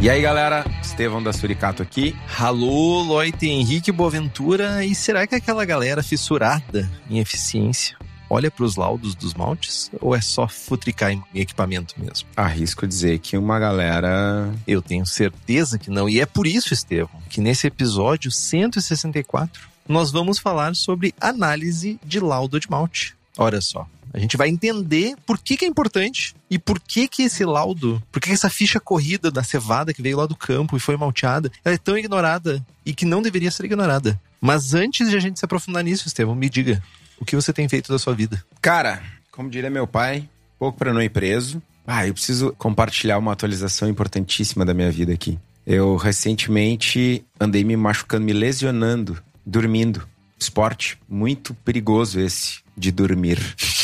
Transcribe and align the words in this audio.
E 0.00 0.10
aí, 0.10 0.20
galera, 0.20 0.64
Estevão 0.82 1.22
da 1.22 1.32
Suricato 1.32 1.82
aqui. 1.82 2.14
Alô, 2.38 3.02
Loite 3.02 3.48
Henrique 3.48 3.90
Boaventura. 3.90 4.84
E 4.84 4.94
será 4.94 5.26
que 5.26 5.34
aquela 5.34 5.64
galera 5.64 6.02
fissurada 6.02 6.88
em 7.10 7.18
eficiência 7.18 7.96
olha 8.28 8.50
para 8.50 8.64
os 8.64 8.76
laudos 8.76 9.14
dos 9.14 9.32
maltes? 9.34 9.90
Ou 10.00 10.14
é 10.14 10.20
só 10.20 10.46
futricar 10.46 11.12
em 11.12 11.22
equipamento 11.34 11.94
mesmo? 11.98 12.28
Arrisco 12.36 12.86
dizer 12.86 13.18
que 13.20 13.38
uma 13.38 13.58
galera. 13.58 14.52
Eu 14.66 14.82
tenho 14.82 15.06
certeza 15.06 15.78
que 15.78 15.90
não. 15.90 16.08
E 16.08 16.20
é 16.20 16.26
por 16.26 16.46
isso, 16.46 16.74
Estevão, 16.74 17.20
que 17.30 17.40
nesse 17.40 17.66
episódio 17.66 18.30
164 18.30 19.68
nós 19.88 20.12
vamos 20.12 20.38
falar 20.38 20.76
sobre 20.76 21.14
análise 21.20 21.98
de 22.04 22.20
laudo 22.20 22.60
de 22.60 22.70
malte. 22.70 23.16
Olha 23.38 23.60
só. 23.60 23.86
A 24.12 24.18
gente 24.18 24.36
vai 24.36 24.48
entender 24.48 25.14
por 25.26 25.38
que, 25.38 25.56
que 25.56 25.64
é 25.64 25.68
importante 25.68 26.34
e 26.50 26.58
por 26.58 26.80
que 26.80 27.08
que 27.08 27.22
esse 27.22 27.44
laudo, 27.44 28.02
por 28.10 28.20
que, 28.20 28.28
que 28.28 28.34
essa 28.34 28.50
ficha 28.50 28.80
corrida 28.80 29.30
da 29.30 29.42
cevada 29.42 29.92
que 29.92 30.02
veio 30.02 30.16
lá 30.16 30.26
do 30.26 30.36
campo 30.36 30.76
e 30.76 30.80
foi 30.80 30.96
malteada, 30.96 31.50
ela 31.64 31.74
é 31.74 31.78
tão 31.78 31.98
ignorada 31.98 32.64
e 32.84 32.94
que 32.94 33.04
não 33.04 33.22
deveria 33.22 33.50
ser 33.50 33.64
ignorada. 33.64 34.20
Mas 34.40 34.74
antes 34.74 35.10
de 35.10 35.16
a 35.16 35.20
gente 35.20 35.38
se 35.38 35.44
aprofundar 35.44 35.82
nisso, 35.82 36.06
Estevão, 36.06 36.34
me 36.34 36.48
diga, 36.48 36.82
o 37.18 37.24
que 37.24 37.36
você 37.36 37.52
tem 37.52 37.68
feito 37.68 37.92
da 37.92 37.98
sua 37.98 38.14
vida? 38.14 38.42
Cara, 38.60 39.02
como 39.30 39.50
diria 39.50 39.70
meu 39.70 39.86
pai, 39.86 40.28
pouco 40.58 40.78
para 40.78 40.92
não 40.92 41.02
ir 41.02 41.10
preso. 41.10 41.62
Ah, 41.86 42.06
eu 42.06 42.14
preciso 42.14 42.52
compartilhar 42.58 43.18
uma 43.18 43.32
atualização 43.32 43.88
importantíssima 43.88 44.64
da 44.64 44.74
minha 44.74 44.90
vida 44.90 45.12
aqui. 45.12 45.38
Eu 45.66 45.96
recentemente 45.96 47.24
andei 47.40 47.64
me 47.64 47.76
machucando, 47.76 48.24
me 48.24 48.32
lesionando, 48.32 49.22
dormindo. 49.44 50.06
Esporte 50.38 50.98
muito 51.08 51.54
perigoso 51.54 52.20
esse 52.20 52.60
de 52.76 52.92
dormir. 52.92 53.38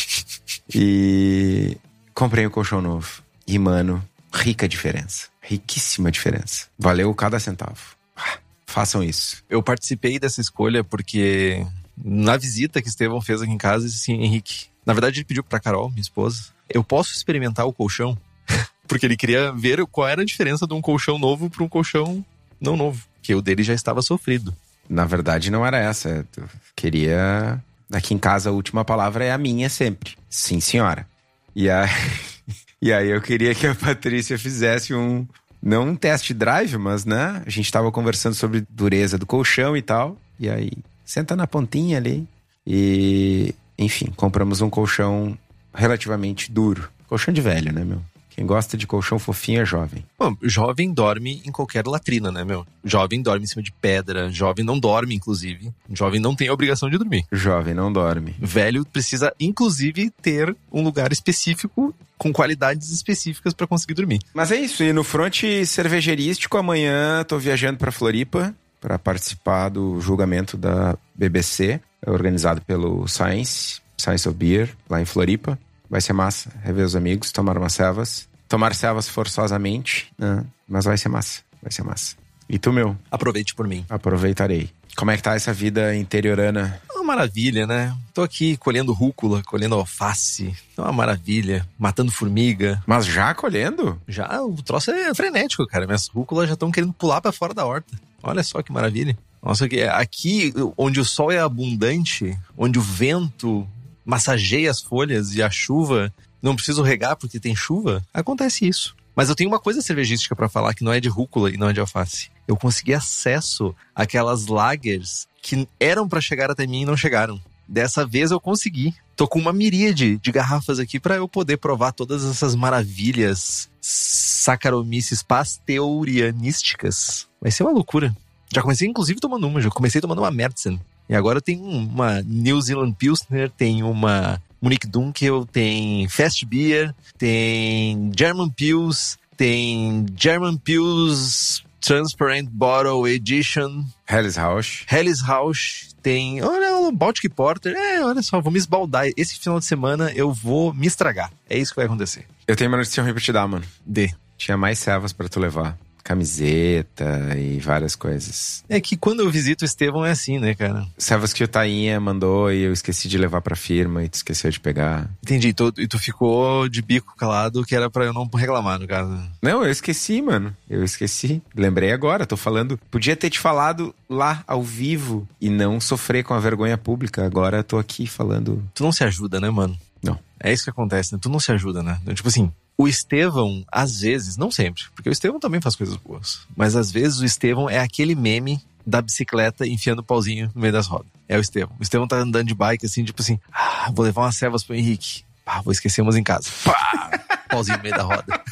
E 0.78 1.76
comprei 2.14 2.46
um 2.46 2.50
colchão 2.50 2.80
novo. 2.80 3.22
E, 3.46 3.58
mano, 3.58 4.02
rica 4.32 4.68
diferença. 4.68 5.28
Riquíssima 5.40 6.10
diferença. 6.10 6.66
Valeu 6.78 7.12
cada 7.14 7.38
centavo. 7.38 7.96
Ah, 8.16 8.38
façam 8.66 9.02
isso. 9.02 9.42
Eu 9.48 9.62
participei 9.62 10.18
dessa 10.18 10.40
escolha 10.40 10.84
porque 10.84 11.66
na 11.96 12.36
visita 12.36 12.80
que 12.80 12.88
Estevão 12.88 13.20
fez 13.20 13.42
aqui 13.42 13.52
em 13.52 13.58
casa, 13.58 13.86
disse 13.86 14.12
assim, 14.12 14.22
Henrique, 14.22 14.66
na 14.84 14.92
verdade 14.92 15.18
ele 15.18 15.24
pediu 15.24 15.44
pra 15.44 15.60
Carol, 15.60 15.90
minha 15.90 16.00
esposa, 16.00 16.46
eu 16.68 16.82
posso 16.82 17.12
experimentar 17.12 17.66
o 17.66 17.72
colchão? 17.72 18.16
porque 18.88 19.06
ele 19.06 19.16
queria 19.16 19.52
ver 19.52 19.84
qual 19.86 20.08
era 20.08 20.22
a 20.22 20.24
diferença 20.24 20.66
de 20.66 20.74
um 20.74 20.80
colchão 20.80 21.18
novo 21.18 21.50
para 21.50 21.62
um 21.62 21.68
colchão 21.68 22.24
não 22.60 22.76
novo, 22.76 23.04
que 23.20 23.34
o 23.34 23.42
dele 23.42 23.62
já 23.62 23.74
estava 23.74 24.00
sofrido. 24.02 24.54
Na 24.88 25.04
verdade, 25.04 25.50
não 25.50 25.66
era 25.66 25.78
essa. 25.78 26.26
Eu 26.36 26.48
queria. 26.76 27.62
Aqui 27.92 28.14
em 28.14 28.18
casa, 28.18 28.50
a 28.50 28.52
última 28.52 28.84
palavra 28.84 29.24
é 29.24 29.32
a 29.32 29.38
minha 29.38 29.68
sempre. 29.68 30.12
Sim, 30.28 30.60
senhora. 30.60 31.06
E 31.54 31.68
aí, 31.68 31.88
e 32.80 32.92
aí 32.92 33.10
eu 33.10 33.20
queria 33.20 33.54
que 33.54 33.66
a 33.66 33.74
Patrícia 33.74 34.38
fizesse 34.38 34.94
um. 34.94 35.26
Não 35.62 35.90
um 35.90 35.94
test 35.94 36.32
drive, 36.32 36.76
mas, 36.76 37.04
né? 37.04 37.40
A 37.46 37.50
gente 37.50 37.70
tava 37.70 37.92
conversando 37.92 38.34
sobre 38.34 38.64
dureza 38.68 39.16
do 39.16 39.26
colchão 39.26 39.76
e 39.76 39.82
tal. 39.82 40.16
E 40.40 40.50
aí, 40.50 40.72
senta 41.04 41.36
na 41.36 41.46
pontinha 41.46 41.98
ali. 41.98 42.26
E, 42.66 43.54
enfim, 43.78 44.12
compramos 44.16 44.60
um 44.60 44.68
colchão 44.68 45.38
relativamente 45.72 46.50
duro. 46.50 46.88
Colchão 47.06 47.32
de 47.32 47.40
velho, 47.40 47.72
né, 47.72 47.84
meu? 47.84 48.02
Quem 48.34 48.46
gosta 48.46 48.76
de 48.76 48.86
colchão 48.86 49.18
fofinho 49.18 49.62
é 49.62 49.64
jovem. 49.64 50.04
Bom, 50.18 50.34
jovem 50.42 50.92
dorme 50.92 51.42
em 51.44 51.52
qualquer 51.52 51.86
latrina, 51.86 52.32
né, 52.32 52.44
meu? 52.44 52.66
Jovem 52.84 53.22
dorme 53.22 53.44
em 53.44 53.46
cima 53.46 53.62
de 53.62 53.72
pedra, 53.72 54.30
jovem 54.30 54.64
não 54.64 54.78
dorme, 54.78 55.14
inclusive. 55.14 55.70
Jovem 55.92 56.20
não 56.20 56.34
tem 56.34 56.48
a 56.48 56.52
obrigação 56.52 56.88
de 56.88 56.98
dormir. 56.98 57.24
Jovem 57.30 57.74
não 57.74 57.92
dorme. 57.92 58.34
Velho 58.38 58.84
precisa, 58.84 59.32
inclusive, 59.38 60.10
ter 60.22 60.56
um 60.72 60.82
lugar 60.82 61.12
específico 61.12 61.94
com 62.16 62.32
qualidades 62.32 62.90
específicas 62.90 63.52
para 63.52 63.66
conseguir 63.66 63.94
dormir. 63.94 64.20
Mas 64.32 64.52
é 64.52 64.56
isso, 64.56 64.82
e 64.82 64.92
no 64.92 65.02
fronte 65.02 65.66
cervejerístico, 65.66 66.56
amanhã 66.56 67.24
tô 67.24 67.38
viajando 67.38 67.78
para 67.78 67.90
Floripa 67.90 68.54
para 68.80 68.98
participar 68.98 69.68
do 69.68 70.00
julgamento 70.00 70.56
da 70.56 70.96
BBC, 71.14 71.80
organizado 72.04 72.60
pelo 72.62 73.06
Science, 73.06 73.80
Science 73.96 74.28
of 74.28 74.36
Beer, 74.36 74.70
lá 74.90 75.00
em 75.00 75.04
Floripa. 75.04 75.56
Vai 75.92 76.00
ser 76.00 76.14
massa, 76.14 76.50
rever 76.64 76.86
os 76.86 76.96
amigos, 76.96 77.30
tomar 77.30 77.58
umas 77.58 77.74
cevas. 77.74 78.26
Tomar 78.48 78.74
cevas 78.74 79.10
forçosamente, 79.10 80.10
né? 80.18 80.42
mas 80.66 80.86
vai 80.86 80.96
ser 80.96 81.10
massa, 81.10 81.42
vai 81.62 81.70
ser 81.70 81.82
massa. 81.82 82.16
E 82.48 82.58
tu, 82.58 82.72
meu? 82.72 82.96
Aproveite 83.10 83.54
por 83.54 83.68
mim. 83.68 83.84
Aproveitarei. 83.90 84.70
Como 84.96 85.10
é 85.10 85.18
que 85.18 85.22
tá 85.22 85.34
essa 85.34 85.52
vida 85.52 85.94
interiorana? 85.94 86.80
Uma 86.94 87.04
maravilha, 87.04 87.66
né? 87.66 87.94
Tô 88.14 88.22
aqui 88.22 88.56
colhendo 88.56 88.90
rúcula, 88.94 89.42
colhendo 89.42 89.74
alface. 89.74 90.56
É 90.78 90.80
uma 90.80 90.92
maravilha. 90.92 91.68
Matando 91.78 92.10
formiga. 92.10 92.82
Mas 92.86 93.04
já 93.04 93.34
colhendo? 93.34 94.00
Já, 94.08 94.42
o 94.42 94.62
troço 94.62 94.90
é 94.90 95.14
frenético, 95.14 95.66
cara. 95.66 95.84
Minhas 95.84 96.08
rúculas 96.08 96.48
já 96.48 96.54
estão 96.54 96.70
querendo 96.70 96.94
pular 96.94 97.20
para 97.20 97.32
fora 97.32 97.52
da 97.52 97.66
horta. 97.66 98.00
Olha 98.22 98.42
só 98.42 98.62
que 98.62 98.72
maravilha. 98.72 99.14
Nossa, 99.42 99.66
aqui 99.94 100.54
onde 100.74 101.00
o 101.00 101.04
sol 101.04 101.30
é 101.30 101.38
abundante, 101.38 102.34
onde 102.56 102.78
o 102.78 102.82
vento 102.82 103.68
massageia 104.04 104.70
as 104.70 104.80
folhas 104.80 105.34
e 105.34 105.42
a 105.42 105.50
chuva 105.50 106.12
não 106.42 106.56
preciso 106.56 106.82
regar 106.82 107.16
porque 107.16 107.38
tem 107.38 107.54
chuva, 107.54 108.04
acontece 108.12 108.66
isso. 108.66 108.96
Mas 109.14 109.28
eu 109.28 109.34
tenho 109.34 109.50
uma 109.50 109.60
coisa 109.60 109.82
cervejística 109.82 110.34
para 110.34 110.48
falar 110.48 110.74
que 110.74 110.82
não 110.82 110.92
é 110.92 110.98
de 110.98 111.08
rúcula 111.08 111.50
e 111.50 111.56
não 111.56 111.68
é 111.68 111.72
de 111.72 111.80
alface. 111.80 112.30
Eu 112.48 112.56
consegui 112.56 112.94
acesso 112.94 113.74
àquelas 113.94 114.46
lagers 114.46 115.28
que 115.40 115.68
eram 115.78 116.08
para 116.08 116.20
chegar 116.20 116.50
até 116.50 116.66
mim 116.66 116.82
e 116.82 116.86
não 116.86 116.96
chegaram. 116.96 117.40
Dessa 117.68 118.06
vez 118.06 118.30
eu 118.30 118.40
consegui. 118.40 118.94
Tô 119.14 119.28
com 119.28 119.38
uma 119.38 119.52
miríade 119.52 120.18
de 120.18 120.32
garrafas 120.32 120.78
aqui 120.78 120.98
para 120.98 121.16
eu 121.16 121.28
poder 121.28 121.58
provar 121.58 121.92
todas 121.92 122.24
essas 122.24 122.54
maravilhas 122.54 123.70
saccharomyces 123.80 125.22
pasteurianísticas. 125.22 127.28
Vai 127.40 127.50
ser 127.50 127.62
uma 127.62 127.72
loucura. 127.72 128.16
Já 128.52 128.62
comecei 128.62 128.88
inclusive 128.88 129.20
tomando 129.20 129.46
uma, 129.46 129.60
já 129.60 129.70
comecei 129.70 130.00
tomando 130.00 130.22
uma 130.22 130.30
Mertzen. 130.30 130.80
E 131.08 131.14
agora 131.14 131.40
tem 131.40 131.60
uma 131.60 132.22
New 132.22 132.60
Zealand 132.60 132.94
Pilsner, 132.98 133.50
tem 133.50 133.82
uma 133.82 134.40
Munich 134.60 134.86
Dunkel, 134.86 135.44
tem 135.44 136.08
Fast 136.08 136.46
Beer, 136.46 136.94
tem 137.18 138.10
German 138.16 138.48
Pils, 138.50 139.18
tem 139.36 140.06
German 140.16 140.56
Pils 140.56 141.64
Transparent 141.80 142.48
Bottle 142.48 143.08
Edition. 143.08 143.84
Helles 144.08 144.36
Rausch. 144.36 144.86
Helles 144.88 145.20
Rausch. 145.20 145.90
Tem, 146.00 146.42
olha, 146.42 146.76
o 146.78 146.92
Baltic 146.92 147.32
Porter. 147.34 147.76
É, 147.76 148.04
olha 148.04 148.22
só, 148.22 148.40
vou 148.40 148.52
me 148.52 148.58
esbaldar. 148.58 149.08
Esse 149.16 149.38
final 149.38 149.58
de 149.58 149.64
semana 149.64 150.12
eu 150.14 150.32
vou 150.32 150.72
me 150.72 150.86
estragar. 150.86 151.30
É 151.48 151.58
isso 151.58 151.72
que 151.72 151.76
vai 151.76 151.86
acontecer. 151.86 152.24
Eu 152.46 152.56
tenho 152.56 152.70
uma 152.70 152.76
notícia 152.76 153.02
ruim 153.02 153.12
pra 153.12 153.22
te 153.22 153.32
dar, 153.32 153.46
mano. 153.46 153.64
D. 153.84 154.12
Tinha 154.36 154.56
mais 154.56 154.78
servas 154.78 155.12
para 155.12 155.28
tu 155.28 155.38
levar 155.38 155.76
camiseta 156.02 157.36
e 157.36 157.58
várias 157.58 157.94
coisas. 157.94 158.64
É 158.68 158.80
que 158.80 158.96
quando 158.96 159.20
eu 159.20 159.30
visito 159.30 159.62
o 159.62 159.64
Estevão 159.64 160.04
é 160.04 160.10
assim, 160.10 160.38
né, 160.38 160.54
cara? 160.54 160.86
Servas 160.98 161.32
que 161.32 161.44
o 161.44 161.48
Tainha 161.48 161.98
mandou 162.00 162.52
e 162.52 162.62
eu 162.62 162.72
esqueci 162.72 163.08
de 163.08 163.18
levar 163.18 163.40
pra 163.40 163.56
firma 163.56 164.04
e 164.04 164.08
tu 164.08 164.14
esqueceu 164.14 164.50
de 164.50 164.60
pegar. 164.60 165.08
Entendi. 165.22 165.48
E 165.48 165.52
tu, 165.52 165.72
e 165.78 165.86
tu 165.86 165.98
ficou 165.98 166.68
de 166.68 166.82
bico 166.82 167.14
calado 167.16 167.64
que 167.64 167.74
era 167.74 167.90
pra 167.90 168.04
eu 168.04 168.12
não 168.12 168.28
reclamar, 168.34 168.78
no 168.78 168.86
caso. 168.86 169.16
Não, 169.40 169.64
eu 169.64 169.70
esqueci, 169.70 170.20
mano. 170.20 170.56
Eu 170.68 170.84
esqueci. 170.84 171.42
Lembrei 171.54 171.92
agora, 171.92 172.26
tô 172.26 172.36
falando. 172.36 172.78
Podia 172.90 173.16
ter 173.16 173.30
te 173.30 173.38
falado 173.38 173.94
lá, 174.08 174.42
ao 174.46 174.62
vivo, 174.62 175.28
e 175.40 175.48
não 175.48 175.80
sofrer 175.80 176.22
com 176.24 176.34
a 176.34 176.40
vergonha 176.40 176.76
pública. 176.76 177.24
Agora 177.24 177.62
tô 177.62 177.78
aqui 177.78 178.06
falando. 178.06 178.62
Tu 178.74 178.82
não 178.82 178.92
se 178.92 179.04
ajuda, 179.04 179.40
né, 179.40 179.50
mano? 179.50 179.78
Não. 180.02 180.18
É 180.40 180.52
isso 180.52 180.64
que 180.64 180.70
acontece, 180.70 181.12
né? 181.12 181.18
Tu 181.22 181.28
não 181.28 181.38
se 181.38 181.52
ajuda, 181.52 181.82
né? 181.82 182.00
Tipo 182.14 182.28
assim, 182.28 182.50
o 182.82 182.88
Estevão, 182.88 183.64
às 183.70 184.00
vezes, 184.00 184.36
não 184.36 184.50
sempre, 184.50 184.82
porque 184.94 185.08
o 185.08 185.12
Estevão 185.12 185.38
também 185.38 185.60
faz 185.60 185.76
coisas 185.76 185.96
boas, 185.96 186.40
mas 186.56 186.74
às 186.74 186.90
vezes 186.90 187.20
o 187.20 187.24
Estevão 187.24 187.70
é 187.70 187.78
aquele 187.78 188.14
meme 188.14 188.60
da 188.84 189.00
bicicleta 189.00 189.64
enfiando 189.66 190.00
o 190.00 190.04
pauzinho 190.04 190.50
no 190.52 190.60
meio 190.60 190.72
das 190.72 190.88
rodas. 190.88 191.06
É 191.28 191.36
o 191.36 191.40
Estevão. 191.40 191.76
O 191.78 191.82
Estevão 191.82 192.08
tá 192.08 192.16
andando 192.16 192.48
de 192.48 192.54
bike 192.54 192.84
assim, 192.84 193.04
tipo 193.04 193.22
assim, 193.22 193.38
ah, 193.52 193.88
vou 193.94 194.04
levar 194.04 194.22
umas 194.22 194.36
cevas 194.36 194.64
pro 194.64 194.74
Henrique. 194.74 195.22
Pá, 195.44 195.60
vou 195.60 195.72
esquecer 195.72 196.02
umas 196.02 196.16
em 196.16 196.24
casa. 196.24 196.48
Pá, 196.64 197.20
pauzinho 197.48 197.76
no 197.76 197.82
meio 197.84 197.94
da 197.94 198.02
roda. 198.02 198.24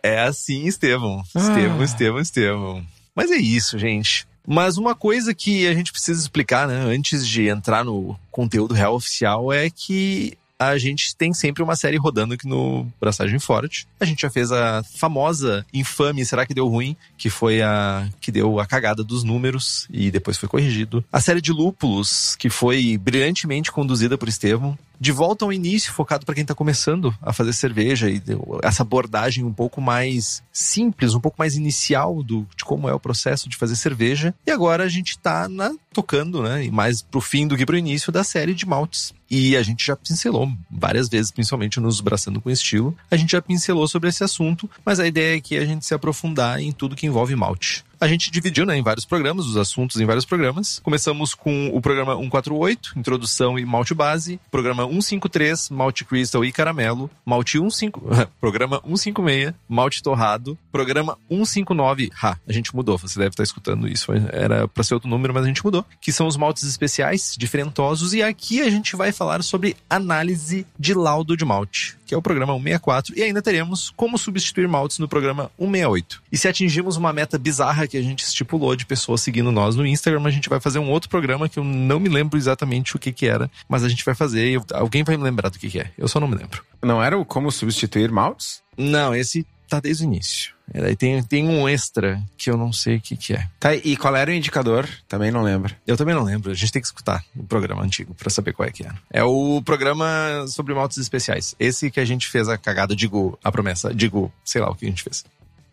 é 0.00 0.20
assim, 0.20 0.66
Estevão. 0.66 1.24
Estevão, 1.34 1.82
Estevão, 1.82 2.20
Estevão. 2.20 2.86
Mas 3.16 3.32
é 3.32 3.36
isso, 3.36 3.76
gente. 3.76 4.28
Mas 4.46 4.78
uma 4.78 4.94
coisa 4.94 5.34
que 5.34 5.66
a 5.66 5.74
gente 5.74 5.90
precisa 5.90 6.20
explicar, 6.20 6.68
né, 6.68 6.76
antes 6.76 7.26
de 7.26 7.48
entrar 7.48 7.84
no 7.84 8.18
conteúdo 8.30 8.72
real 8.72 8.94
oficial, 8.94 9.52
é 9.52 9.68
que 9.68 10.37
a 10.58 10.76
gente 10.76 11.14
tem 11.14 11.32
sempre 11.32 11.62
uma 11.62 11.76
série 11.76 11.96
rodando 11.96 12.34
aqui 12.34 12.46
no 12.46 12.86
Braçagem 13.00 13.38
Forte. 13.38 13.86
A 14.00 14.04
gente 14.04 14.22
já 14.22 14.30
fez 14.30 14.50
a 14.50 14.82
famosa, 14.82 15.64
infame 15.72 16.24
Será 16.24 16.44
que 16.44 16.54
Deu 16.54 16.66
Ruim? 16.66 16.96
Que 17.16 17.30
foi 17.30 17.62
a 17.62 18.08
que 18.20 18.32
deu 18.32 18.58
a 18.58 18.66
cagada 18.66 19.04
dos 19.04 19.22
números 19.22 19.86
e 19.90 20.10
depois 20.10 20.36
foi 20.36 20.48
corrigido. 20.48 21.04
A 21.12 21.20
série 21.20 21.40
de 21.40 21.52
Lúpulos, 21.52 22.34
que 22.36 22.50
foi 22.50 22.98
brilhantemente 22.98 23.70
conduzida 23.70 24.18
por 24.18 24.28
Estevam 24.28 24.76
de 25.00 25.12
volta 25.12 25.44
ao 25.44 25.52
início, 25.52 25.92
focado 25.92 26.26
para 26.26 26.34
quem 26.34 26.42
está 26.42 26.54
começando 26.54 27.14
a 27.22 27.32
fazer 27.32 27.52
cerveja 27.52 28.10
e 28.10 28.20
essa 28.62 28.82
abordagem 28.82 29.44
um 29.44 29.52
pouco 29.52 29.80
mais 29.80 30.42
simples, 30.52 31.14
um 31.14 31.20
pouco 31.20 31.36
mais 31.38 31.56
inicial 31.56 32.20
do, 32.22 32.46
de 32.56 32.64
como 32.64 32.88
é 32.88 32.94
o 32.94 32.98
processo 32.98 33.48
de 33.48 33.56
fazer 33.56 33.76
cerveja. 33.76 34.34
E 34.44 34.50
agora 34.50 34.82
a 34.82 34.88
gente 34.88 35.10
está 35.10 35.48
tocando, 35.92 36.42
né, 36.42 36.68
mais 36.72 37.00
pro 37.00 37.20
fim 37.20 37.46
do 37.46 37.56
que 37.56 37.64
pro 37.64 37.78
início 37.78 38.10
da 38.10 38.24
série 38.24 38.54
de 38.54 38.66
maltes. 38.66 39.14
E 39.30 39.56
a 39.56 39.62
gente 39.62 39.86
já 39.86 39.94
pincelou 39.94 40.50
várias 40.70 41.08
vezes, 41.08 41.30
principalmente 41.30 41.80
nos 41.80 42.00
Braçando 42.00 42.40
com 42.40 42.50
Estilo, 42.50 42.96
a 43.10 43.16
gente 43.16 43.32
já 43.32 43.42
pincelou 43.42 43.86
sobre 43.86 44.08
esse 44.08 44.24
assunto, 44.24 44.68
mas 44.84 44.98
a 44.98 45.06
ideia 45.06 45.36
é 45.36 45.40
que 45.40 45.56
a 45.56 45.64
gente 45.64 45.84
se 45.84 45.94
aprofundar 45.94 46.60
em 46.60 46.72
tudo 46.72 46.96
que 46.96 47.06
envolve 47.06 47.34
malte 47.36 47.84
a 48.00 48.06
gente 48.06 48.30
dividiu 48.30 48.64
né, 48.64 48.76
em 48.76 48.82
vários 48.82 49.04
programas, 49.04 49.46
os 49.46 49.56
assuntos 49.56 50.00
em 50.00 50.06
vários 50.06 50.24
programas. 50.24 50.80
Começamos 50.82 51.34
com 51.34 51.68
o 51.68 51.80
programa 51.80 52.16
148, 52.16 52.94
Introdução 52.96 53.58
e 53.58 53.64
Malte 53.64 53.94
Base, 53.94 54.40
programa 54.50 54.84
153, 54.84 55.70
Malte 55.70 56.04
Crystal 56.04 56.44
e 56.44 56.52
Caramelo, 56.52 57.10
Malte 57.24 57.58
15, 57.58 57.92
programa 58.40 58.80
156, 58.84 59.54
Malte 59.68 60.02
Torrado, 60.02 60.56
programa 60.70 61.18
159, 61.28 62.10
ha, 62.22 62.36
a 62.46 62.52
gente 62.52 62.74
mudou, 62.74 62.96
você 62.96 63.18
deve 63.18 63.30
estar 63.30 63.42
escutando 63.42 63.88
isso, 63.88 64.12
era 64.32 64.68
para 64.68 64.84
ser 64.84 64.94
outro 64.94 65.08
número, 65.08 65.34
mas 65.34 65.44
a 65.44 65.48
gente 65.48 65.64
mudou, 65.64 65.84
que 66.00 66.12
são 66.12 66.26
os 66.26 66.36
maltes 66.36 66.64
especiais, 66.64 67.34
diferentosos, 67.38 68.14
e 68.14 68.22
aqui 68.22 68.60
a 68.60 68.70
gente 68.70 68.94
vai 68.96 69.12
falar 69.12 69.42
sobre 69.42 69.76
análise 69.88 70.66
de 70.78 70.94
laudo 70.94 71.36
de 71.36 71.44
malte 71.44 71.98
que 72.08 72.14
é 72.14 72.18
o 72.18 72.22
programa 72.22 72.54
164, 72.54 73.12
e 73.18 73.22
ainda 73.22 73.42
teremos 73.42 73.92
como 73.94 74.16
substituir 74.16 74.66
maltes 74.66 74.98
no 74.98 75.06
programa 75.06 75.50
168. 75.58 76.22
E 76.32 76.38
se 76.38 76.48
atingirmos 76.48 76.96
uma 76.96 77.12
meta 77.12 77.38
bizarra 77.38 77.86
que 77.86 77.98
a 77.98 78.02
gente 78.02 78.24
estipulou 78.24 78.74
de 78.74 78.86
pessoas 78.86 79.20
seguindo 79.20 79.52
nós 79.52 79.76
no 79.76 79.86
Instagram, 79.86 80.24
a 80.24 80.30
gente 80.30 80.48
vai 80.48 80.58
fazer 80.58 80.78
um 80.78 80.90
outro 80.90 81.10
programa 81.10 81.50
que 81.50 81.58
eu 81.58 81.64
não 81.64 82.00
me 82.00 82.08
lembro 82.08 82.38
exatamente 82.38 82.96
o 82.96 82.98
que 82.98 83.12
que 83.12 83.26
era, 83.26 83.50
mas 83.68 83.84
a 83.84 83.90
gente 83.90 84.02
vai 84.06 84.14
fazer 84.14 84.54
e 84.54 84.60
alguém 84.72 85.04
vai 85.04 85.18
me 85.18 85.22
lembrar 85.22 85.50
do 85.50 85.58
que 85.58 85.68
que 85.68 85.80
é. 85.80 85.90
Eu 85.98 86.08
só 86.08 86.18
não 86.18 86.26
me 86.26 86.34
lembro. 86.34 86.64
Não 86.82 87.02
era 87.02 87.18
o 87.18 87.26
como 87.26 87.52
substituir 87.52 88.10
maltes? 88.10 88.62
Não, 88.74 89.14
esse 89.14 89.46
tá 89.68 89.80
desde 89.80 90.04
o 90.04 90.06
início. 90.06 90.52
E 90.74 90.80
daí 90.80 90.96
tem, 90.96 91.22
tem 91.22 91.48
um 91.48 91.68
extra 91.68 92.22
que 92.36 92.50
eu 92.50 92.56
não 92.56 92.72
sei 92.72 92.96
o 92.96 93.00
que, 93.00 93.16
que 93.16 93.34
é. 93.34 93.48
Tá, 93.58 93.74
e 93.74 93.96
qual 93.96 94.14
era 94.14 94.30
o 94.30 94.34
indicador? 94.34 94.88
Também 95.08 95.30
não 95.30 95.42
lembro. 95.42 95.74
Eu 95.86 95.96
também 95.96 96.14
não 96.14 96.22
lembro. 96.22 96.50
A 96.50 96.54
gente 96.54 96.72
tem 96.72 96.82
que 96.82 96.88
escutar 96.88 97.24
o 97.36 97.44
programa 97.44 97.82
antigo 97.82 98.14
para 98.14 98.30
saber 98.30 98.52
qual 98.52 98.68
é 98.68 98.72
que 98.72 98.84
é. 98.84 98.90
É 99.10 99.24
o 99.24 99.62
programa 99.64 100.06
sobre 100.48 100.74
maltes 100.74 100.98
especiais. 100.98 101.54
Esse 101.58 101.90
que 101.90 102.00
a 102.00 102.04
gente 102.04 102.28
fez 102.28 102.48
a 102.48 102.58
cagada, 102.58 102.94
digo, 102.94 103.38
a 103.42 103.50
promessa, 103.50 103.94
digo, 103.94 104.32
sei 104.44 104.60
lá 104.60 104.70
o 104.70 104.74
que 104.74 104.84
a 104.84 104.88
gente 104.88 105.02
fez. 105.02 105.24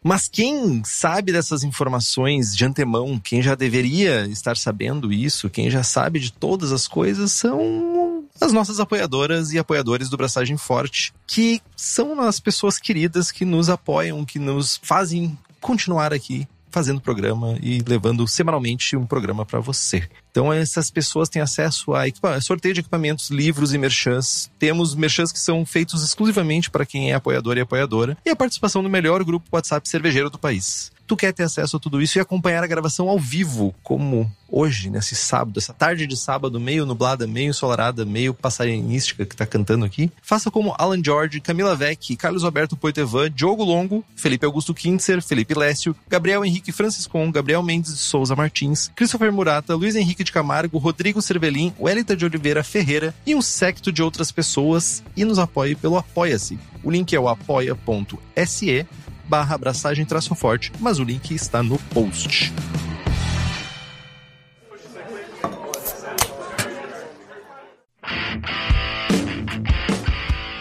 Mas 0.07 0.27
quem 0.27 0.83
sabe 0.85 1.31
dessas 1.31 1.63
informações 1.63 2.55
de 2.55 2.63
antemão, 2.63 3.19
quem 3.19 3.41
já 3.41 3.55
deveria 3.55 4.27
estar 4.27 4.55
sabendo 4.55 5.11
isso, 5.11 5.49
quem 5.49 5.67
já 5.67 5.81
sabe 5.81 6.19
de 6.19 6.31
todas 6.31 6.71
as 6.71 6.87
coisas, 6.87 7.31
são 7.31 8.04
as 8.39 8.51
nossas 8.51 8.79
apoiadoras 8.79 9.51
e 9.51 9.59
apoiadores 9.59 10.09
do 10.09 10.17
Braçagem 10.17 10.57
Forte, 10.57 11.13
que 11.25 11.61
são 11.75 12.19
as 12.21 12.39
pessoas 12.39 12.77
queridas 12.77 13.31
que 13.31 13.45
nos 13.45 13.69
apoiam, 13.69 14.25
que 14.25 14.39
nos 14.39 14.79
fazem 14.81 15.37
continuar 15.59 16.13
aqui 16.13 16.47
fazendo 16.75 16.99
programa 16.99 17.57
e 17.61 17.81
levando 17.87 18.27
semanalmente 18.27 18.97
um 18.97 19.05
programa 19.05 19.45
para 19.45 19.61
você. 19.61 20.09
Então 20.29 20.51
essas 20.51 20.91
pessoas 20.91 21.29
têm 21.29 21.41
acesso 21.41 21.93
a 21.93 22.41
sorteio 22.41 22.73
de 22.73 22.81
equipamentos, 22.81 23.29
livros 23.29 23.73
e 23.73 23.77
merchans. 23.77 24.51
Temos 24.59 24.93
merchans 24.93 25.31
que 25.31 25.39
são 25.39 25.65
feitos 25.65 26.03
exclusivamente 26.03 26.69
para 26.69 26.85
quem 26.85 27.11
é 27.11 27.15
apoiador 27.15 27.55
e 27.55 27.61
apoiadora 27.61 28.17
e 28.25 28.29
a 28.29 28.35
participação 28.35 28.81
no 28.81 28.89
melhor 28.89 29.23
grupo 29.23 29.47
WhatsApp 29.53 29.87
cervejeiro 29.87 30.29
do 30.29 30.37
país 30.37 30.91
tu 31.05 31.15
quer 31.15 31.33
ter 31.33 31.43
acesso 31.43 31.77
a 31.77 31.79
tudo 31.79 32.01
isso 32.01 32.17
e 32.17 32.21
acompanhar 32.21 32.63
a 32.63 32.67
gravação 32.67 33.09
ao 33.09 33.19
vivo, 33.19 33.73
como 33.83 34.31
hoje, 34.47 34.89
nesse 34.89 35.15
sábado, 35.15 35.57
essa 35.57 35.73
tarde 35.73 36.07
de 36.07 36.15
sábado, 36.15 36.59
meio 36.59 36.85
nublada, 36.85 37.27
meio 37.27 37.49
ensolarada, 37.49 38.05
meio 38.05 38.33
passarinística 38.33 39.25
que 39.25 39.35
tá 39.35 39.45
cantando 39.45 39.85
aqui, 39.85 40.11
faça 40.21 40.51
como 40.51 40.73
Alan 40.77 41.01
George, 41.03 41.41
Camila 41.41 41.75
Vec, 41.75 42.15
Carlos 42.15 42.43
Alberto 42.43 42.77
Poitevin, 42.77 43.31
Diogo 43.33 43.63
Longo, 43.63 44.03
Felipe 44.15 44.45
Augusto 44.45 44.73
Kintzer, 44.73 45.21
Felipe 45.21 45.53
Lécio, 45.53 45.95
Gabriel 46.07 46.45
Henrique 46.45 46.71
Franciscon, 46.71 47.31
Gabriel 47.31 47.63
Mendes 47.63 47.93
de 47.93 47.99
Souza 47.99 48.35
Martins, 48.35 48.91
Christopher 48.95 49.31
Murata, 49.31 49.75
Luiz 49.75 49.95
Henrique 49.95 50.23
de 50.23 50.31
Camargo, 50.31 50.77
Rodrigo 50.77 51.21
Cervelin, 51.21 51.73
Wellington 51.79 52.15
de 52.15 52.25
Oliveira 52.25 52.63
Ferreira 52.63 53.13
e 53.25 53.35
um 53.35 53.41
secto 53.41 53.91
de 53.91 54.01
outras 54.01 54.31
pessoas 54.31 55.03
e 55.15 55.25
nos 55.25 55.39
apoie 55.39 55.75
pelo 55.75 55.97
Apoia-se. 55.97 56.57
O 56.83 56.91
link 56.91 57.13
é 57.15 57.19
o 57.19 57.27
apoia.se 57.27 58.85
barra 59.27 59.55
abraçagem 59.55 60.05
traço 60.05 60.33
forte, 60.35 60.71
mas 60.79 60.99
o 60.99 61.03
link 61.03 61.31
está 61.33 61.61
no 61.61 61.77
post. 61.93 62.53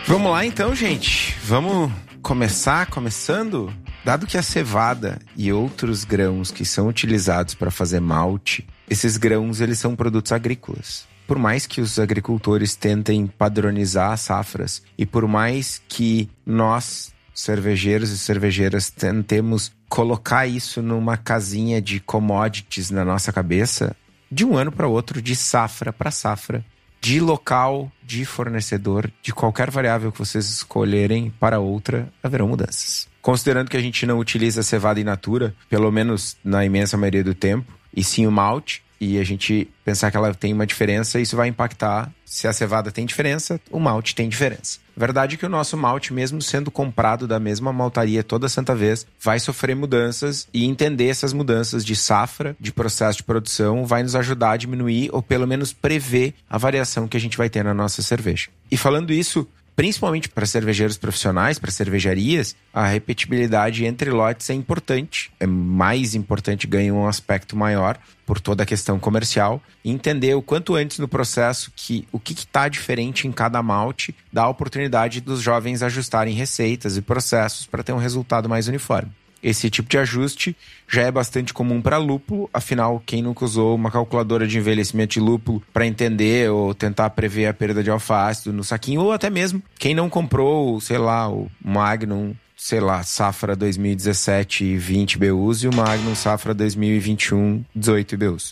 Vamos 0.07 0.31
lá 0.31 0.45
então, 0.45 0.75
gente. 0.75 1.37
Vamos 1.45 1.91
começar 2.23 2.87
começando. 2.87 3.73
Dado 4.05 4.27
que 4.27 4.37
a 4.37 4.43
cevada 4.43 5.19
e 5.35 5.51
outros 5.51 6.05
grãos 6.05 6.51
que 6.51 6.65
são 6.65 6.89
utilizados 6.89 7.55
para 7.55 7.71
fazer 7.71 8.01
malte, 8.01 8.67
esses 8.89 9.17
grãos 9.17 9.63
eles 9.63 9.79
são 9.79 9.97
produtos 9.97 10.31
agrícolas. 10.31 11.07
Por 11.27 11.39
mais 11.39 11.67
que 11.67 11.81
os 11.81 11.99
agricultores 11.99 12.77
tentem 12.77 13.27
padronizar 13.27 14.13
as 14.13 14.21
safras 14.21 14.83
e 14.99 15.07
por 15.07 15.27
mais 15.27 15.81
que 15.89 16.29
nós 16.45 17.14
cervejeiros 17.35 18.11
e 18.11 18.19
cervejeiras 18.19 18.91
tentemos 18.91 19.73
colocar 19.89 20.47
isso 20.47 20.81
numa 20.81 21.17
casinha 21.17 21.83
de 21.83 21.99
commodities 22.01 22.91
na 22.91 23.05
nossa 23.05 23.33
cabeça, 23.33 23.97
de 24.31 24.45
um 24.45 24.57
ano 24.57 24.71
para 24.71 24.89
outro, 24.89 25.21
de 25.21 25.35
safra 25.35 25.93
para 25.93 26.11
safra, 26.11 26.65
de 27.01 27.21
local, 27.21 27.93
de 28.03 28.25
fornecedor, 28.25 29.11
de 29.21 29.33
qualquer 29.33 29.71
variável 29.71 30.11
que 30.11 30.19
vocês 30.19 30.49
escolherem 30.49 31.33
para 31.39 31.61
outra, 31.61 32.09
haverão 32.23 32.49
mudanças. 32.49 33.09
Considerando 33.21 33.69
que 33.69 33.77
a 33.77 33.81
gente 33.81 34.07
não 34.07 34.19
utiliza 34.19 34.63
cevada 34.63 35.01
in 35.01 35.05
natura, 35.05 35.55
pelo 35.69 35.91
menos 35.91 36.37
na 36.43 36.65
imensa 36.65 36.97
maioria 36.97 37.25
do 37.25 37.35
tempo, 37.35 37.73
e 37.95 38.03
sim 38.03 38.27
o 38.27 38.33
malte, 38.33 38.83
e 39.05 39.19
a 39.19 39.25
gente 39.25 39.69
pensar 39.85 40.11
que 40.11 40.17
ela 40.17 40.33
tem 40.35 40.53
uma 40.53 40.67
diferença, 40.67 41.21
isso 41.21 41.37
vai 41.37 41.49
impactar. 41.49 42.11
Se 42.25 42.49
a 42.49 42.53
cevada 42.53 42.91
tem 42.91 43.07
diferença, 43.07 43.61
o 43.71 43.79
malte 43.79 44.15
tem 44.15 44.29
diferença. 44.29 44.79
Verdade 44.97 45.37
que 45.37 45.47
o 45.47 45.49
nosso 45.49 45.77
malte, 45.77 46.13
mesmo 46.13 46.41
sendo 46.41 46.71
comprado 46.71 47.29
da 47.29 47.39
mesma 47.39 47.73
maltaria 47.73 48.25
toda 48.25 48.49
santa 48.49 48.75
vez, 48.75 49.07
vai 49.21 49.39
sofrer 49.39 49.77
mudanças 49.77 50.49
e 50.53 50.65
entender 50.65 51.09
essas 51.09 51.33
mudanças 51.33 51.85
de 51.85 51.95
safra, 51.95 52.57
de 52.59 52.73
processo 52.73 53.19
de 53.19 53.25
produção, 53.25 53.85
vai 53.85 54.03
nos 54.03 54.17
ajudar 54.17 54.53
a 54.53 54.57
diminuir 54.57 55.11
ou 55.13 55.23
pelo 55.23 55.47
menos 55.47 55.73
prever 55.73 56.35
a 56.49 56.59
variação 56.59 57.07
que 57.07 57.17
a 57.17 57.21
gente 57.21 57.37
vai 57.37 57.51
ter 57.51 57.63
na 57.63 57.75
nossa 57.75 58.03
cerveja. 58.03 58.49
E 58.71 58.77
falando 58.77 59.13
isso, 59.13 59.47
principalmente 59.77 60.29
para 60.29 60.47
cervejeiros 60.47 60.97
profissionais, 60.97 61.59
para 61.59 61.71
cervejarias, 61.71 62.57
a 62.73 62.87
repetibilidade 62.87 63.85
entre 63.85 64.11
lotes 64.11 64.49
é 64.51 64.55
importante. 64.55 65.31
É 65.41 65.47
mais 65.47 66.15
importante, 66.15 66.67
ganha 66.67 66.95
um 66.95 67.07
aspecto 67.07 67.57
maior 67.57 67.99
por 68.25 68.41
toda 68.41 68.63
a 68.63 68.67
questão 68.67 68.99
comercial. 68.99 69.63
E 69.85 69.91
entender 69.91 70.35
o 70.35 70.43
quanto 70.43 70.75
antes 70.75 70.99
no 70.99 71.09
processo 71.09 71.73
que 71.75 72.07
o 72.13 72.19
que 72.19 72.33
está 72.33 72.69
diferente 72.69 73.27
em 73.27 73.33
cada 73.33 73.63
malte 73.63 74.15
dá 74.33 74.43
a 74.43 74.49
oportunidade 74.49 75.21
dos 75.21 75.41
jovens 75.41 75.83
ajustarem 75.83 76.35
receitas 76.35 76.97
e 76.97 77.03
processos 77.03 77.67
para 77.67 77.83
ter 77.83 77.93
um 77.93 77.99
resultado 77.99 78.49
mais 78.49 78.69
uniforme. 78.69 79.11
Esse 79.45 79.69
tipo 79.69 79.91
de 79.91 79.99
ajuste 79.99 80.57
já 80.89 81.03
é 81.03 81.13
bastante 81.13 81.53
comum 81.53 81.83
para 81.83 81.99
lúpulo, 81.99 82.49
afinal, 82.51 83.03
quem 83.05 83.21
nunca 83.21 83.45
usou 83.45 83.75
uma 83.75 83.91
calculadora 83.91 84.47
de 84.47 84.57
envelhecimento 84.57 85.13
de 85.13 85.21
lúpulo 85.21 85.63
para 85.71 85.87
entender 85.87 86.51
ou 86.51 86.75
tentar 86.75 87.11
prever 87.11 87.47
a 87.47 87.53
perda 87.53 87.83
de 87.83 87.91
alfa-ácido 87.91 88.55
no 88.55 88.65
saquinho, 88.65 89.03
ou 89.03 89.13
até 89.13 89.29
mesmo 89.29 89.63
quem 89.79 89.95
não 89.95 90.09
comprou, 90.09 90.81
sei 90.81 90.97
lá, 90.97 91.29
o 91.29 91.51
Magnum 91.63 92.35
sei 92.57 92.81
lá, 92.81 93.03
safra 93.03 93.55
2017 93.55 94.79
20 94.79 95.19
BUs 95.19 95.63
e 95.63 95.69
o 95.69 95.75
Magnum 95.75 96.15
safra 96.15 96.55
2021 96.55 97.63
18 97.77 98.15
IBUs. 98.15 98.51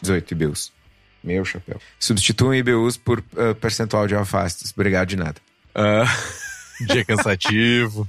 18 0.00 0.32
IBUs. 0.32 0.72
Meu 1.22 1.44
chapéu. 1.44 1.78
Substituam 2.00 2.54
IBUs 2.54 2.96
por 2.96 3.18
uh, 3.18 3.54
percentual 3.60 4.06
de 4.06 4.14
alfastos. 4.14 4.72
Obrigado 4.74 5.08
de 5.08 5.16
nada. 5.16 5.36
Uh... 5.74 6.08
Dia 6.86 7.04
cansativo. 7.04 8.08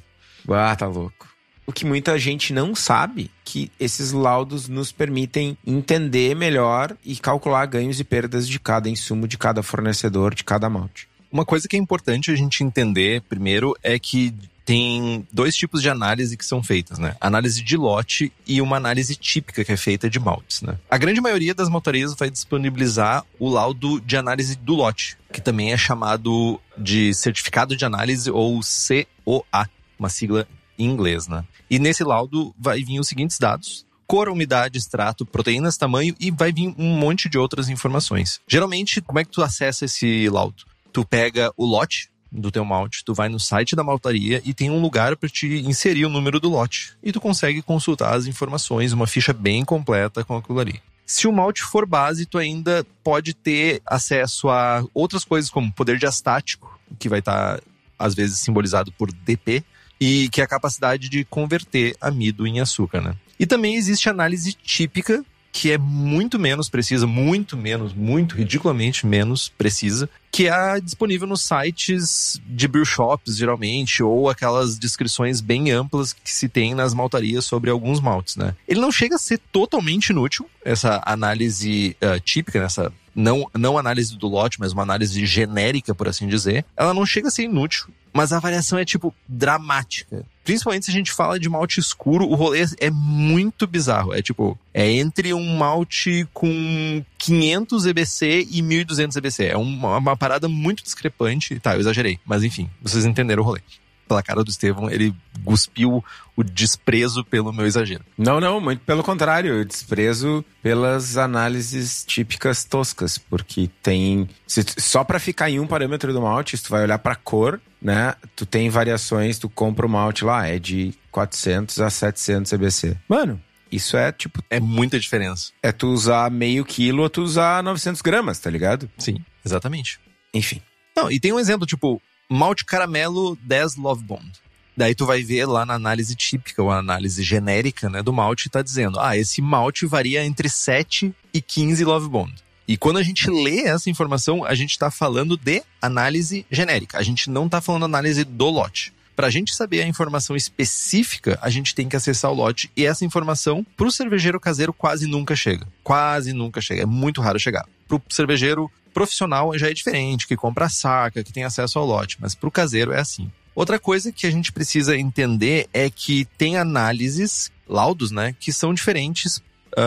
ah, 0.50 0.76
tá 0.76 0.88
louco. 0.88 1.25
O 1.66 1.74
que 1.74 1.86
muita 1.86 2.18
gente 2.20 2.54
não 2.54 2.76
sabe, 2.76 3.32
que 3.44 3.72
esses 3.80 4.12
laudos 4.12 4.68
nos 4.68 4.92
permitem 4.92 5.58
entender 5.66 6.36
melhor 6.36 6.96
e 7.04 7.16
calcular 7.16 7.66
ganhos 7.66 8.00
e 8.00 8.04
perdas 8.04 8.48
de 8.48 8.60
cada 8.60 8.90
insumo, 8.90 9.28
de 9.28 9.38
cada 9.38 9.64
fornecedor, 9.64 10.36
de 10.36 10.44
cada 10.44 10.70
malte. 10.70 11.08
Uma 11.32 11.46
coisa 11.46 11.68
que 11.68 11.76
é 11.76 11.80
importante 11.80 12.32
a 12.32 12.36
gente 12.36 12.64
entender 12.64 13.22
primeiro 13.22 13.76
é 13.84 14.00
que 14.00 14.34
tem 14.66 15.28
dois 15.32 15.56
tipos 15.56 15.82
de 15.82 15.90
análise 15.90 16.36
que 16.36 16.44
são 16.44 16.64
feitas, 16.64 16.98
né? 16.98 17.16
Análise 17.22 17.62
de 17.62 17.78
lote 17.78 18.34
e 18.48 18.60
uma 18.62 18.78
análise 18.78 19.16
típica 19.16 19.64
que 19.64 19.72
é 19.72 19.78
feita 19.78 20.10
de 20.10 20.20
maltes, 20.20 20.64
né? 20.64 20.76
A 20.90 20.98
grande 20.98 21.22
maioria 21.22 21.54
das 21.54 21.70
maltarias 21.70 22.16
vai 22.16 22.32
disponibilizar 22.32 23.24
o 23.38 23.48
laudo 23.48 24.02
de 24.02 24.18
análise 24.18 24.56
do 24.56 24.74
lote, 24.74 25.18
que 25.32 25.40
também 25.40 25.72
é 25.72 25.78
chamado 25.78 26.60
de 26.76 27.14
certificado 27.14 27.78
de 27.78 27.86
análise 27.86 28.32
ou 28.32 28.60
COA, 28.60 29.70
uma 30.00 30.10
sigla 30.10 30.48
em 30.78 30.86
inglês, 30.86 31.28
né? 31.28 31.44
E 31.70 31.80
nesse 31.80 32.04
laudo 32.04 32.54
vai 32.58 32.84
vir 32.84 33.00
os 33.00 33.08
seguintes 33.08 33.40
dados: 33.40 33.86
cor, 34.08 34.30
umidade, 34.30 34.78
extrato, 34.78 35.26
proteínas, 35.26 35.78
tamanho 35.78 36.16
e 36.20 36.32
vai 36.32 36.52
vir 36.52 36.74
um 36.78 36.98
monte 36.98 37.30
de 37.30 37.38
outras 37.38 37.70
informações. 37.70 38.40
Geralmente, 38.48 39.02
como 39.02 39.20
é 39.20 39.26
que 39.26 39.32
tu 39.32 39.42
acessa 39.42 39.86
esse 39.86 40.30
laudo? 40.30 40.64
Tu 40.92 41.06
pega 41.06 41.52
o 41.58 41.66
lote 41.66 42.10
do 42.32 42.52
teu 42.52 42.66
malte, 42.66 43.04
tu 43.04 43.14
vai 43.14 43.30
no 43.30 43.40
site 43.40 43.76
da 43.76 43.84
maltaria 43.84 44.42
e 44.44 44.54
tem 44.54 44.70
um 44.70 44.82
lugar 44.82 45.16
para 45.16 45.30
te 45.30 45.48
inserir 45.66 46.06
o 46.06 46.10
número 46.10 46.40
do 46.40 46.50
lote. 46.50 46.94
E 47.02 47.12
tu 47.12 47.22
consegue 47.22 47.62
consultar 47.62 48.14
as 48.14 48.26
informações, 48.26 48.92
uma 48.92 49.08
ficha 49.08 49.34
bem 49.34 49.64
completa 49.64 50.24
com 50.24 50.36
aquilo 50.36 50.60
ali. 50.60 50.82
Se 51.06 51.28
o 51.28 51.32
malte 51.32 51.62
for 51.62 51.86
base, 51.86 52.26
tu 52.26 52.38
ainda 52.38 52.86
pode 53.04 53.34
ter 53.34 53.82
acesso 53.86 54.50
a 54.50 54.84
outras 54.94 55.24
coisas 55.24 55.50
como 55.50 55.72
poder 55.72 55.98
diastático, 55.98 56.80
que 56.98 57.08
vai 57.08 57.20
estar 57.20 57.58
tá, 57.58 57.64
às 57.98 58.16
vezes 58.16 58.40
simbolizado 58.40 58.92
por 58.92 59.12
DP, 59.12 59.64
e 60.00 60.30
que 60.30 60.42
é 60.42 60.44
a 60.44 60.48
capacidade 60.48 61.10
de 61.10 61.24
converter 61.26 61.96
amido 62.00 62.46
em 62.46 62.60
açúcar, 62.60 63.02
né? 63.02 63.16
E 63.40 63.46
também 63.46 63.76
existe 63.76 64.10
análise 64.10 64.54
típica, 64.54 65.24
que 65.56 65.72
é 65.72 65.78
muito 65.78 66.38
menos 66.38 66.68
precisa, 66.68 67.08
muito 67.08 67.56
menos, 67.56 67.94
muito 67.94 68.36
ridiculamente 68.36 69.08
menos 69.08 69.48
precisa, 69.48 70.10
que 70.30 70.50
é 70.50 70.82
disponível 70.82 71.26
nos 71.26 71.44
sites 71.44 72.42
de 72.46 72.68
brew 72.68 72.84
shops, 72.84 73.38
geralmente, 73.38 74.04
ou 74.04 74.30
aquelas 74.30 74.78
descrições 74.78 75.40
bem 75.40 75.72
amplas 75.72 76.12
que 76.12 76.30
se 76.30 76.50
tem 76.50 76.76
nas 76.76 76.94
maltarias 76.94 77.46
sobre 77.46 77.70
alguns 77.70 78.02
maltes, 78.02 78.36
né? 78.36 78.54
Ele 78.68 78.82
não 78.82 78.92
chega 78.92 79.16
a 79.16 79.18
ser 79.18 79.40
totalmente 79.50 80.10
inútil, 80.10 80.46
essa 80.62 81.02
análise 81.06 81.96
uh, 82.04 82.20
típica, 82.20 82.60
nessa 82.60 82.92
não, 83.16 83.50
não 83.54 83.78
análise 83.78 84.18
do 84.18 84.28
lote, 84.28 84.60
mas 84.60 84.74
uma 84.74 84.84
análise 84.84 85.26
genérica, 85.26 85.96
por 85.96 86.10
assim 86.10 86.28
dizer, 86.28 86.66
ela 86.76 86.94
não 86.94 87.06
chega 87.06 87.30
a 87.30 87.32
ser 87.32 87.44
inútil, 87.44 87.88
mas 88.12 88.34
a 88.34 88.40
variação 88.40 88.78
é, 88.78 88.84
tipo, 88.84 89.16
dramática. 89.26 90.26
Principalmente 90.46 90.86
se 90.86 90.92
a 90.92 90.94
gente 90.94 91.12
fala 91.12 91.40
de 91.40 91.50
malte 91.50 91.80
escuro, 91.80 92.26
o 92.26 92.36
rolê 92.36 92.64
é 92.80 92.92
muito 92.92 93.66
bizarro. 93.66 94.14
É 94.14 94.22
tipo, 94.22 94.58
é 94.74 94.90
entre 94.90 95.34
um 95.34 95.58
malte 95.58 96.26
com 96.32 97.04
500 97.18 97.86
EBC 97.88 98.48
e 98.52 98.62
1200 98.62 99.18
EBC. 99.18 99.46
É 99.48 99.58
uma, 99.58 99.98
uma 99.98 100.16
parada 100.16 100.48
muito 100.48 100.84
discrepante. 100.84 101.60
Tá, 101.60 101.74
eu 101.74 101.80
exagerei, 101.80 102.20
mas 102.24 102.44
enfim, 102.44 102.70
vocês 102.82 103.06
entenderam 103.06 103.42
o 103.42 103.46
rolê 103.46 103.62
pela 104.08 104.24
cara 104.24 104.44
do 104.44 104.50
Estevão, 104.50 104.90
ele 104.90 105.14
cuspiu 105.44 106.04
o 106.36 106.44
desprezo 106.44 107.24
pelo 107.24 107.54
meu 107.54 107.66
exagero. 107.66 108.04
Não, 108.18 108.40
não, 108.40 108.60
muito 108.60 108.80
pelo 108.82 109.04
contrário, 109.04 109.54
eu 109.54 109.66
desprezo 109.66 110.44
pelas 110.62 111.18
análises 111.18 112.04
típicas 112.06 112.64
toscas, 112.64 113.18
porque 113.18 113.70
tem 113.82 114.30
se, 114.46 114.64
só 114.78 115.04
para 115.04 115.20
ficar 115.20 115.50
em 115.50 115.60
um 115.60 115.68
parâmetro 115.68 116.12
do 116.14 116.22
malte, 116.22 116.58
se 116.58 116.64
tu 116.64 116.70
vai 116.70 116.84
olhar 116.84 117.00
para 117.00 117.16
cor, 117.16 117.60
né, 117.82 118.16
tu 118.36 118.46
tem 118.46 118.70
variações, 118.70 119.40
tu 119.40 119.50
compra 119.50 119.86
o 119.86 119.90
malte 119.90 120.26
lá, 120.26 120.48
é 120.48 120.60
de 120.60 120.94
400 121.12 121.80
a 121.80 121.90
700 121.90 122.52
EBC. 122.52 122.98
Mano, 123.08 123.42
isso 123.72 123.98
é 123.98 124.12
tipo. 124.12 124.44
É 124.50 124.60
muita 124.60 125.00
diferença. 125.00 125.52
É 125.62 125.72
tu 125.72 125.88
usar 125.88 126.30
meio 126.32 126.64
quilo 126.64 127.04
ou 127.04 127.10
tu 127.10 127.22
usar 127.22 127.64
900 127.64 128.02
gramas, 128.02 128.40
tá 128.40 128.50
ligado? 128.50 128.90
Sim, 128.98 129.18
exatamente. 129.46 130.00
Enfim. 130.34 130.62
Não, 130.96 131.12
e 131.12 131.20
tem 131.20 131.34
um 131.34 131.40
exemplo, 131.40 131.66
tipo, 131.66 132.02
malte 132.30 132.66
caramelo 132.66 133.38
10 133.42 133.76
Love 133.78 134.04
Bond. 134.04 134.32
Daí 134.78 134.94
tu 134.94 135.06
vai 135.06 135.24
ver 135.24 135.46
lá 135.46 135.66
na 135.66 135.74
análise 135.74 136.16
típica, 136.16 136.62
ou 136.62 136.70
análise 136.70 137.24
genérica, 137.24 137.90
né, 137.90 138.04
do 138.04 138.12
malte, 138.12 138.50
tá 138.50 138.62
dizendo, 138.62 139.00
ah, 139.00 139.16
esse 139.16 139.42
malte 139.42 139.86
varia 139.86 140.26
entre 140.26 140.50
7 140.50 141.14
e 141.34 141.42
15 141.42 141.86
Love 141.86 142.10
Bond. 142.10 142.34
E 142.68 142.76
quando 142.76 142.98
a 142.98 143.04
gente 143.04 143.30
lê 143.30 143.62
essa 143.62 143.90
informação, 143.90 144.44
a 144.44 144.56
gente 144.56 144.72
está 144.72 144.90
falando 144.90 145.38
de 145.38 145.64
análise 145.82 146.46
genérica. 146.50 146.98
A 146.98 147.04
gente 147.04 147.30
não 147.30 147.46
está 147.46 147.62
falando 147.62 147.86
análise 147.86 148.24
do 148.24 148.50
lote. 148.50 148.92
Para 149.16 149.28
a 149.28 149.30
gente 149.30 149.56
saber 149.56 149.82
a 149.82 149.88
informação 149.88 150.36
específica, 150.36 151.40
a 151.42 151.50
gente 151.50 151.74
tem 151.74 151.88
que 151.88 151.96
acessar 151.96 152.32
o 152.32 152.34
lote 152.34 152.70
e 152.76 152.86
essa 152.86 153.06
informação 153.06 153.66
para 153.78 153.88
o 153.88 153.92
cervejeiro 153.92 154.40
caseiro 154.40 154.74
quase 154.74 155.08
nunca 155.08 155.36
chega. 155.36 155.66
Quase 155.84 156.34
nunca 156.34 156.60
chega. 156.60 156.82
É 156.82 156.86
muito 156.86 157.22
raro 157.22 157.40
chegar. 157.40 157.66
Para 157.88 157.98
o 157.98 158.02
cervejeiro 158.10 158.70
profissional 158.96 159.56
já 159.58 159.70
é 159.70 159.74
diferente, 159.74 160.26
que 160.26 160.38
compra 160.38 160.70
saca, 160.70 161.22
que 161.22 161.34
tem 161.34 161.44
acesso 161.44 161.78
ao 161.78 161.86
lote, 161.86 162.16
mas 162.22 162.34
para 162.34 162.48
o 162.48 162.52
caseiro 162.52 162.94
é 162.94 163.00
assim. 163.02 163.30
Outra 163.54 163.78
coisa 163.78 164.10
que 164.12 164.26
a 164.26 164.32
gente 164.32 164.54
precisa 164.54 164.98
entender 164.98 165.68
é 165.74 165.90
que 165.90 166.26
tem 166.38 166.58
análises, 166.58 167.52
laudos, 167.68 168.10
né, 168.10 168.34
que 168.40 168.54
são 168.54 168.74
diferentes 168.74 169.38
uh, 169.38 169.42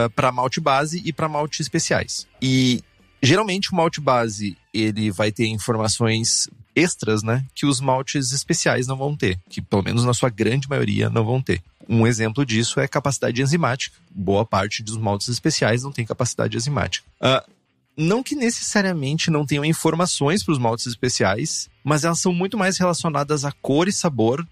ah, 0.04 0.10
para 0.10 0.30
malte 0.30 0.60
base 0.60 1.02
e 1.04 1.12
para 1.12 1.28
malte 1.28 1.62
especiais. 1.62 2.26
E 2.40 2.82
geralmente 3.22 3.72
o 3.72 3.74
malte 3.74 4.00
base 4.00 4.56
ele 4.72 5.10
vai 5.10 5.32
ter 5.32 5.46
informações 5.46 6.48
extras, 6.76 7.22
né, 7.22 7.44
que 7.54 7.64
os 7.64 7.80
maltes 7.80 8.32
especiais 8.32 8.86
não 8.86 8.96
vão 8.96 9.16
ter, 9.16 9.40
que 9.48 9.62
pelo 9.62 9.82
menos 9.82 10.04
na 10.04 10.12
sua 10.12 10.28
grande 10.28 10.68
maioria 10.68 11.08
não 11.08 11.24
vão 11.24 11.40
ter. 11.40 11.62
Um 11.88 12.06
exemplo 12.06 12.44
disso 12.44 12.78
é 12.78 12.86
capacidade 12.86 13.40
enzimática. 13.40 13.96
Boa 14.10 14.44
parte 14.44 14.82
dos 14.82 14.98
maltes 14.98 15.28
especiais 15.28 15.82
não 15.82 15.92
tem 15.92 16.04
capacidade 16.04 16.54
enzimática. 16.56 17.06
Uh, 17.20 17.57
não 17.98 18.22
que 18.22 18.36
necessariamente 18.36 19.28
não 19.28 19.44
tenham 19.44 19.64
informações 19.64 20.44
para 20.44 20.52
os 20.52 20.58
maltes 20.58 20.86
especiais, 20.86 21.68
mas 21.82 22.04
elas 22.04 22.20
são 22.20 22.32
muito 22.32 22.56
mais 22.56 22.78
relacionadas 22.78 23.44
a 23.44 23.50
cor 23.50 23.88
e 23.88 23.92
sabor. 23.92 24.46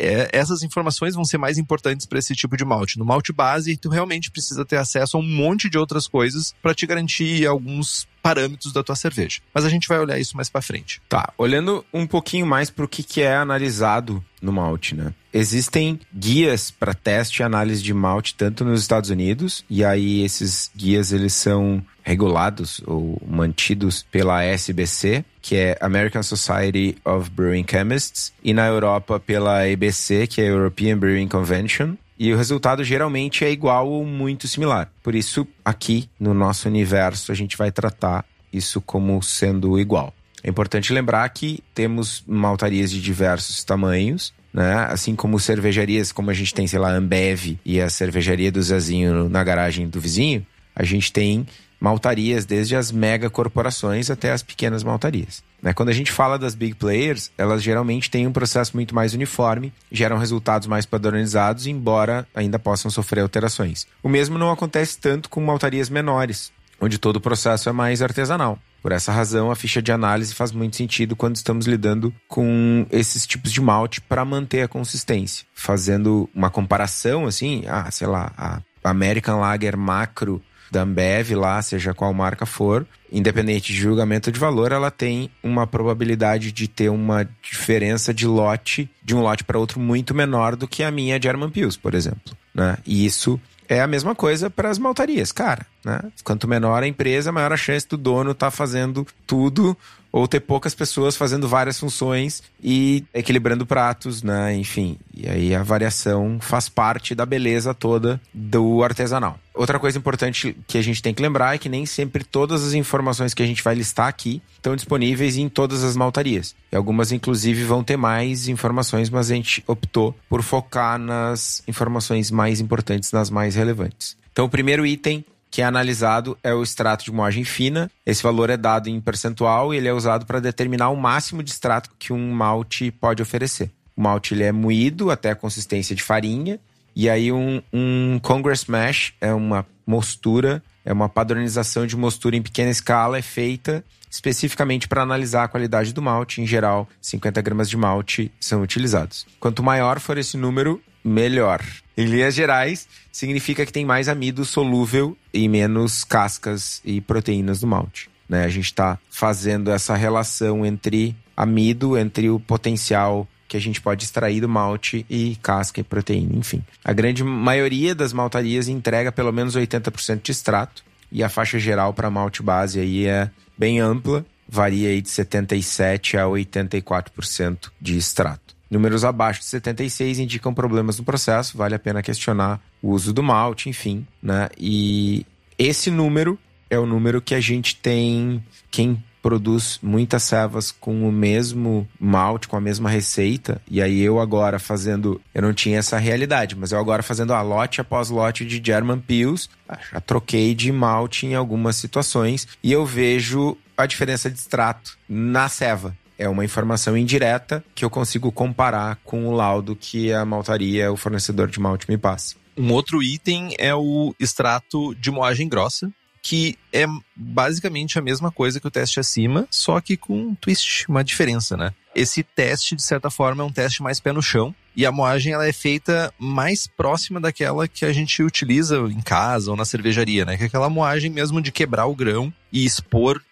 É, 0.00 0.28
essas 0.32 0.64
informações 0.64 1.14
vão 1.14 1.24
ser 1.24 1.38
mais 1.38 1.56
importantes 1.56 2.04
para 2.04 2.18
esse 2.18 2.34
tipo 2.34 2.56
de 2.56 2.64
malte. 2.64 2.98
No 2.98 3.04
malte 3.04 3.32
base, 3.32 3.76
tu 3.76 3.88
realmente 3.88 4.30
precisa 4.30 4.64
ter 4.64 4.76
acesso 4.76 5.16
a 5.16 5.20
um 5.20 5.22
monte 5.22 5.70
de 5.70 5.78
outras 5.78 6.08
coisas 6.08 6.52
para 6.60 6.74
te 6.74 6.84
garantir 6.84 7.46
alguns 7.46 8.08
parâmetros 8.20 8.72
da 8.72 8.82
tua 8.82 8.96
cerveja. 8.96 9.40
Mas 9.54 9.64
a 9.64 9.68
gente 9.68 9.86
vai 9.86 10.00
olhar 10.00 10.18
isso 10.18 10.36
mais 10.36 10.48
para 10.48 10.60
frente. 10.60 11.00
Tá, 11.08 11.32
olhando 11.38 11.84
um 11.92 12.06
pouquinho 12.06 12.46
mais 12.46 12.70
para 12.70 12.84
o 12.84 12.88
que, 12.88 13.04
que 13.04 13.20
é 13.20 13.36
analisado 13.36 14.24
no 14.40 14.52
malte, 14.52 14.94
né? 14.94 15.12
Existem 15.32 16.00
guias 16.14 16.70
para 16.70 16.94
teste 16.94 17.40
e 17.40 17.44
análise 17.44 17.82
de 17.82 17.94
malte 17.94 18.34
tanto 18.34 18.64
nos 18.64 18.80
Estados 18.80 19.10
Unidos 19.10 19.64
e 19.70 19.84
aí 19.84 20.24
esses 20.24 20.70
guias 20.74 21.12
eles 21.12 21.32
são 21.34 21.82
regulados 22.02 22.80
ou 22.86 23.20
mantidos 23.26 24.04
pela 24.10 24.42
SBC, 24.42 25.24
que 25.40 25.56
é 25.56 25.78
American 25.80 26.22
Society 26.22 26.96
of 27.04 27.30
Brewing 27.30 27.64
Chemists, 27.68 28.32
e 28.42 28.52
na 28.52 28.66
Europa 28.66 29.20
pela 29.20 29.68
EBC, 29.68 30.26
que 30.26 30.40
é 30.40 30.48
European 30.48 30.98
Brewing 30.98 31.28
Convention. 31.28 31.94
E 32.18 32.32
o 32.32 32.36
resultado 32.36 32.84
geralmente 32.84 33.44
é 33.44 33.50
igual 33.50 33.88
ou 33.88 34.04
muito 34.04 34.46
similar. 34.46 34.92
Por 35.02 35.14
isso, 35.14 35.46
aqui 35.64 36.10
no 36.18 36.34
nosso 36.34 36.68
universo, 36.68 37.32
a 37.32 37.34
gente 37.34 37.56
vai 37.56 37.72
tratar 37.72 38.26
isso 38.52 38.80
como 38.80 39.22
sendo 39.22 39.78
igual. 39.78 40.12
É 40.42 40.48
importante 40.48 40.92
lembrar 40.92 41.28
que 41.28 41.62
temos 41.74 42.24
maltarias 42.26 42.90
de 42.90 43.00
diversos 43.00 43.62
tamanhos, 43.62 44.32
né? 44.52 44.86
Assim 44.88 45.14
como 45.14 45.38
cervejarias, 45.38 46.12
como 46.12 46.30
a 46.30 46.34
gente 46.34 46.54
tem, 46.54 46.66
sei 46.66 46.78
lá, 46.78 46.90
Ambev 46.90 47.58
e 47.64 47.80
a 47.80 47.88
cervejaria 47.88 48.50
do 48.50 48.62
Zezinho 48.62 49.28
na 49.28 49.44
garagem 49.44 49.88
do 49.88 50.00
vizinho, 50.00 50.44
a 50.74 50.84
gente 50.84 51.12
tem 51.12 51.46
maltarias, 51.80 52.44
desde 52.44 52.76
as 52.76 52.92
mega 52.92 53.30
corporações 53.30 54.10
até 54.10 54.32
as 54.32 54.42
pequenas 54.42 54.82
maltarias. 54.82 55.42
Né? 55.62 55.72
Quando 55.72 55.88
a 55.88 55.94
gente 55.94 56.12
fala 56.12 56.38
das 56.38 56.54
big 56.54 56.74
players, 56.74 57.30
elas 57.38 57.62
geralmente 57.62 58.10
têm 58.10 58.26
um 58.26 58.32
processo 58.32 58.72
muito 58.74 58.94
mais 58.94 59.14
uniforme, 59.14 59.72
geram 59.90 60.18
resultados 60.18 60.68
mais 60.68 60.84
padronizados, 60.84 61.66
embora 61.66 62.26
ainda 62.34 62.58
possam 62.58 62.90
sofrer 62.90 63.20
alterações. 63.20 63.86
O 64.02 64.08
mesmo 64.08 64.38
não 64.38 64.50
acontece 64.50 64.98
tanto 64.98 65.30
com 65.30 65.40
maltarias 65.40 65.88
menores, 65.88 66.52
onde 66.78 66.98
todo 66.98 67.16
o 67.16 67.20
processo 67.20 67.68
é 67.68 67.72
mais 67.72 68.02
artesanal. 68.02 68.58
Por 68.82 68.92
essa 68.92 69.12
razão, 69.12 69.50
a 69.50 69.56
ficha 69.56 69.82
de 69.82 69.92
análise 69.92 70.34
faz 70.34 70.52
muito 70.52 70.76
sentido 70.76 71.14
quando 71.14 71.36
estamos 71.36 71.66
lidando 71.66 72.14
com 72.26 72.86
esses 72.90 73.26
tipos 73.26 73.52
de 73.52 73.60
malte 73.60 74.00
para 74.00 74.24
manter 74.24 74.62
a 74.62 74.68
consistência. 74.68 75.46
Fazendo 75.54 76.28
uma 76.34 76.50
comparação, 76.50 77.26
assim, 77.26 77.64
ah, 77.68 77.90
sei 77.90 78.06
lá, 78.06 78.32
a 78.36 78.60
American 78.82 79.40
Lager 79.40 79.76
Macro 79.76 80.42
da 80.70 80.82
Ambev 80.82 81.32
lá, 81.32 81.60
seja 81.60 81.92
qual 81.92 82.14
marca 82.14 82.46
for, 82.46 82.86
independente 83.10 83.72
de 83.72 83.78
julgamento 83.78 84.30
de 84.30 84.38
valor, 84.38 84.70
ela 84.70 84.90
tem 84.90 85.28
uma 85.42 85.66
probabilidade 85.66 86.52
de 86.52 86.68
ter 86.68 86.88
uma 86.88 87.28
diferença 87.42 88.14
de 88.14 88.26
lote, 88.26 88.88
de 89.02 89.14
um 89.14 89.20
lote 89.20 89.42
para 89.42 89.58
outro 89.58 89.80
muito 89.80 90.14
menor 90.14 90.54
do 90.54 90.68
que 90.68 90.84
a 90.84 90.90
minha 90.90 91.18
de 91.18 91.26
Herman 91.26 91.50
Pills, 91.50 91.78
por 91.78 91.94
exemplo. 91.94 92.36
Né? 92.54 92.78
E 92.86 93.04
isso 93.04 93.40
é 93.68 93.80
a 93.80 93.86
mesma 93.86 94.14
coisa 94.14 94.48
para 94.48 94.70
as 94.70 94.78
maltarias, 94.78 95.32
cara. 95.32 95.66
Né? 95.84 96.00
Quanto 96.22 96.48
menor 96.48 96.82
a 96.82 96.86
empresa, 96.86 97.32
maior 97.32 97.52
a 97.52 97.56
chance 97.56 97.88
do 97.88 97.96
dono 97.96 98.32
estar 98.32 98.46
tá 98.46 98.50
fazendo 98.50 99.06
tudo 99.26 99.76
ou 100.12 100.26
ter 100.26 100.40
poucas 100.40 100.74
pessoas 100.74 101.16
fazendo 101.16 101.48
várias 101.48 101.78
funções 101.78 102.42
e 102.62 103.04
equilibrando 103.14 103.64
pratos, 103.64 104.22
né? 104.22 104.54
Enfim, 104.56 104.98
e 105.14 105.28
aí 105.28 105.54
a 105.54 105.62
variação 105.62 106.38
faz 106.40 106.68
parte 106.68 107.14
da 107.14 107.24
beleza 107.24 107.72
toda 107.72 108.20
do 108.34 108.82
artesanal. 108.82 109.38
Outra 109.54 109.78
coisa 109.78 109.98
importante 109.98 110.56
que 110.66 110.78
a 110.78 110.82
gente 110.82 111.02
tem 111.02 111.14
que 111.14 111.22
lembrar 111.22 111.54
é 111.54 111.58
que 111.58 111.68
nem 111.68 111.86
sempre 111.86 112.24
todas 112.24 112.64
as 112.64 112.72
informações 112.72 113.34
que 113.34 113.42
a 113.42 113.46
gente 113.46 113.62
vai 113.62 113.74
listar 113.74 114.08
aqui 114.08 114.42
estão 114.56 114.74
disponíveis 114.74 115.36
em 115.36 115.48
todas 115.48 115.84
as 115.84 115.96
maltarias. 115.96 116.54
E 116.72 116.76
algumas, 116.76 117.12
inclusive, 117.12 117.62
vão 117.64 117.84
ter 117.84 117.96
mais 117.96 118.48
informações, 118.48 119.10
mas 119.10 119.30
a 119.30 119.34
gente 119.34 119.62
optou 119.66 120.16
por 120.28 120.42
focar 120.42 120.98
nas 120.98 121.62
informações 121.68 122.30
mais 122.30 122.60
importantes, 122.60 123.12
nas 123.12 123.30
mais 123.30 123.54
relevantes. 123.54 124.16
Então, 124.32 124.46
o 124.46 124.50
primeiro 124.50 124.86
item 124.86 125.24
que 125.50 125.62
é 125.62 125.64
analisado 125.64 126.38
é 126.42 126.54
o 126.54 126.62
extrato 126.62 127.04
de 127.04 127.12
moagem 127.12 127.44
fina. 127.44 127.90
Esse 128.06 128.22
valor 128.22 128.50
é 128.50 128.56
dado 128.56 128.88
em 128.88 129.00
percentual 129.00 129.74
e 129.74 129.76
ele 129.76 129.88
é 129.88 129.92
usado 129.92 130.24
para 130.24 130.40
determinar 130.40 130.90
o 130.90 130.96
máximo 130.96 131.42
de 131.42 131.50
extrato 131.50 131.90
que 131.98 132.12
um 132.12 132.30
malte 132.32 132.90
pode 132.90 133.22
oferecer. 133.22 133.70
O 133.96 134.02
malte 134.02 134.34
ele 134.34 134.44
é 134.44 134.52
moído 134.52 135.10
até 135.10 135.30
a 135.30 135.36
consistência 135.36 135.94
de 135.94 136.02
farinha 136.02 136.60
e 136.94 137.08
aí 137.08 137.32
um, 137.32 137.62
um 137.72 138.18
Congress 138.22 138.70
Mash 138.70 139.12
é 139.20 139.32
uma 139.32 139.66
mostura, 139.86 140.62
é 140.84 140.92
uma 140.92 141.08
padronização 141.08 141.86
de 141.86 141.96
mostura 141.96 142.36
em 142.36 142.42
pequena 142.42 142.70
escala, 142.70 143.18
é 143.18 143.22
feita 143.22 143.84
especificamente 144.10 144.88
para 144.88 145.02
analisar 145.02 145.44
a 145.44 145.48
qualidade 145.48 145.94
do 145.94 146.02
malte. 146.02 146.42
Em 146.42 146.46
geral, 146.46 146.88
50 147.00 147.40
gramas 147.40 147.70
de 147.70 147.76
malte 147.76 148.32
são 148.40 148.60
utilizados. 148.60 149.24
Quanto 149.38 149.62
maior 149.62 150.00
for 150.00 150.18
esse 150.18 150.36
número, 150.36 150.82
melhor. 151.04 151.62
Em 151.96 152.06
linhas 152.06 152.34
gerais, 152.34 152.88
significa 153.12 153.66
que 153.66 153.72
tem 153.72 153.84
mais 153.84 154.08
amido 154.08 154.44
solúvel 154.44 155.16
e 155.32 155.48
menos 155.48 156.04
cascas 156.04 156.80
e 156.84 157.00
proteínas 157.00 157.60
do 157.60 157.66
malte. 157.66 158.08
Né? 158.28 158.44
A 158.44 158.48
gente 158.48 158.66
está 158.66 158.98
fazendo 159.10 159.70
essa 159.70 159.94
relação 159.96 160.64
entre 160.64 161.16
amido, 161.36 161.98
entre 161.98 162.30
o 162.30 162.38
potencial 162.38 163.26
que 163.48 163.56
a 163.56 163.60
gente 163.60 163.80
pode 163.80 164.04
extrair 164.04 164.40
do 164.40 164.48
malte 164.48 165.04
e 165.10 165.36
casca 165.42 165.80
e 165.80 165.82
proteína, 165.82 166.36
enfim. 166.36 166.64
A 166.84 166.92
grande 166.92 167.24
maioria 167.24 167.94
das 167.96 168.12
maltarias 168.12 168.68
entrega 168.68 169.10
pelo 169.10 169.32
menos 169.32 169.56
80% 169.56 170.22
de 170.22 170.30
extrato 170.30 170.84
e 171.10 171.24
a 171.24 171.28
faixa 171.28 171.58
geral 171.58 171.92
para 171.92 172.08
malte 172.08 172.42
base 172.42 172.78
aí 172.78 173.06
é 173.06 173.28
bem 173.58 173.80
ampla, 173.80 174.24
varia 174.48 174.90
aí 174.90 175.02
de 175.02 175.08
77 175.08 176.16
a 176.16 176.24
84% 176.24 177.70
de 177.80 177.96
extrato. 177.96 178.49
Números 178.70 179.04
abaixo 179.04 179.40
de 179.40 179.46
76 179.46 180.20
indicam 180.20 180.54
problemas 180.54 180.98
no 180.98 181.04
processo, 181.04 181.58
vale 181.58 181.74
a 181.74 181.78
pena 181.78 182.02
questionar 182.02 182.60
o 182.80 182.90
uso 182.90 183.12
do 183.12 183.22
malte, 183.22 183.68
enfim, 183.68 184.06
né? 184.22 184.48
E 184.56 185.26
esse 185.58 185.90
número 185.90 186.38
é 186.70 186.78
o 186.78 186.86
número 186.86 187.20
que 187.20 187.34
a 187.34 187.40
gente 187.40 187.74
tem 187.74 188.42
quem 188.70 189.02
produz 189.20 189.78
muitas 189.82 190.22
cevas 190.22 190.70
com 190.70 191.06
o 191.06 191.12
mesmo 191.12 191.86
malte, 191.98 192.48
com 192.48 192.56
a 192.56 192.60
mesma 192.60 192.88
receita, 192.88 193.60
e 193.68 193.82
aí 193.82 194.00
eu 194.00 194.18
agora 194.18 194.58
fazendo, 194.58 195.20
eu 195.34 195.42
não 195.42 195.52
tinha 195.52 195.78
essa 195.78 195.98
realidade, 195.98 196.56
mas 196.56 196.72
eu 196.72 196.78
agora 196.78 197.02
fazendo 197.02 197.34
a 197.34 197.42
lote 197.42 197.80
após 197.80 198.08
lote 198.08 198.44
de 198.44 198.62
German 198.64 199.00
Pills, 199.00 199.48
já 199.92 200.00
troquei 200.00 200.54
de 200.54 200.72
malte 200.72 201.26
em 201.26 201.34
algumas 201.34 201.76
situações 201.76 202.48
e 202.62 202.72
eu 202.72 202.86
vejo 202.86 203.56
a 203.76 203.84
diferença 203.84 204.30
de 204.30 204.38
extrato 204.38 204.96
na 205.08 205.48
ceva 205.48 205.94
é 206.20 206.28
uma 206.28 206.44
informação 206.44 206.96
indireta 206.96 207.64
que 207.74 207.84
eu 207.84 207.90
consigo 207.90 208.30
comparar 208.30 209.00
com 209.02 209.26
o 209.26 209.32
laudo 209.32 209.74
que 209.74 210.12
a 210.12 210.24
maltaria, 210.24 210.92
o 210.92 210.96
fornecedor 210.96 211.48
de 211.48 211.58
malte, 211.58 211.88
me 211.88 211.96
passa. 211.96 212.36
Um 212.56 212.70
outro 212.72 213.02
item 213.02 213.54
é 213.58 213.74
o 213.74 214.14
extrato 214.20 214.94
de 214.96 215.10
moagem 215.10 215.48
grossa, 215.48 215.90
que 216.22 216.58
é 216.70 216.84
basicamente 217.16 217.98
a 217.98 218.02
mesma 218.02 218.30
coisa 218.30 218.60
que 218.60 218.66
o 218.66 218.70
teste 218.70 219.00
acima, 219.00 219.48
só 219.50 219.80
que 219.80 219.96
com 219.96 220.14
um 220.14 220.34
twist, 220.34 220.84
uma 220.86 221.02
diferença, 221.02 221.56
né? 221.56 221.72
Esse 221.94 222.22
teste, 222.22 222.76
de 222.76 222.82
certa 222.82 223.08
forma, 223.08 223.42
é 223.42 223.46
um 223.46 223.52
teste 223.52 223.82
mais 223.82 223.98
pé 223.98 224.12
no 224.12 224.22
chão, 224.22 224.54
e 224.76 224.84
a 224.84 224.92
moagem 224.92 225.32
ela 225.32 225.46
é 225.46 225.52
feita 225.52 226.12
mais 226.18 226.66
próxima 226.66 227.18
daquela 227.18 227.66
que 227.66 227.86
a 227.86 227.92
gente 227.92 228.22
utiliza 228.22 228.76
em 228.76 229.00
casa 229.00 229.50
ou 229.50 229.56
na 229.56 229.64
cervejaria, 229.64 230.26
né? 230.26 230.36
Que 230.36 230.44
é 230.44 230.46
aquela 230.46 230.68
moagem 230.68 231.10
mesmo 231.10 231.40
de 231.40 231.50
quebrar 231.50 231.86
o 231.86 231.96
grão 231.96 232.32
e 232.52 232.64
expor 232.64 233.22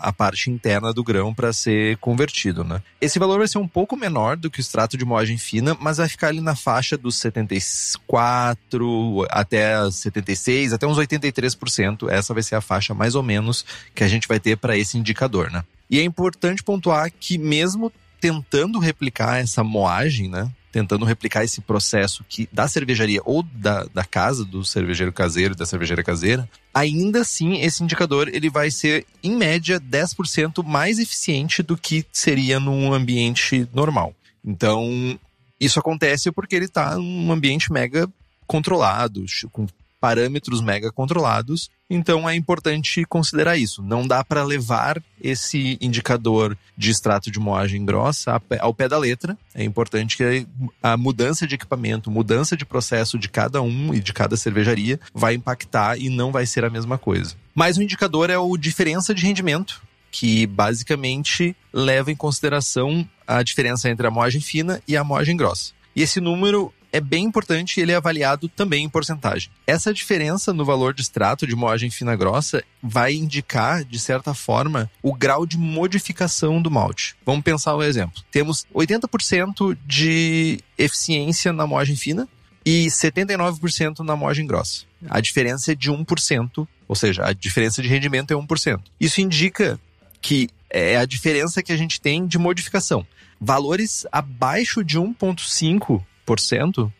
a 0.00 0.12
parte 0.12 0.50
interna 0.50 0.92
do 0.92 1.04
grão 1.04 1.34
para 1.34 1.52
ser 1.52 1.96
convertido, 1.98 2.64
né? 2.64 2.82
Esse 3.00 3.18
valor 3.18 3.38
vai 3.38 3.48
ser 3.48 3.58
um 3.58 3.68
pouco 3.68 3.96
menor 3.96 4.36
do 4.36 4.50
que 4.50 4.58
o 4.58 4.60
extrato 4.60 4.96
de 4.96 5.04
moagem 5.04 5.38
fina, 5.38 5.76
mas 5.80 5.98
vai 5.98 6.08
ficar 6.08 6.28
ali 6.28 6.40
na 6.40 6.56
faixa 6.56 6.96
dos 6.96 7.16
74 7.16 9.26
até 9.30 9.90
76, 9.90 10.72
até 10.72 10.86
uns 10.86 10.98
83%. 10.98 12.08
Essa 12.08 12.34
vai 12.34 12.42
ser 12.42 12.54
a 12.54 12.60
faixa 12.60 12.94
mais 12.94 13.14
ou 13.14 13.22
menos 13.22 13.64
que 13.94 14.04
a 14.04 14.08
gente 14.08 14.28
vai 14.28 14.40
ter 14.40 14.56
para 14.56 14.76
esse 14.76 14.98
indicador, 14.98 15.50
né? 15.50 15.64
E 15.90 15.98
é 15.98 16.02
importante 16.02 16.62
pontuar 16.62 17.10
que 17.18 17.38
mesmo 17.38 17.90
tentando 18.20 18.78
replicar 18.78 19.38
essa 19.38 19.64
moagem, 19.64 20.28
né? 20.28 20.50
Tentando 20.70 21.04
replicar 21.04 21.44
esse 21.44 21.60
processo 21.60 22.24
que 22.28 22.48
da 22.52 22.68
cervejaria 22.68 23.20
ou 23.24 23.42
da, 23.42 23.84
da 23.84 24.04
casa 24.04 24.44
do 24.44 24.64
cervejeiro 24.64 25.12
caseiro, 25.12 25.54
da 25.54 25.66
cervejeira 25.66 26.02
caseira, 26.02 26.48
ainda 26.72 27.20
assim 27.20 27.60
esse 27.60 27.82
indicador 27.82 28.28
ele 28.28 28.50
vai 28.50 28.70
ser 28.70 29.06
em 29.22 29.36
média 29.36 29.80
10% 29.80 30.64
mais 30.64 30.98
eficiente 30.98 31.62
do 31.62 31.76
que 31.76 32.04
seria 32.12 32.60
num 32.60 32.92
ambiente 32.92 33.68
normal. 33.72 34.14
Então, 34.44 35.18
isso 35.60 35.78
acontece 35.78 36.30
porque 36.30 36.54
ele 36.54 36.66
está 36.66 36.96
num 36.96 37.32
ambiente 37.32 37.72
mega 37.72 38.08
controlado, 38.46 39.24
com 39.52 39.66
parâmetros 40.00 40.60
mega 40.60 40.90
controlados. 40.92 41.70
Então 41.90 42.28
é 42.28 42.34
importante 42.34 43.04
considerar 43.04 43.56
isso. 43.56 43.82
Não 43.82 44.06
dá 44.06 44.22
para 44.22 44.44
levar 44.44 45.02
esse 45.20 45.78
indicador 45.80 46.56
de 46.76 46.90
extrato 46.90 47.30
de 47.30 47.40
moagem 47.40 47.84
grossa 47.84 48.40
ao 48.60 48.74
pé 48.74 48.88
da 48.88 48.98
letra. 48.98 49.36
É 49.54 49.64
importante 49.64 50.16
que 50.16 50.46
a 50.82 50.96
mudança 50.96 51.46
de 51.46 51.54
equipamento, 51.54 52.10
mudança 52.10 52.56
de 52.56 52.64
processo 52.64 53.18
de 53.18 53.28
cada 53.28 53.62
um 53.62 53.94
e 53.94 54.00
de 54.00 54.12
cada 54.12 54.36
cervejaria 54.36 55.00
vai 55.14 55.34
impactar 55.34 55.98
e 55.98 56.08
não 56.08 56.30
vai 56.30 56.46
ser 56.46 56.64
a 56.64 56.70
mesma 56.70 56.98
coisa. 56.98 57.34
Mas 57.54 57.76
o 57.76 57.82
indicador 57.82 58.30
é 58.30 58.38
o 58.38 58.56
diferença 58.56 59.14
de 59.14 59.24
rendimento, 59.24 59.82
que 60.10 60.46
basicamente 60.46 61.56
leva 61.72 62.12
em 62.12 62.16
consideração 62.16 63.08
a 63.26 63.42
diferença 63.42 63.90
entre 63.90 64.06
a 64.06 64.10
moagem 64.10 64.40
fina 64.40 64.80
e 64.86 64.96
a 64.96 65.04
moagem 65.04 65.36
grossa. 65.36 65.72
E 65.94 66.02
esse 66.02 66.20
número 66.20 66.72
é 66.92 67.00
bem 67.00 67.24
importante 67.24 67.78
e 67.78 67.82
ele 67.82 67.92
é 67.92 67.96
avaliado 67.96 68.48
também 68.48 68.84
em 68.84 68.88
porcentagem. 68.88 69.50
Essa 69.66 69.92
diferença 69.92 70.52
no 70.52 70.64
valor 70.64 70.94
de 70.94 71.02
extrato 71.02 71.46
de 71.46 71.54
moagem 71.54 71.90
fina 71.90 72.16
grossa 72.16 72.62
vai 72.82 73.14
indicar, 73.14 73.84
de 73.84 73.98
certa 73.98 74.34
forma, 74.34 74.90
o 75.02 75.14
grau 75.14 75.46
de 75.46 75.58
modificação 75.58 76.60
do 76.60 76.70
malte. 76.70 77.16
Vamos 77.24 77.42
pensar 77.42 77.76
um 77.76 77.82
exemplo. 77.82 78.22
Temos 78.30 78.66
80% 78.74 79.76
de 79.86 80.60
eficiência 80.76 81.52
na 81.52 81.66
moagem 81.66 81.96
fina 81.96 82.28
e 82.64 82.86
79% 82.86 84.00
na 84.00 84.16
moagem 84.16 84.46
grossa. 84.46 84.84
A 85.08 85.20
diferença 85.20 85.72
é 85.72 85.74
de 85.74 85.90
1%, 85.90 86.66
ou 86.86 86.96
seja, 86.96 87.24
a 87.24 87.32
diferença 87.32 87.80
de 87.80 87.88
rendimento 87.88 88.32
é 88.32 88.36
1%. 88.36 88.80
Isso 89.00 89.20
indica 89.20 89.78
que 90.20 90.48
é 90.68 90.96
a 90.96 91.04
diferença 91.04 91.62
que 91.62 91.72
a 91.72 91.76
gente 91.76 92.00
tem 92.00 92.26
de 92.26 92.38
modificação. 92.38 93.06
Valores 93.40 94.04
abaixo 94.10 94.82
de 94.82 94.98
1,5 94.98 96.02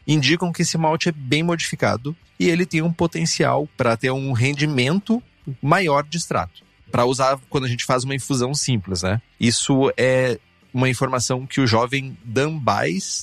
indicam 0.06 0.52
que 0.52 0.62
esse 0.62 0.78
malte 0.78 1.08
é 1.08 1.12
bem 1.12 1.42
modificado 1.42 2.16
e 2.38 2.48
ele 2.48 2.64
tem 2.64 2.82
um 2.82 2.92
potencial 2.92 3.68
para 3.76 3.96
ter 3.96 4.10
um 4.10 4.32
rendimento 4.32 5.22
maior 5.62 6.04
de 6.04 6.16
extrato. 6.16 6.62
Para 6.90 7.04
usar 7.04 7.38
quando 7.50 7.64
a 7.64 7.68
gente 7.68 7.84
faz 7.84 8.04
uma 8.04 8.14
infusão 8.14 8.54
simples, 8.54 9.02
né? 9.02 9.20
Isso 9.38 9.92
é 9.96 10.38
uma 10.72 10.88
informação 10.88 11.46
que 11.46 11.60
o 11.60 11.66
jovem 11.66 12.16
Dan 12.24 12.60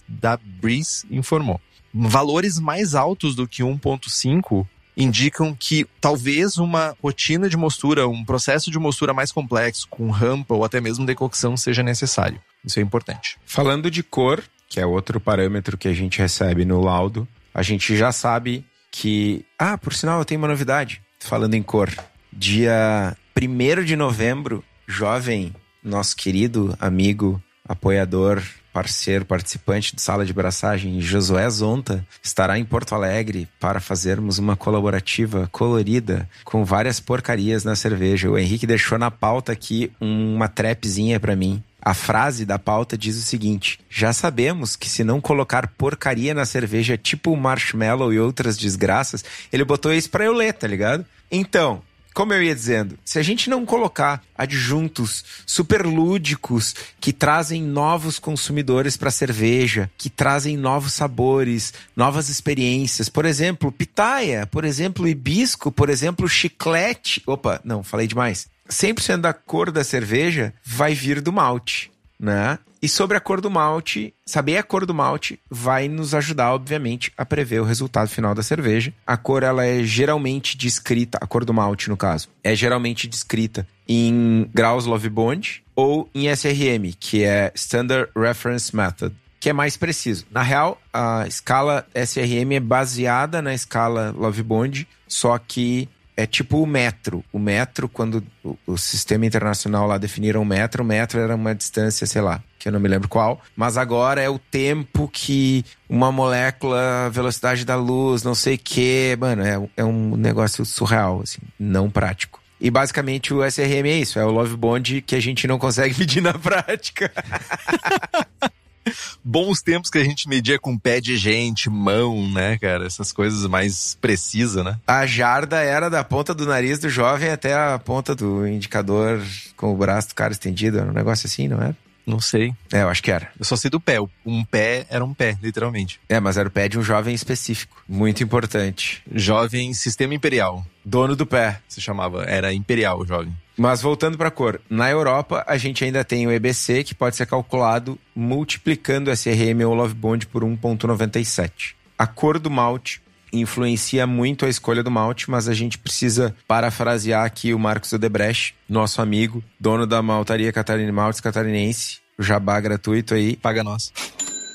da 0.07 0.37
Breeze, 0.37 1.05
informou. 1.09 1.59
Valores 1.93 2.59
mais 2.59 2.93
altos 2.93 3.35
do 3.35 3.47
que 3.47 3.63
1.5 3.63 4.67
indicam 4.97 5.55
que 5.57 5.85
talvez 5.99 6.57
uma 6.57 6.95
rotina 7.01 7.49
de 7.49 7.57
mostura, 7.57 8.07
um 8.07 8.23
processo 8.23 8.71
de 8.71 8.79
mostura 8.79 9.13
mais 9.13 9.31
complexo, 9.31 9.87
com 9.89 10.09
rampa 10.09 10.53
ou 10.53 10.63
até 10.63 10.79
mesmo 10.79 11.05
decocção, 11.05 11.57
seja 11.57 11.83
necessário. 11.83 12.41
Isso 12.63 12.79
é 12.79 12.81
importante. 12.81 13.37
Falando 13.45 13.91
de 13.91 14.01
cor, 14.01 14.43
que 14.67 14.79
é 14.79 14.85
outro 14.85 15.19
parâmetro 15.19 15.77
que 15.77 15.87
a 15.87 15.93
gente 15.93 16.19
recebe 16.19 16.65
no 16.65 16.81
laudo, 16.81 17.27
a 17.53 17.61
gente 17.61 17.95
já 17.95 18.11
sabe 18.11 18.65
que. 18.91 19.45
Ah, 19.57 19.77
por 19.77 19.93
sinal, 19.93 20.19
eu 20.19 20.25
tenho 20.25 20.39
uma 20.39 20.47
novidade. 20.47 21.01
Falando 21.19 21.53
em 21.53 21.63
cor. 21.63 21.89
Dia 22.31 23.15
1 23.35 23.83
de 23.83 23.95
novembro, 23.95 24.63
jovem, 24.87 25.53
nosso 25.83 26.15
querido 26.15 26.75
amigo, 26.79 27.41
apoiador, 27.67 28.43
parceiro, 28.73 29.23
participante 29.23 29.95
de 29.95 30.01
sala 30.01 30.25
de 30.25 30.33
braçagem, 30.33 30.99
Josué 30.99 31.49
Zonta, 31.49 32.05
estará 32.21 32.59
em 32.59 32.65
Porto 32.65 32.93
Alegre 32.93 33.47
para 33.57 33.79
fazermos 33.79 34.37
uma 34.37 34.57
colaborativa 34.57 35.47
colorida 35.49 36.29
com 36.43 36.65
várias 36.65 36.99
porcarias 36.99 37.63
na 37.63 37.75
cerveja. 37.75 38.29
O 38.29 38.37
Henrique 38.37 38.67
deixou 38.67 38.97
na 38.97 39.09
pauta 39.09 39.53
aqui 39.53 39.89
uma 39.99 40.49
trapzinha 40.49 41.19
para 41.21 41.37
mim 41.37 41.63
A 41.85 41.93
frase 41.93 42.47
da 42.47 42.57
pauta 42.57 42.97
diz 42.97 43.15
o 43.15 43.21
seguinte: 43.21 43.79
Já 43.87 44.11
sabemos 44.11 44.75
que 44.75 44.89
se 44.89 45.03
não 45.03 45.21
colocar 45.21 45.67
porcaria 45.67 46.33
na 46.33 46.43
cerveja, 46.43 46.97
tipo 46.97 47.37
marshmallow 47.37 48.11
e 48.11 48.19
outras 48.19 48.57
desgraças, 48.57 49.23
ele 49.53 49.63
botou 49.63 49.93
isso 49.93 50.09
pra 50.09 50.25
eu 50.25 50.33
ler, 50.33 50.53
tá 50.53 50.65
ligado? 50.65 51.05
Então, 51.29 51.83
como 52.11 52.33
eu 52.33 52.41
ia 52.41 52.55
dizendo, 52.55 52.97
se 53.05 53.19
a 53.19 53.21
gente 53.21 53.51
não 53.51 53.65
colocar 53.65 54.23
adjuntos 54.35 55.23
superlúdicos 55.45 56.73
que 56.99 57.13
trazem 57.13 57.61
novos 57.61 58.17
consumidores 58.17 58.97
para 58.97 59.09
a 59.09 59.11
cerveja, 59.11 59.91
que 59.95 60.09
trazem 60.09 60.57
novos 60.57 60.93
sabores, 60.93 61.71
novas 61.95 62.29
experiências, 62.29 63.09
por 63.09 63.25
exemplo, 63.25 63.71
pitaia, 63.71 64.47
por 64.47 64.65
exemplo, 64.65 65.07
hibisco, 65.07 65.71
por 65.71 65.89
exemplo, 65.89 66.27
chiclete. 66.27 67.21
Opa, 67.27 67.61
não, 67.63 67.83
falei 67.83 68.07
demais. 68.07 68.47
100% 68.69 69.21
da 69.21 69.33
cor 69.33 69.71
da 69.71 69.83
cerveja 69.83 70.53
vai 70.63 70.93
vir 70.93 71.21
do 71.21 71.31
malte, 71.31 71.91
né? 72.19 72.59
E 72.81 72.87
sobre 72.87 73.17
a 73.17 73.19
cor 73.19 73.41
do 73.41 73.49
malte, 73.49 74.13
saber 74.25 74.57
a 74.57 74.63
cor 74.63 74.85
do 74.85 74.93
malte 74.93 75.39
vai 75.49 75.87
nos 75.87 76.13
ajudar, 76.13 76.53
obviamente, 76.53 77.11
a 77.17 77.25
prever 77.25 77.59
o 77.59 77.65
resultado 77.65 78.07
final 78.09 78.35
da 78.35 78.43
cerveja. 78.43 78.93
A 79.07 79.17
cor 79.17 79.41
ela 79.41 79.65
é 79.65 79.83
geralmente 79.83 80.55
descrita, 80.55 81.17
a 81.19 81.25
cor 81.25 81.43
do 81.43 81.53
malte 81.53 81.89
no 81.89 81.97
caso, 81.97 82.29
é 82.43 82.53
geralmente 82.55 83.07
descrita 83.07 83.67
em 83.87 84.47
graus 84.53 84.85
Love 84.85 85.09
Bond 85.09 85.63
ou 85.75 86.09
em 86.13 86.27
SRM, 86.27 86.93
que 86.99 87.23
é 87.23 87.51
Standard 87.55 88.09
Reference 88.15 88.75
Method, 88.75 89.15
que 89.39 89.49
é 89.49 89.53
mais 89.53 89.77
preciso. 89.77 90.25
Na 90.29 90.41
real, 90.41 90.79
a 90.93 91.25
escala 91.27 91.87
SRM 91.93 92.53
é 92.53 92.59
baseada 92.59 93.41
na 93.41 93.53
escala 93.53 94.13
Love 94.15 94.43
Bond, 94.43 94.87
só 95.07 95.37
que 95.37 95.89
é 96.17 96.25
tipo 96.25 96.61
o 96.61 96.65
metro. 96.65 97.23
O 97.31 97.39
metro, 97.39 97.89
quando 97.89 98.23
o, 98.43 98.57
o, 98.65 98.77
sistema 98.77 99.25
internacional 99.25 99.87
lá 99.87 99.97
definiram 99.97 100.41
o 100.41 100.45
metro, 100.45 100.83
o 100.83 100.85
metro 100.85 101.19
era 101.19 101.35
uma 101.35 101.53
distância, 101.53 102.07
sei 102.07 102.21
lá, 102.21 102.41
que 102.57 102.67
eu 102.67 102.71
não 102.71 102.79
me 102.79 102.87
lembro 102.87 103.09
qual. 103.09 103.41
Mas 103.55 103.77
agora 103.77 104.21
é 104.21 104.29
o 104.29 104.39
tempo 104.39 105.09
que 105.11 105.65
uma 105.89 106.11
molécula, 106.11 107.09
velocidade 107.11 107.65
da 107.65 107.75
luz, 107.75 108.23
não 108.23 108.35
sei 108.35 108.55
o 108.55 108.59
quê. 108.59 109.17
Mano, 109.19 109.43
é, 109.43 109.69
é 109.77 109.83
um 109.83 110.15
negócio 110.15 110.65
surreal, 110.65 111.21
assim, 111.21 111.39
não 111.59 111.89
prático. 111.89 112.41
E 112.59 112.71
basicamente 112.71 113.33
o 113.33 113.43
SRM 113.43 113.87
é 113.87 113.97
isso, 113.99 114.17
é 114.17 114.25
o 114.25 114.31
Love 114.31 114.55
Bond 114.55 115.01
que 115.01 115.15
a 115.15 115.19
gente 115.19 115.47
não 115.47 115.59
consegue 115.59 115.95
medir 115.99 116.21
na 116.21 116.33
prática. 116.33 117.11
Bons 119.23 119.61
tempos 119.61 119.89
que 119.89 119.97
a 119.97 120.03
gente 120.03 120.27
media 120.27 120.59
com 120.59 120.77
pé 120.77 120.99
de 121.01 121.17
gente, 121.17 121.69
mão, 121.69 122.31
né, 122.31 122.57
cara? 122.57 122.85
Essas 122.85 123.11
coisas 123.11 123.45
mais 123.47 123.97
precisas, 123.99 124.63
né? 124.63 124.77
A 124.87 125.05
jarda 125.05 125.61
era 125.61 125.89
da 125.89 126.03
ponta 126.03 126.33
do 126.33 126.45
nariz 126.45 126.79
do 126.79 126.89
jovem 126.89 127.29
até 127.29 127.53
a 127.53 127.79
ponta 127.79 128.15
do 128.15 128.47
indicador 128.47 129.21
com 129.55 129.73
o 129.73 129.77
braço 129.77 130.09
do 130.09 130.15
cara 130.15 130.33
estendido. 130.33 130.79
Era 130.79 130.89
um 130.89 130.93
negócio 130.93 131.27
assim, 131.27 131.47
não 131.47 131.61
era? 131.61 131.75
Não 132.05 132.19
sei. 132.19 132.53
É, 132.71 132.83
eu 132.83 132.89
acho 132.89 133.01
que 133.01 133.09
era. 133.09 133.29
Eu 133.37 133.43
só 133.43 133.55
sei 133.55 133.69
do 133.71 133.79
pé. 133.79 133.97
Um 134.23 134.45
pé 134.45 134.85
era 134.89 135.03
um 135.03 135.13
pé, 135.13 135.37
literalmente. 135.41 135.99
É, 136.07 136.19
mas 136.19 136.37
era 136.37 136.47
o 136.47 136.51
pé 136.51 136.69
de 136.69 136.77
um 136.77 136.83
jovem 136.83 137.15
específico. 137.15 137.83
Muito 137.89 138.23
importante. 138.23 139.01
Jovem 139.11 139.73
Sistema 139.73 140.13
Imperial. 140.13 140.65
Dono 140.83 141.15
do 141.15 141.25
pé. 141.25 141.59
Se 141.67 141.81
chamava. 141.81 142.23
Era 142.25 142.53
Imperial, 142.53 143.05
jovem. 143.07 143.35
Mas 143.57 143.81
voltando 143.81 144.17
para 144.17 144.27
a 144.27 144.31
cor, 144.31 144.59
na 144.69 144.89
Europa 144.89 145.43
a 145.47 145.57
gente 145.57 145.83
ainda 145.83 146.03
tem 146.03 146.27
o 146.27 146.31
EBC 146.31 146.83
que 146.83 146.93
pode 146.93 147.15
ser 147.15 147.25
calculado 147.25 147.97
multiplicando 148.15 149.11
SRM 149.11 149.65
ou 149.65 149.73
Love 149.73 149.93
Bond 149.93 150.27
por 150.27 150.43
1.97. 150.43 151.73
A 151.97 152.05
cor 152.05 152.37
do 152.37 152.51
malte 152.51 153.01
influencia 153.31 154.05
muito 154.05 154.45
a 154.45 154.49
escolha 154.49 154.83
do 154.83 154.91
malte, 154.91 155.29
mas 155.29 155.47
a 155.47 155.53
gente 155.53 155.77
precisa 155.77 156.35
parafrasear 156.47 157.25
aqui 157.25 157.53
o 157.53 157.59
Marcos 157.59 157.91
Odebrecht, 157.93 158.55
nosso 158.67 159.01
amigo, 159.01 159.43
dono 159.59 159.85
da 159.85 160.01
maltaria 160.01 160.51
Catarina 160.51 160.91
Maltes 160.91 161.21
Catarinense, 161.21 161.99
o 162.17 162.23
jabá 162.23 162.59
gratuito 162.59 163.13
aí. 163.13 163.35
Paga 163.35 163.63
nós. 163.63 163.91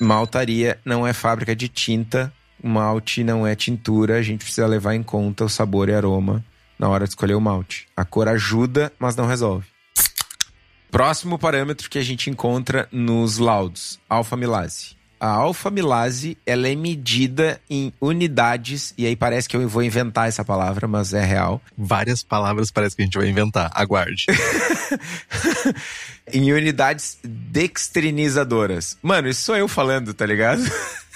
Maltaria 0.00 0.78
não 0.84 1.06
é 1.06 1.12
fábrica 1.12 1.54
de 1.54 1.68
tinta, 1.68 2.32
malte 2.62 3.22
não 3.22 3.46
é 3.46 3.54
tintura, 3.54 4.16
a 4.16 4.22
gente 4.22 4.44
precisa 4.44 4.66
levar 4.66 4.94
em 4.94 5.02
conta 5.02 5.44
o 5.44 5.48
sabor 5.48 5.88
e 5.88 5.94
aroma 5.94 6.44
na 6.80 6.88
hora 6.88 7.04
de 7.04 7.10
escolher 7.10 7.34
o 7.34 7.40
malte. 7.40 7.86
A 7.94 8.06
cor 8.06 8.26
ajuda, 8.26 8.90
mas 8.98 9.14
não 9.14 9.26
resolve. 9.26 9.66
Próximo 10.90 11.38
parâmetro 11.38 11.90
que 11.90 11.98
a 11.98 12.02
gente 12.02 12.30
encontra 12.30 12.88
nos 12.90 13.36
laudos, 13.36 14.00
alfa-milase. 14.08 14.98
A 15.20 15.28
alfa-milase, 15.28 16.38
ela 16.46 16.66
é 16.66 16.74
medida 16.74 17.60
em 17.68 17.92
unidades, 18.00 18.94
e 18.96 19.04
aí 19.04 19.14
parece 19.14 19.46
que 19.46 19.54
eu 19.54 19.68
vou 19.68 19.82
inventar 19.82 20.26
essa 20.26 20.42
palavra, 20.42 20.88
mas 20.88 21.12
é 21.12 21.22
real. 21.22 21.60
Várias 21.76 22.22
palavras 22.22 22.70
parece 22.70 22.96
que 22.96 23.02
a 23.02 23.04
gente 23.04 23.18
vai 23.18 23.28
inventar, 23.28 23.70
aguarde. 23.74 24.24
em 26.32 26.50
unidades 26.50 27.18
dextrinizadoras. 27.22 28.96
Mano, 29.02 29.28
isso 29.28 29.42
sou 29.42 29.56
eu 29.56 29.68
falando, 29.68 30.14
tá 30.14 30.24
ligado? 30.24 30.62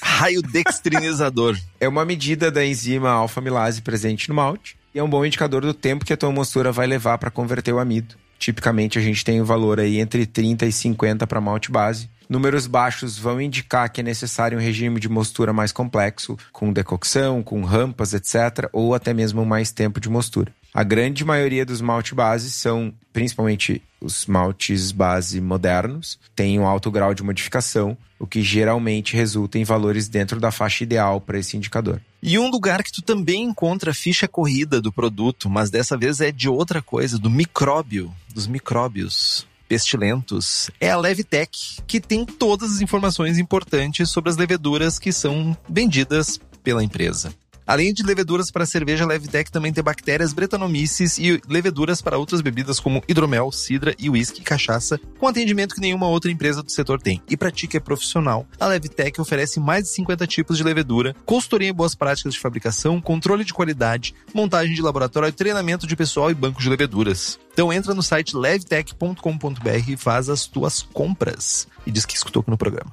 Raio 0.03 0.43
dextrinizador. 0.43 1.57
é 1.81 1.89
uma 1.89 2.05
medida 2.05 2.51
da 2.51 2.63
enzima 2.65 3.09
alfa-milase 3.09 3.81
presente 3.81 4.29
no 4.29 4.35
malte 4.35 4.77
e 4.95 4.99
é 4.99 5.03
um 5.03 5.09
bom 5.09 5.25
indicador 5.27 5.63
do 5.63 5.75
tempo 5.75 6.05
que 6.05 6.13
a 6.13 6.17
tua 6.17 6.31
mostura 6.31 6.71
vai 6.71 6.87
levar 6.87 7.19
para 7.19 7.31
converter 7.31 7.73
o 7.73 7.81
amido. 7.81 8.15
Tipicamente 8.39 8.99
a 8.99 9.03
gente 9.03 9.25
tem 9.25 9.41
o 9.41 9.43
um 9.43 9.47
valor 9.47 9.81
aí 9.81 9.99
entre 9.99 10.25
30 10.25 10.67
e 10.67 10.73
50 10.73 11.27
para 11.27 11.41
malte 11.41 11.73
base. 11.73 12.09
Números 12.29 12.67
baixos 12.67 13.19
vão 13.19 13.41
indicar 13.41 13.91
que 13.91 14.01
é 14.01 14.05
necessário 14.05 14.57
um 14.57 14.61
regime 14.61 15.01
de 15.01 15.09
mostura 15.09 15.53
mais 15.53 15.73
complexo, 15.73 16.37
com 16.53 16.73
decocção, 16.73 17.43
com 17.43 17.63
rampas, 17.63 18.15
etc., 18.15 18.69
ou 18.73 18.95
até 18.95 19.13
mesmo 19.13 19.45
mais 19.45 19.73
tempo 19.73 20.01
de 20.01 20.09
mostura. 20.09 20.53
A 20.75 20.83
grande 20.83 21.25
maioria 21.25 21.65
dos 21.65 21.81
malte 21.81 22.17
base 22.17 22.51
são, 22.51 22.93
principalmente 23.13 23.81
os 24.01 24.27
maltes 24.27 24.91
base 24.91 25.41
modernos, 25.41 26.19
têm 26.35 26.59
um 26.59 26.67
alto 26.67 26.91
grau 26.91 27.15
de 27.15 27.23
modificação, 27.23 27.97
o 28.19 28.27
que 28.27 28.43
geralmente 28.43 29.15
resulta 29.15 29.57
em 29.57 29.63
valores 29.63 30.09
dentro 30.09 30.41
da 30.41 30.51
faixa 30.51 30.83
ideal 30.83 31.21
para 31.21 31.39
esse 31.39 31.57
indicador. 31.57 32.01
E 32.21 32.37
um 32.41 32.51
lugar 32.51 32.83
que 32.83 32.91
tu 32.91 33.03
também 33.03 33.45
encontra 33.45 33.93
a 33.93 33.95
ficha 33.95 34.27
corrida 34.27 34.81
do 34.81 34.93
produto, 34.93 35.49
mas 35.49 35.71
dessa 35.71 35.97
vez 35.97 36.21
é 36.21 36.33
de 36.33 36.49
outra 36.49 36.83
coisa, 36.83 37.21
do 37.21 37.31
micróbio, 37.31 38.13
dos 38.35 38.49
micróbios 38.49 39.47
pestilentos, 39.69 40.73
é 40.81 40.91
a 40.91 40.97
Levitec, 40.97 41.83
que 41.87 42.01
tem 42.01 42.27
todas 42.27 42.75
as 42.75 42.81
informações 42.81 43.39
importantes 43.39 44.11
sobre 44.11 44.29
as 44.29 44.37
leveduras 44.37 44.99
que 44.99 45.13
são 45.13 45.57
vendidas 45.69 46.41
pela 46.65 46.83
empresa. 46.83 47.33
Além 47.67 47.95
de 47.95 48.03
leveduras 48.03 48.51
para 48.51 48.67
cerveja, 48.67 49.05
a 49.05 49.07
Levtech 49.07 49.51
também 49.51 49.73
tem 49.73 49.83
bactérias 49.83 50.33
Brettanomyces 50.33 51.19
e 51.19 51.41
leveduras 51.49 52.03
para 52.03 52.19
outras 52.19 52.43
bebidas 52.43 52.79
como 52.79 53.03
hidromel, 53.09 53.51
cidra 53.51 53.95
e 53.99 54.11
whisky 54.11 54.43
e 54.43 54.45
cachaça, 54.45 55.01
com 55.19 55.27
atendimento 55.27 55.75
que 55.75 55.81
nenhuma 55.81 56.07
outra 56.07 56.31
empresa 56.31 56.63
do 56.63 56.71
setor 56.71 57.01
tem. 57.01 57.23
E 57.29 57.37
para 57.37 57.51
ti 57.51 57.67
que 57.67 57.79
é 57.79 57.81
profissional, 57.81 58.47
a 58.61 58.67
Levtech 58.67 59.19
oferece 59.21 59.59
mais 59.59 59.85
de 59.85 59.91
50 59.91 60.27
tipos 60.27 60.59
de 60.59 60.65
levedura, 60.65 61.17
consultoria 61.25 61.71
em 61.71 61.75
boas 61.75 61.95
práticas 61.95 62.35
de 62.35 62.41
fabricação, 62.41 63.01
controle 63.01 63.45
de 63.45 63.55
qualidade, 63.55 64.15
montagem 64.35 64.75
de 64.75 64.83
laboratório, 64.83 65.33
treinamento 65.33 65.87
de 65.87 65.97
pessoal 65.97 66.31
e 66.31 66.35
banco 66.35 66.61
de 66.61 66.69
leveduras. 66.69 67.39
Então 67.53 67.73
entra 67.73 67.95
no 67.95 68.03
site 68.03 68.37
levtech.com.br 68.37 69.89
e 69.89 69.97
faz 69.97 70.29
as 70.29 70.47
tuas 70.47 70.83
compras. 70.83 71.67
E 71.87 71.91
diz 71.91 72.05
que 72.05 72.15
escutou 72.15 72.41
aqui 72.41 72.51
no 72.51 72.59
programa. 72.59 72.93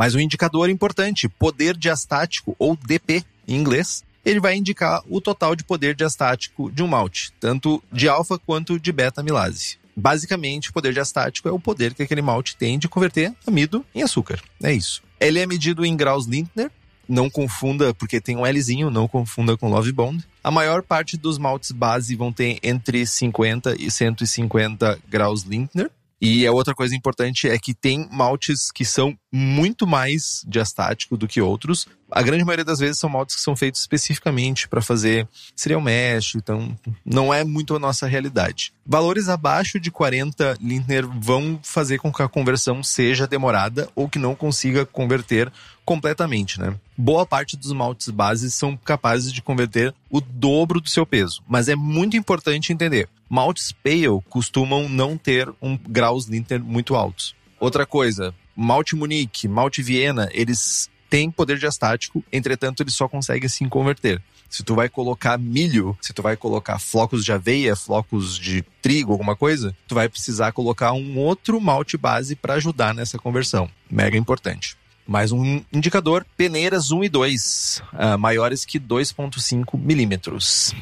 Mas 0.00 0.14
um 0.14 0.18
indicador 0.18 0.70
importante, 0.70 1.28
poder 1.28 1.76
diastático 1.76 2.56
ou 2.58 2.74
DP 2.74 3.22
em 3.46 3.54
inglês, 3.54 4.02
ele 4.24 4.40
vai 4.40 4.56
indicar 4.56 5.02
o 5.06 5.20
total 5.20 5.54
de 5.54 5.62
poder 5.62 5.94
diastático 5.94 6.72
de 6.72 6.82
um 6.82 6.86
malte, 6.86 7.30
tanto 7.38 7.82
de 7.92 8.08
alfa 8.08 8.38
quanto 8.38 8.80
de 8.80 8.90
beta 8.92 9.20
amilase. 9.20 9.76
Basicamente, 9.94 10.70
o 10.70 10.72
poder 10.72 10.94
diastático 10.94 11.50
é 11.50 11.52
o 11.52 11.60
poder 11.60 11.92
que 11.92 12.02
aquele 12.02 12.22
malte 12.22 12.56
tem 12.56 12.78
de 12.78 12.88
converter 12.88 13.34
amido 13.46 13.84
em 13.94 14.02
açúcar. 14.02 14.40
É 14.62 14.72
isso. 14.72 15.02
Ele 15.20 15.38
é 15.38 15.44
medido 15.44 15.84
em 15.84 15.94
graus 15.94 16.24
Lintner, 16.24 16.70
não 17.06 17.28
confunda, 17.28 17.92
porque 17.92 18.22
tem 18.22 18.38
um 18.38 18.50
Lzinho, 18.50 18.90
não 18.90 19.06
confunda 19.06 19.54
com 19.54 19.68
Love 19.68 19.92
Bond. 19.92 20.26
A 20.42 20.50
maior 20.50 20.82
parte 20.82 21.18
dos 21.18 21.36
maltes 21.36 21.72
base 21.72 22.16
vão 22.16 22.32
ter 22.32 22.58
entre 22.62 23.04
50 23.04 23.76
e 23.78 23.90
150 23.90 24.98
graus 25.10 25.42
Lintner. 25.42 25.90
E 26.22 26.46
a 26.46 26.52
outra 26.52 26.74
coisa 26.74 26.94
importante 26.94 27.48
é 27.48 27.58
que 27.58 27.74
tem 27.74 28.06
maltes 28.10 28.70
que 28.70 28.84
são 28.84 29.16
muito 29.32 29.86
mais 29.86 30.44
diastático 30.46 31.16
do 31.16 31.28
que 31.28 31.40
outros. 31.40 31.86
A 32.10 32.22
grande 32.22 32.44
maioria 32.44 32.64
das 32.64 32.80
vezes 32.80 32.98
são 32.98 33.08
maltes 33.08 33.36
que 33.36 33.42
são 33.42 33.54
feitos 33.54 33.80
especificamente 33.80 34.68
para 34.68 34.82
fazer 34.82 35.28
cereal 35.54 35.80
mash, 35.80 36.34
então 36.34 36.76
não 37.04 37.32
é 37.32 37.44
muito 37.44 37.76
a 37.76 37.78
nossa 37.78 38.06
realidade. 38.06 38.72
Valores 38.84 39.28
abaixo 39.28 39.78
de 39.78 39.90
40 39.90 40.58
Lindner 40.60 41.06
vão 41.06 41.60
fazer 41.62 41.98
com 41.98 42.12
que 42.12 42.22
a 42.22 42.28
conversão 42.28 42.82
seja 42.82 43.28
demorada 43.28 43.88
ou 43.94 44.08
que 44.08 44.18
não 44.18 44.34
consiga 44.34 44.84
converter 44.84 45.52
completamente, 45.84 46.60
né? 46.60 46.74
Boa 46.96 47.24
parte 47.24 47.56
dos 47.56 47.72
maltes 47.72 48.08
bases 48.10 48.54
são 48.54 48.76
capazes 48.76 49.32
de 49.32 49.42
converter 49.42 49.94
o 50.10 50.20
dobro 50.20 50.80
do 50.80 50.88
seu 50.88 51.06
peso, 51.06 51.42
mas 51.48 51.68
é 51.68 51.76
muito 51.76 52.16
importante 52.16 52.72
entender. 52.72 53.08
Maltes 53.28 53.72
pale 53.72 54.20
costumam 54.28 54.88
não 54.88 55.16
ter 55.16 55.48
um 55.62 55.76
graus 55.76 56.26
Linter 56.26 56.62
muito 56.62 56.96
altos. 56.96 57.34
Outra 57.60 57.84
coisa, 57.84 58.34
malte 58.60 58.94
Munique, 58.94 59.48
malte 59.48 59.82
Viena, 59.82 60.28
eles 60.32 60.90
tem 61.08 61.30
poder 61.30 61.58
diastático, 61.58 62.22
entretanto 62.30 62.82
ele 62.82 62.90
só 62.90 63.08
consegue 63.08 63.46
assim 63.46 63.68
converter. 63.68 64.22
Se 64.48 64.62
tu 64.62 64.74
vai 64.74 64.88
colocar 64.88 65.38
milho, 65.38 65.96
se 66.00 66.12
tu 66.12 66.22
vai 66.22 66.36
colocar 66.36 66.78
flocos 66.78 67.24
de 67.24 67.32
aveia, 67.32 67.74
flocos 67.74 68.38
de 68.38 68.62
trigo, 68.82 69.12
alguma 69.12 69.34
coisa, 69.34 69.74
tu 69.88 69.94
vai 69.94 70.08
precisar 70.08 70.52
colocar 70.52 70.92
um 70.92 71.18
outro 71.18 71.60
malte 71.60 71.96
base 71.96 72.36
para 72.36 72.54
ajudar 72.54 72.94
nessa 72.94 73.18
conversão. 73.18 73.68
Mega 73.90 74.16
importante. 74.16 74.76
Mais 75.06 75.32
um 75.32 75.62
indicador, 75.72 76.24
peneiras 76.36 76.92
1 76.92 77.04
e 77.04 77.08
2, 77.08 77.82
uh, 77.82 77.96
ah, 77.98 78.18
maiores 78.18 78.64
que 78.64 78.78
2,5 78.78 79.76
milímetros. 79.76 80.72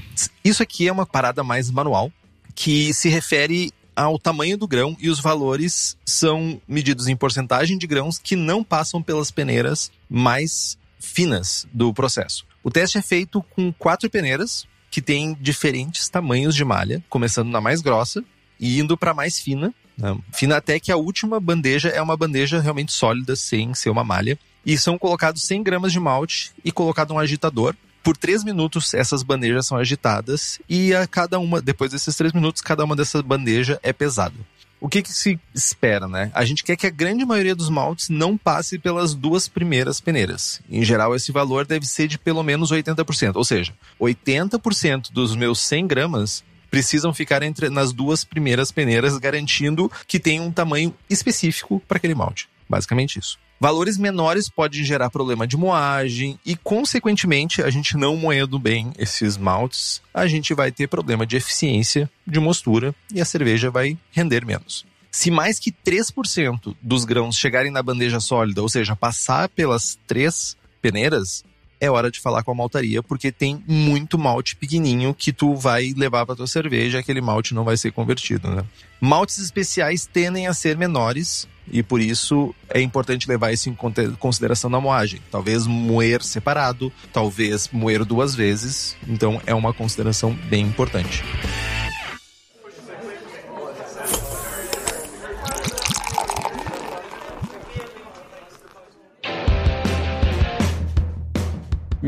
Isso 0.44 0.62
aqui 0.62 0.88
é 0.88 0.92
uma 0.92 1.06
parada 1.06 1.42
mais 1.42 1.70
manual, 1.70 2.12
que 2.54 2.92
se 2.92 3.08
refere 3.08 3.72
ao 3.98 4.16
tamanho 4.16 4.56
do 4.56 4.68
grão 4.68 4.96
e 5.00 5.10
os 5.10 5.18
valores 5.18 5.96
são 6.06 6.62
medidos 6.68 7.08
em 7.08 7.16
porcentagem 7.16 7.76
de 7.76 7.86
grãos 7.86 8.16
que 8.16 8.36
não 8.36 8.62
passam 8.62 9.02
pelas 9.02 9.32
peneiras 9.32 9.90
mais 10.08 10.78
finas 11.00 11.66
do 11.72 11.92
processo. 11.92 12.46
O 12.62 12.70
teste 12.70 12.96
é 12.96 13.02
feito 13.02 13.42
com 13.50 13.72
quatro 13.72 14.08
peneiras 14.08 14.66
que 14.88 15.02
têm 15.02 15.36
diferentes 15.40 16.08
tamanhos 16.08 16.54
de 16.54 16.64
malha, 16.64 17.02
começando 17.08 17.48
na 17.48 17.60
mais 17.60 17.80
grossa 17.82 18.22
e 18.60 18.78
indo 18.78 18.96
para 18.96 19.12
mais 19.12 19.40
fina, 19.40 19.74
né? 19.98 20.16
Fina 20.32 20.56
até 20.56 20.78
que 20.78 20.92
a 20.92 20.96
última 20.96 21.40
bandeja 21.40 21.88
é 21.88 22.00
uma 22.00 22.16
bandeja 22.16 22.60
realmente 22.60 22.92
sólida, 22.92 23.34
sem 23.34 23.74
ser 23.74 23.90
uma 23.90 24.04
malha. 24.04 24.38
E 24.64 24.78
são 24.78 24.96
colocados 24.96 25.42
100 25.42 25.62
gramas 25.64 25.92
de 25.92 25.98
malte 25.98 26.52
e 26.64 26.70
colocado 26.70 27.12
um 27.12 27.18
agitador. 27.18 27.74
Por 28.08 28.16
três 28.16 28.42
minutos, 28.42 28.94
essas 28.94 29.22
bandejas 29.22 29.66
são 29.66 29.76
agitadas 29.76 30.58
e 30.66 30.94
a 30.94 31.06
cada 31.06 31.38
uma, 31.38 31.60
depois 31.60 31.90
desses 31.90 32.16
três 32.16 32.32
minutos, 32.32 32.62
cada 32.62 32.82
uma 32.82 32.96
dessas 32.96 33.20
bandejas 33.20 33.78
é 33.82 33.92
pesada. 33.92 34.34
O 34.80 34.88
que, 34.88 35.02
que, 35.02 35.12
se 35.12 35.38
espera, 35.54 36.08
né? 36.08 36.30
A 36.32 36.42
gente 36.42 36.64
quer 36.64 36.74
que 36.74 36.86
a 36.86 36.90
grande 36.90 37.22
maioria 37.26 37.54
dos 37.54 37.68
maltes 37.68 38.08
não 38.08 38.38
passe 38.38 38.78
pelas 38.78 39.12
duas 39.12 39.46
primeiras 39.46 40.00
peneiras. 40.00 40.58
Em 40.70 40.82
geral, 40.82 41.14
esse 41.14 41.30
valor 41.30 41.66
deve 41.66 41.84
ser 41.84 42.08
de 42.08 42.18
pelo 42.18 42.42
menos 42.42 42.72
80%. 42.72 43.36
Ou 43.36 43.44
seja, 43.44 43.74
80% 44.00 45.12
dos 45.12 45.36
meus 45.36 45.60
100 45.60 45.86
gramas 45.86 46.42
precisam 46.70 47.12
ficar 47.12 47.42
entre 47.42 47.68
nas 47.68 47.92
duas 47.92 48.24
primeiras 48.24 48.72
peneiras, 48.72 49.18
garantindo 49.18 49.92
que 50.06 50.18
tem 50.18 50.40
um 50.40 50.50
tamanho 50.50 50.94
específico 51.10 51.78
para 51.86 51.98
aquele 51.98 52.14
malte. 52.14 52.48
Basicamente 52.66 53.18
isso. 53.18 53.38
Valores 53.60 53.98
menores 53.98 54.48
podem 54.48 54.84
gerar 54.84 55.10
problema 55.10 55.44
de 55.44 55.56
moagem 55.56 56.38
e, 56.46 56.54
consequentemente, 56.54 57.60
a 57.60 57.70
gente 57.70 57.96
não 57.96 58.16
moendo 58.16 58.56
bem 58.56 58.92
esses 58.96 59.36
maltes, 59.36 60.00
a 60.14 60.28
gente 60.28 60.54
vai 60.54 60.70
ter 60.70 60.86
problema 60.86 61.26
de 61.26 61.36
eficiência 61.36 62.08
de 62.24 62.38
mostura 62.38 62.94
e 63.12 63.20
a 63.20 63.24
cerveja 63.24 63.68
vai 63.68 63.98
render 64.12 64.44
menos. 64.44 64.86
Se 65.10 65.28
mais 65.28 65.58
que 65.58 65.72
3% 65.72 66.76
dos 66.80 67.04
grãos 67.04 67.36
chegarem 67.36 67.72
na 67.72 67.82
bandeja 67.82 68.20
sólida, 68.20 68.62
ou 68.62 68.68
seja, 68.68 68.94
passar 68.94 69.48
pelas 69.48 69.98
três 70.06 70.56
peneiras, 70.80 71.42
é 71.80 71.90
hora 71.90 72.10
de 72.10 72.20
falar 72.20 72.42
com 72.42 72.50
a 72.50 72.54
maltaria, 72.54 73.02
porque 73.02 73.30
tem 73.30 73.62
muito 73.66 74.18
malte 74.18 74.56
pequenininho 74.56 75.14
que 75.14 75.32
tu 75.32 75.54
vai 75.54 75.92
levar 75.96 76.26
para 76.26 76.36
tua 76.36 76.46
cerveja, 76.46 76.98
aquele 76.98 77.20
malte 77.20 77.54
não 77.54 77.64
vai 77.64 77.76
ser 77.76 77.92
convertido, 77.92 78.50
né? 78.50 78.64
Maltes 79.00 79.38
especiais 79.38 80.06
tendem 80.06 80.46
a 80.46 80.54
ser 80.54 80.76
menores 80.76 81.46
e 81.70 81.82
por 81.82 82.00
isso 82.00 82.54
é 82.68 82.80
importante 82.80 83.28
levar 83.28 83.52
isso 83.52 83.68
em 83.68 83.76
consideração 84.18 84.68
na 84.68 84.80
moagem. 84.80 85.20
Talvez 85.30 85.66
moer 85.66 86.22
separado, 86.22 86.92
talvez 87.12 87.68
moer 87.72 88.04
duas 88.04 88.34
vezes, 88.34 88.96
então 89.06 89.40
é 89.46 89.54
uma 89.54 89.72
consideração 89.72 90.32
bem 90.32 90.64
importante. 90.64 91.22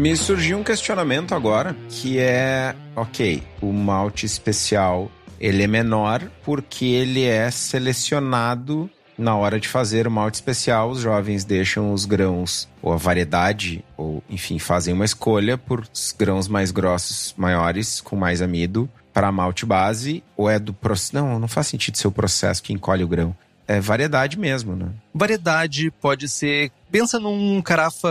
Me 0.00 0.16
surgiu 0.16 0.56
um 0.56 0.64
questionamento 0.64 1.34
agora, 1.34 1.76
que 1.90 2.18
é, 2.18 2.74
ok, 2.96 3.42
o 3.60 3.70
malte 3.70 4.24
especial, 4.24 5.10
ele 5.38 5.62
é 5.62 5.66
menor 5.66 6.22
porque 6.42 6.86
ele 6.86 7.24
é 7.24 7.50
selecionado 7.50 8.88
na 9.18 9.36
hora 9.36 9.60
de 9.60 9.68
fazer 9.68 10.06
o 10.06 10.10
malte 10.10 10.36
especial, 10.36 10.88
os 10.88 11.00
jovens 11.00 11.44
deixam 11.44 11.92
os 11.92 12.06
grãos, 12.06 12.66
ou 12.80 12.94
a 12.94 12.96
variedade, 12.96 13.84
ou 13.94 14.24
enfim, 14.30 14.58
fazem 14.58 14.94
uma 14.94 15.04
escolha 15.04 15.58
por 15.58 15.86
grãos 16.18 16.48
mais 16.48 16.70
grossos, 16.70 17.34
maiores, 17.36 18.00
com 18.00 18.16
mais 18.16 18.40
amido, 18.40 18.88
para 19.12 19.30
malte 19.30 19.66
base, 19.66 20.24
ou 20.34 20.48
é 20.48 20.58
do 20.58 20.72
processo. 20.72 21.14
Não, 21.14 21.38
não 21.38 21.46
faz 21.46 21.66
sentido 21.66 21.98
ser 21.98 22.08
o 22.08 22.12
processo 22.12 22.62
que 22.62 22.72
encolhe 22.72 23.04
o 23.04 23.08
grão. 23.08 23.36
É 23.70 23.80
variedade 23.80 24.36
mesmo, 24.36 24.74
né? 24.74 24.88
Variedade 25.14 25.92
pode 25.92 26.28
ser. 26.28 26.72
Pensa 26.90 27.20
num 27.20 27.62
carafa 27.62 28.10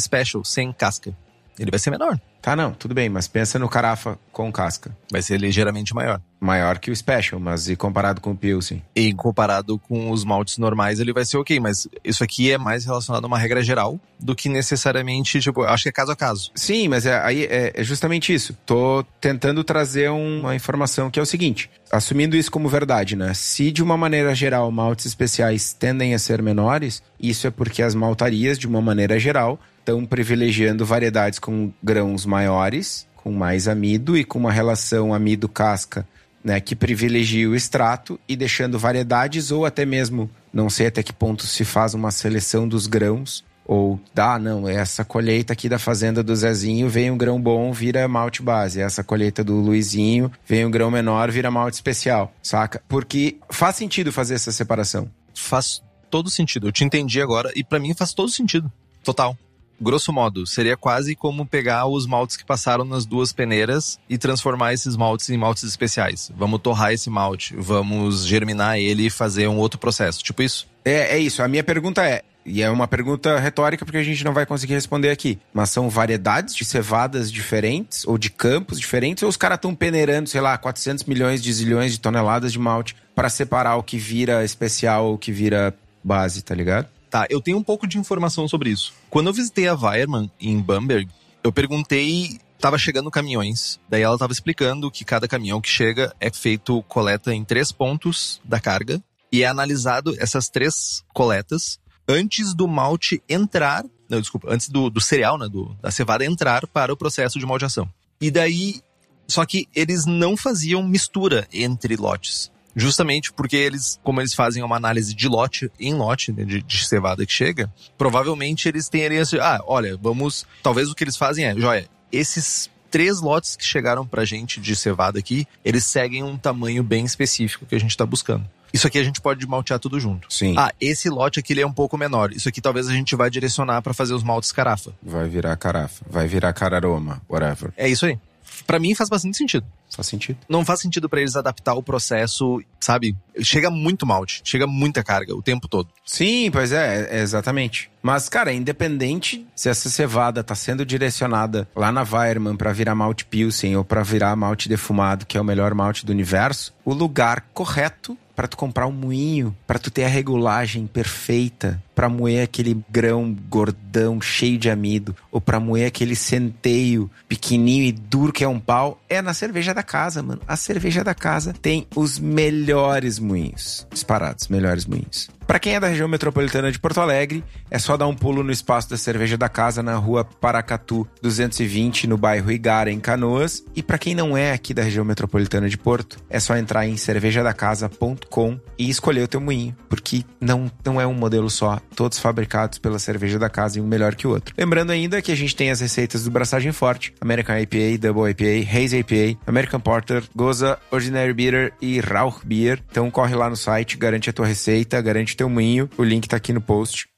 special, 0.00 0.42
sem 0.42 0.72
casca. 0.72 1.14
Ele 1.58 1.70
vai 1.70 1.78
ser 1.78 1.90
menor. 1.90 2.18
Tá, 2.40 2.56
não, 2.56 2.72
tudo 2.72 2.94
bem, 2.94 3.06
mas 3.10 3.28
pensa 3.28 3.58
no 3.58 3.68
carafa 3.68 4.18
com 4.32 4.50
casca. 4.50 4.96
Vai 5.12 5.20
ser 5.20 5.38
ligeiramente 5.38 5.94
maior. 5.94 6.18
Maior 6.38 6.78
que 6.78 6.90
o 6.90 6.96
Special, 6.96 7.40
mas 7.40 7.68
e 7.68 7.76
comparado 7.76 8.20
com 8.20 8.32
o 8.32 8.36
Pilsen? 8.36 8.82
E 8.94 9.12
comparado 9.14 9.78
com 9.78 10.10
os 10.10 10.24
maltes 10.24 10.58
normais, 10.58 11.00
ele 11.00 11.12
vai 11.12 11.24
ser 11.24 11.38
ok, 11.38 11.58
mas 11.58 11.88
isso 12.04 12.22
aqui 12.22 12.52
é 12.52 12.58
mais 12.58 12.84
relacionado 12.84 13.24
a 13.24 13.26
uma 13.26 13.38
regra 13.38 13.62
geral 13.62 13.98
do 14.20 14.34
que 14.34 14.48
necessariamente, 14.48 15.40
tipo, 15.40 15.62
acho 15.62 15.84
que 15.84 15.88
é 15.88 15.92
caso 15.92 16.12
a 16.12 16.16
caso. 16.16 16.50
Sim, 16.54 16.88
mas 16.88 17.06
é, 17.06 17.18
aí 17.22 17.44
é, 17.44 17.72
é 17.74 17.84
justamente 17.84 18.34
isso. 18.34 18.56
Tô 18.66 19.02
tentando 19.20 19.64
trazer 19.64 20.10
uma 20.10 20.54
informação 20.54 21.10
que 21.10 21.18
é 21.18 21.22
o 21.22 21.26
seguinte: 21.26 21.70
assumindo 21.90 22.36
isso 22.36 22.50
como 22.50 22.68
verdade, 22.68 23.16
né? 23.16 23.32
Se 23.34 23.72
de 23.72 23.82
uma 23.82 23.96
maneira 23.96 24.34
geral 24.34 24.70
maltes 24.70 25.06
especiais 25.06 25.72
tendem 25.72 26.14
a 26.14 26.18
ser 26.18 26.42
menores, 26.42 27.02
isso 27.18 27.46
é 27.46 27.50
porque 27.50 27.82
as 27.82 27.94
maltarias, 27.94 28.58
de 28.58 28.66
uma 28.66 28.82
maneira 28.82 29.18
geral, 29.18 29.58
estão 29.78 30.04
privilegiando 30.04 30.84
variedades 30.84 31.38
com 31.38 31.72
grãos 31.82 32.26
maiores, 32.26 33.06
com 33.16 33.32
mais 33.32 33.68
amido 33.68 34.16
e 34.16 34.24
com 34.24 34.38
uma 34.38 34.52
relação 34.52 35.14
amido-casca 35.14 36.06
né, 36.46 36.60
que 36.60 36.76
privilegia 36.76 37.50
o 37.50 37.56
extrato 37.56 38.20
e 38.28 38.36
deixando 38.36 38.78
variedades 38.78 39.50
ou 39.50 39.66
até 39.66 39.84
mesmo, 39.84 40.30
não 40.52 40.70
sei 40.70 40.86
até 40.86 41.02
que 41.02 41.12
ponto 41.12 41.44
se 41.44 41.64
faz 41.64 41.92
uma 41.92 42.12
seleção 42.12 42.68
dos 42.68 42.86
grãos 42.86 43.44
ou 43.64 43.98
ah, 44.16 44.38
não, 44.38 44.68
essa 44.68 45.04
colheita 45.04 45.52
aqui 45.52 45.68
da 45.68 45.76
fazenda 45.76 46.22
do 46.22 46.36
Zezinho 46.36 46.88
vem 46.88 47.10
um 47.10 47.18
grão 47.18 47.40
bom, 47.40 47.72
vira 47.72 48.06
malte 48.06 48.40
base. 48.40 48.80
Essa 48.80 49.02
colheita 49.02 49.42
do 49.42 49.56
Luizinho 49.56 50.30
vem 50.46 50.64
um 50.64 50.70
grão 50.70 50.88
menor, 50.88 51.32
vira 51.32 51.50
malte 51.50 51.74
especial, 51.74 52.32
saca? 52.40 52.80
Porque 52.86 53.38
faz 53.50 53.74
sentido 53.74 54.12
fazer 54.12 54.34
essa 54.34 54.52
separação. 54.52 55.10
Faz 55.34 55.82
todo 56.08 56.30
sentido. 56.30 56.68
Eu 56.68 56.72
te 56.72 56.84
entendi 56.84 57.20
agora 57.20 57.50
e 57.56 57.64
para 57.64 57.80
mim 57.80 57.92
faz 57.92 58.14
todo 58.14 58.28
sentido. 58.28 58.70
Total 59.02 59.36
grosso 59.80 60.12
modo, 60.12 60.46
seria 60.46 60.76
quase 60.76 61.14
como 61.14 61.46
pegar 61.46 61.86
os 61.86 62.06
maltes 62.06 62.36
que 62.36 62.44
passaram 62.44 62.84
nas 62.84 63.04
duas 63.04 63.32
peneiras 63.32 63.98
e 64.08 64.18
transformar 64.18 64.72
esses 64.72 64.96
maltes 64.96 65.28
em 65.30 65.36
maltes 65.36 65.64
especiais. 65.64 66.30
Vamos 66.36 66.60
torrar 66.60 66.92
esse 66.92 67.10
malte, 67.10 67.54
vamos 67.56 68.26
germinar 68.26 68.78
ele 68.78 69.06
e 69.06 69.10
fazer 69.10 69.48
um 69.48 69.56
outro 69.56 69.78
processo. 69.78 70.22
Tipo 70.22 70.42
isso? 70.42 70.66
É, 70.84 71.16
é 71.16 71.18
isso. 71.18 71.42
A 71.42 71.48
minha 71.48 71.64
pergunta 71.64 72.04
é. 72.04 72.22
E 72.48 72.62
é 72.62 72.70
uma 72.70 72.86
pergunta 72.86 73.40
retórica 73.40 73.84
porque 73.84 73.98
a 73.98 74.04
gente 74.04 74.24
não 74.24 74.32
vai 74.32 74.46
conseguir 74.46 74.74
responder 74.74 75.10
aqui. 75.10 75.36
Mas 75.52 75.70
são 75.70 75.90
variedades 75.90 76.54
de 76.54 76.64
cevadas 76.64 77.30
diferentes 77.30 78.06
ou 78.06 78.16
de 78.16 78.30
campos 78.30 78.78
diferentes 78.78 79.24
ou 79.24 79.28
os 79.28 79.36
caras 79.36 79.56
estão 79.56 79.74
peneirando, 79.74 80.28
sei 80.28 80.40
lá, 80.40 80.56
400 80.56 81.04
milhões 81.04 81.42
de 81.42 81.52
zilhões 81.52 81.90
de 81.90 81.98
toneladas 81.98 82.52
de 82.52 82.58
malte 82.60 82.94
para 83.16 83.28
separar 83.28 83.74
o 83.74 83.82
que 83.82 83.98
vira 83.98 84.44
especial 84.44 85.06
ou 85.06 85.14
o 85.14 85.18
que 85.18 85.32
vira 85.32 85.74
base, 86.04 86.40
tá 86.40 86.54
ligado? 86.54 86.86
Tá, 87.16 87.26
eu 87.30 87.40
tenho 87.40 87.56
um 87.56 87.62
pouco 87.62 87.86
de 87.86 87.96
informação 87.96 88.46
sobre 88.46 88.68
isso. 88.68 88.92
Quando 89.08 89.28
eu 89.28 89.32
visitei 89.32 89.66
a 89.66 89.74
Weiermann 89.74 90.30
em 90.38 90.60
Bamberg, 90.60 91.08
eu 91.42 91.50
perguntei 91.50 92.38
tava 92.58 92.76
chegando 92.76 93.10
caminhões. 93.10 93.80
Daí 93.88 94.02
ela 94.02 94.18
tava 94.18 94.34
explicando 94.34 94.90
que 94.90 95.02
cada 95.02 95.26
caminhão 95.26 95.58
que 95.58 95.68
chega 95.70 96.14
é 96.20 96.30
feito 96.30 96.82
coleta 96.82 97.34
em 97.34 97.42
três 97.42 97.72
pontos 97.72 98.38
da 98.44 98.60
carga 98.60 99.02
e 99.32 99.42
é 99.42 99.46
analisado 99.46 100.14
essas 100.18 100.50
três 100.50 101.02
coletas 101.14 101.80
antes 102.06 102.52
do 102.52 102.68
malte 102.68 103.22
entrar, 103.26 103.82
não, 104.10 104.20
desculpa, 104.20 104.48
antes 104.50 104.68
do, 104.68 104.90
do 104.90 105.00
cereal, 105.00 105.38
né, 105.38 105.48
do, 105.48 105.74
da 105.80 105.90
cevada 105.90 106.22
entrar 106.22 106.66
para 106.66 106.92
o 106.92 106.96
processo 106.98 107.38
de 107.38 107.46
malteação. 107.46 107.88
E 108.20 108.30
daí, 108.30 108.82
só 109.26 109.46
que 109.46 109.66
eles 109.74 110.04
não 110.04 110.36
faziam 110.36 110.82
mistura 110.82 111.48
entre 111.50 111.96
lotes. 111.96 112.52
Justamente 112.76 113.32
porque 113.32 113.56
eles, 113.56 113.98
como 114.04 114.20
eles 114.20 114.34
fazem 114.34 114.62
uma 114.62 114.76
análise 114.76 115.14
de 115.14 115.26
lote 115.26 115.72
em 115.80 115.94
lote, 115.94 116.30
né, 116.30 116.44
de, 116.44 116.62
de 116.62 116.86
cevada 116.86 117.24
que 117.24 117.32
chega, 117.32 117.72
provavelmente 117.96 118.68
eles 118.68 118.88
teriam 118.88 119.22
esse, 119.22 119.40
ah, 119.40 119.60
olha, 119.66 119.96
vamos, 119.96 120.46
talvez 120.62 120.90
o 120.90 120.94
que 120.94 121.02
eles 121.02 121.16
fazem 121.16 121.46
é, 121.46 121.58
joia, 121.58 121.88
esses 122.12 122.70
três 122.90 123.20
lotes 123.20 123.56
que 123.56 123.64
chegaram 123.64 124.06
pra 124.06 124.24
gente 124.24 124.60
de 124.60 124.76
cevada 124.76 125.18
aqui, 125.18 125.46
eles 125.64 125.84
seguem 125.84 126.22
um 126.22 126.36
tamanho 126.36 126.82
bem 126.82 127.04
específico 127.04 127.66
que 127.66 127.74
a 127.74 127.80
gente 127.80 127.96
tá 127.96 128.04
buscando. 128.04 128.46
Isso 128.72 128.86
aqui 128.86 128.98
a 128.98 129.04
gente 129.04 129.20
pode 129.20 129.46
maltear 129.46 129.78
tudo 129.78 129.98
junto. 129.98 130.32
Sim. 130.32 130.54
Ah, 130.58 130.72
esse 130.78 131.08
lote 131.08 131.40
aqui 131.40 131.54
ele 131.54 131.62
é 131.62 131.66
um 131.66 131.72
pouco 131.72 131.96
menor. 131.96 132.32
Isso 132.32 132.48
aqui 132.48 132.60
talvez 132.60 132.88
a 132.88 132.92
gente 132.92 133.16
vai 133.16 133.30
direcionar 133.30 133.80
para 133.80 133.94
fazer 133.94 134.12
os 134.12 134.22
maltes 134.22 134.52
carafa. 134.52 134.92
Vai 135.02 135.28
virar 135.28 135.56
carafa. 135.56 136.04
Vai 136.08 136.28
virar 136.28 136.52
cararoma, 136.52 137.22
whatever. 137.28 137.72
É 137.76 137.88
isso 137.88 138.04
aí. 138.04 138.18
Pra 138.66 138.78
mim 138.78 138.94
faz 138.94 139.08
bastante 139.08 139.36
sentido. 139.36 139.66
Faz 139.94 140.06
sentido. 140.08 140.38
Não 140.48 140.64
faz 140.64 140.80
sentido 140.80 141.08
pra 141.08 141.20
eles 141.20 141.36
adaptar 141.36 141.74
o 141.74 141.82
processo, 141.82 142.62
sabe? 142.80 143.16
Chega 143.40 143.70
muito 143.70 144.06
malte, 144.06 144.42
chega 144.44 144.66
muita 144.66 145.02
carga 145.02 145.34
o 145.34 145.42
tempo 145.42 145.68
todo. 145.68 145.88
Sim, 146.04 146.50
pois 146.50 146.72
é, 146.72 147.08
é, 147.10 147.20
exatamente. 147.20 147.90
Mas, 148.02 148.28
cara, 148.28 148.52
independente 148.52 149.46
se 149.54 149.68
essa 149.68 149.88
cevada 149.88 150.44
tá 150.44 150.54
sendo 150.54 150.84
direcionada 150.84 151.68
lá 151.74 151.90
na 151.90 152.02
Weirman 152.02 152.56
pra 152.56 152.72
virar 152.72 152.94
malte 152.94 153.24
Pilsen 153.24 153.76
ou 153.76 153.84
pra 153.84 154.02
virar 154.02 154.34
malte 154.36 154.68
defumado, 154.68 155.26
que 155.26 155.36
é 155.36 155.40
o 155.40 155.44
melhor 155.44 155.74
malte 155.74 156.04
do 156.04 156.12
universo, 156.12 156.74
o 156.84 156.92
lugar 156.92 157.46
correto 157.52 158.16
para 158.36 158.46
tu 158.46 158.56
comprar 158.56 158.86
um 158.86 158.92
moinho, 158.92 159.56
para 159.66 159.78
tu 159.78 159.90
ter 159.90 160.04
a 160.04 160.08
regulagem 160.08 160.86
perfeita, 160.86 161.82
para 161.96 162.10
moer 162.10 162.44
aquele 162.44 162.84
grão 162.90 163.34
gordão 163.48 164.20
cheio 164.20 164.58
de 164.58 164.68
amido, 164.68 165.16
ou 165.32 165.40
para 165.40 165.58
moer 165.58 165.86
aquele 165.86 166.14
centeio 166.14 167.10
pequenininho 167.26 167.84
e 167.84 167.92
duro 167.92 168.34
que 168.34 168.44
é 168.44 168.48
um 168.48 168.60
pau, 168.60 169.00
é 169.08 169.22
na 169.22 169.32
cerveja 169.32 169.72
da 169.72 169.82
casa, 169.82 170.22
mano. 170.22 170.42
A 170.46 170.56
cerveja 170.56 171.02
da 171.02 171.14
casa 171.14 171.54
tem 171.54 171.86
os 171.96 172.18
melhores 172.18 173.18
moinhos, 173.18 173.86
disparados, 173.90 174.48
melhores 174.48 174.84
moinhos. 174.84 175.30
Para 175.46 175.60
quem 175.60 175.76
é 175.76 175.80
da 175.80 175.86
região 175.86 176.08
metropolitana 176.08 176.72
de 176.72 176.78
Porto 176.78 177.00
Alegre, 177.00 177.44
é 177.70 177.78
só 177.78 177.96
dar 177.96 178.08
um 178.08 178.16
pulo 178.16 178.42
no 178.42 178.50
espaço 178.50 178.90
da 178.90 178.96
Cerveja 178.96 179.38
da 179.38 179.48
Casa 179.48 179.80
na 179.80 179.94
rua 179.94 180.24
Paracatu 180.24 181.06
220, 181.22 182.08
no 182.08 182.18
bairro 182.18 182.50
Igara, 182.50 182.90
em 182.90 182.98
Canoas. 182.98 183.62
E 183.74 183.80
para 183.80 183.96
quem 183.96 184.12
não 184.12 184.36
é 184.36 184.50
aqui 184.50 184.74
da 184.74 184.82
região 184.82 185.04
metropolitana 185.04 185.68
de 185.68 185.78
Porto, 185.78 186.18
é 186.28 186.40
só 186.40 186.56
entrar 186.56 186.84
em 186.88 186.96
cervejadacasa.com 186.96 188.58
e 188.76 188.90
escolher 188.90 189.22
o 189.22 189.28
teu 189.28 189.40
moinho, 189.40 189.76
porque 189.88 190.24
não, 190.40 190.70
não 190.84 191.00
é 191.00 191.06
um 191.06 191.14
modelo 191.14 191.48
só, 191.48 191.78
todos 191.96 192.18
fabricados 192.18 192.78
pela 192.78 192.98
Cerveja 192.98 193.38
da 193.38 193.48
Casa 193.48 193.78
e 193.78 193.80
um 193.80 193.86
melhor 193.86 194.14
que 194.14 194.26
o 194.26 194.30
outro. 194.30 194.54
Lembrando 194.56 194.90
ainda 194.90 195.22
que 195.22 195.32
a 195.32 195.34
gente 195.34 195.56
tem 195.56 195.70
as 195.70 195.80
receitas 195.80 196.24
do 196.24 196.30
Braçagem 196.30 196.70
Forte, 196.70 197.12
American 197.20 197.58
IPA, 197.58 197.98
Double 197.98 198.30
IPA, 198.30 198.70
Haze 198.70 198.98
IPA, 198.98 199.40
American 199.46 199.80
Porter, 199.80 200.22
Goza, 200.36 200.78
Ordinary 200.90 201.32
Beer 201.32 201.72
e 201.80 201.98
Rauch 201.98 202.44
Beer. 202.44 202.80
Então 202.90 203.10
corre 203.10 203.34
lá 203.34 203.48
no 203.48 203.56
site, 203.56 203.96
garante 203.96 204.30
a 204.30 204.32
tua 204.32 204.46
receita, 204.46 205.00
garante 205.00 205.36
teu 205.36 205.48
moinho. 205.48 205.88
O 205.96 206.04
link 206.04 206.28
tá 206.28 206.36
aqui 206.36 206.52
no 206.52 206.60
post. 206.60 207.08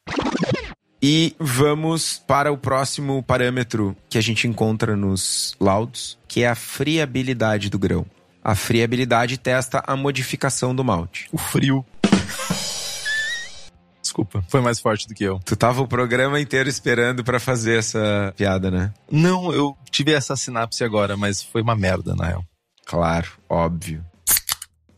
E 1.02 1.36
vamos 1.38 2.22
para 2.26 2.50
o 2.52 2.58
próximo 2.58 3.22
parâmetro 3.22 3.96
que 4.08 4.18
a 4.18 4.20
gente 4.20 4.48
encontra 4.48 4.96
nos 4.96 5.54
laudos, 5.60 6.18
que 6.26 6.42
é 6.42 6.48
a 6.48 6.56
friabilidade 6.56 7.70
do 7.70 7.78
grão. 7.78 8.04
A 8.42 8.54
friabilidade 8.54 9.38
testa 9.38 9.82
a 9.86 9.94
modificação 9.94 10.74
do 10.74 10.84
malte. 10.84 11.28
O 11.32 11.38
frio. 11.38 11.84
Desculpa, 14.18 14.44
foi 14.48 14.61
mais 14.61 14.81
forte 14.81 15.07
do 15.07 15.14
que 15.14 15.22
eu. 15.22 15.38
Tu 15.44 15.54
tava 15.54 15.81
o 15.81 15.87
programa 15.87 16.40
inteiro 16.40 16.68
esperando 16.68 17.22
para 17.22 17.38
fazer 17.38 17.78
essa 17.78 18.35
piada, 18.37 18.68
né? 18.68 18.92
Não, 19.09 19.52
eu 19.52 19.76
tive 19.92 20.12
essa 20.12 20.35
sinapse 20.35 20.83
agora, 20.83 21.16
mas 21.16 21.40
foi 21.40 21.62
uma 21.62 21.76
merda, 21.76 22.16
na 22.16 22.26
real. 22.26 22.44
Claro, 22.85 23.28
óbvio. 23.48 24.04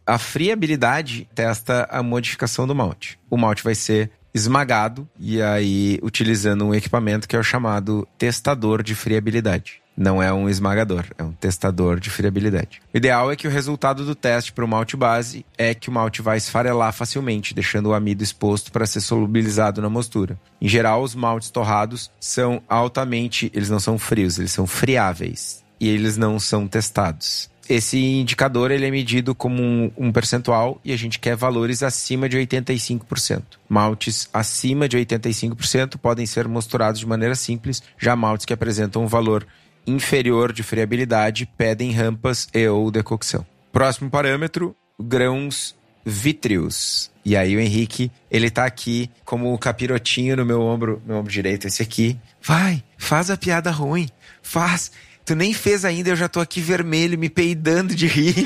A 0.06 0.16
friabilidade 0.16 1.28
testa 1.34 1.86
a 1.90 2.02
modificação 2.02 2.66
do 2.66 2.74
malte. 2.74 3.18
O 3.28 3.36
malte 3.36 3.62
vai 3.62 3.74
ser 3.74 4.10
esmagado 4.32 5.06
e 5.18 5.42
aí 5.42 5.98
utilizando 6.02 6.64
um 6.64 6.74
equipamento 6.74 7.28
que 7.28 7.36
é 7.36 7.38
o 7.38 7.44
chamado 7.44 8.08
testador 8.16 8.82
de 8.82 8.94
friabilidade. 8.94 9.82
Não 10.00 10.22
é 10.22 10.32
um 10.32 10.48
esmagador, 10.48 11.04
é 11.18 11.22
um 11.22 11.30
testador 11.30 12.00
de 12.00 12.08
friabilidade. 12.08 12.80
O 12.94 12.96
ideal 12.96 13.30
é 13.30 13.36
que 13.36 13.46
o 13.46 13.50
resultado 13.50 14.02
do 14.02 14.14
teste 14.14 14.50
para 14.50 14.64
o 14.64 14.68
malte 14.68 14.96
base 14.96 15.44
é 15.58 15.74
que 15.74 15.90
o 15.90 15.92
malte 15.92 16.22
vai 16.22 16.38
esfarelar 16.38 16.90
facilmente, 16.94 17.52
deixando 17.52 17.90
o 17.90 17.92
amido 17.92 18.24
exposto 18.24 18.72
para 18.72 18.86
ser 18.86 19.02
solubilizado 19.02 19.82
na 19.82 19.90
mostura. 19.90 20.40
Em 20.58 20.66
geral, 20.66 21.02
os 21.02 21.14
maltes 21.14 21.50
torrados 21.50 22.10
são 22.18 22.62
altamente, 22.66 23.52
eles 23.54 23.68
não 23.68 23.78
são 23.78 23.98
frios, 23.98 24.38
eles 24.38 24.52
são 24.52 24.66
friáveis 24.66 25.62
e 25.78 25.86
eles 25.90 26.16
não 26.16 26.40
são 26.40 26.66
testados 26.66 27.50
esse 27.68 27.96
indicador 27.96 28.72
ele 28.72 28.84
é 28.84 28.90
medido 28.90 29.32
como 29.32 29.62
um, 29.62 29.92
um, 29.96 30.10
percentual 30.10 30.80
e 30.84 30.92
a 30.92 30.96
gente 30.96 31.20
quer 31.20 31.36
valores 31.36 31.84
acima 31.84 32.28
de 32.28 32.36
85%. 32.36 33.42
Maltes 33.68 34.28
acima 34.32 34.88
de 34.88 34.98
85% 34.98 35.96
podem 35.96 36.26
ser 36.26 36.48
mosturados 36.48 36.98
de 36.98 37.06
maneira 37.06 37.36
simples, 37.36 37.80
já 37.96 38.16
maltes 38.16 38.44
que 38.44 38.52
apresentam 38.52 39.04
um 39.04 39.06
valor 39.06 39.46
inferior 39.94 40.52
de 40.52 40.62
friabilidade 40.62 41.48
pedem 41.56 41.92
rampas 41.92 42.48
e 42.54 42.66
ou 42.68 42.90
decocção. 42.90 43.46
Próximo 43.72 44.10
parâmetro, 44.10 44.74
grãos 44.98 45.76
vítreos. 46.04 47.10
E 47.24 47.36
aí 47.36 47.54
o 47.56 47.60
Henrique, 47.60 48.10
ele 48.30 48.50
tá 48.50 48.64
aqui 48.64 49.10
como 49.24 49.52
o 49.52 49.58
capirotinho 49.58 50.36
no 50.36 50.44
meu 50.44 50.60
ombro, 50.60 51.02
meu 51.06 51.16
ombro 51.16 51.30
direito, 51.30 51.66
esse 51.66 51.82
aqui. 51.82 52.18
Vai, 52.42 52.82
faz 52.96 53.30
a 53.30 53.36
piada 53.36 53.70
ruim, 53.70 54.08
faz. 54.42 54.90
Tu 55.24 55.34
nem 55.34 55.52
fez 55.52 55.84
ainda, 55.84 56.10
eu 56.10 56.16
já 56.16 56.28
tô 56.28 56.40
aqui 56.40 56.60
vermelho, 56.60 57.18
me 57.18 57.28
peidando 57.28 57.94
de 57.94 58.06
rir. 58.06 58.34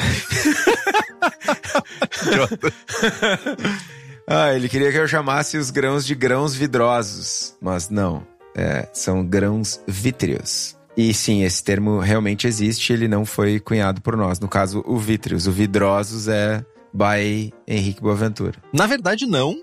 ah, 4.26 4.52
ele 4.52 4.68
queria 4.68 4.90
que 4.90 4.98
eu 4.98 5.08
chamasse 5.08 5.56
os 5.56 5.70
grãos 5.70 6.04
de 6.04 6.14
grãos 6.14 6.54
vidrosos, 6.54 7.56
mas 7.60 7.88
não. 7.88 8.26
É, 8.56 8.86
são 8.92 9.24
grãos 9.24 9.80
vítreos. 9.86 10.76
E 10.96 11.12
sim, 11.12 11.42
esse 11.42 11.62
termo 11.62 11.98
realmente 11.98 12.46
existe, 12.46 12.92
ele 12.92 13.08
não 13.08 13.26
foi 13.26 13.58
cunhado 13.58 14.00
por 14.00 14.16
nós. 14.16 14.38
No 14.38 14.48
caso, 14.48 14.82
o 14.86 14.96
vítreos. 14.96 15.46
O 15.46 15.52
vidrosos 15.52 16.28
é 16.28 16.64
by 16.92 17.52
Henrique 17.66 18.00
Boaventura. 18.00 18.62
Na 18.72 18.86
verdade, 18.86 19.26
não. 19.26 19.56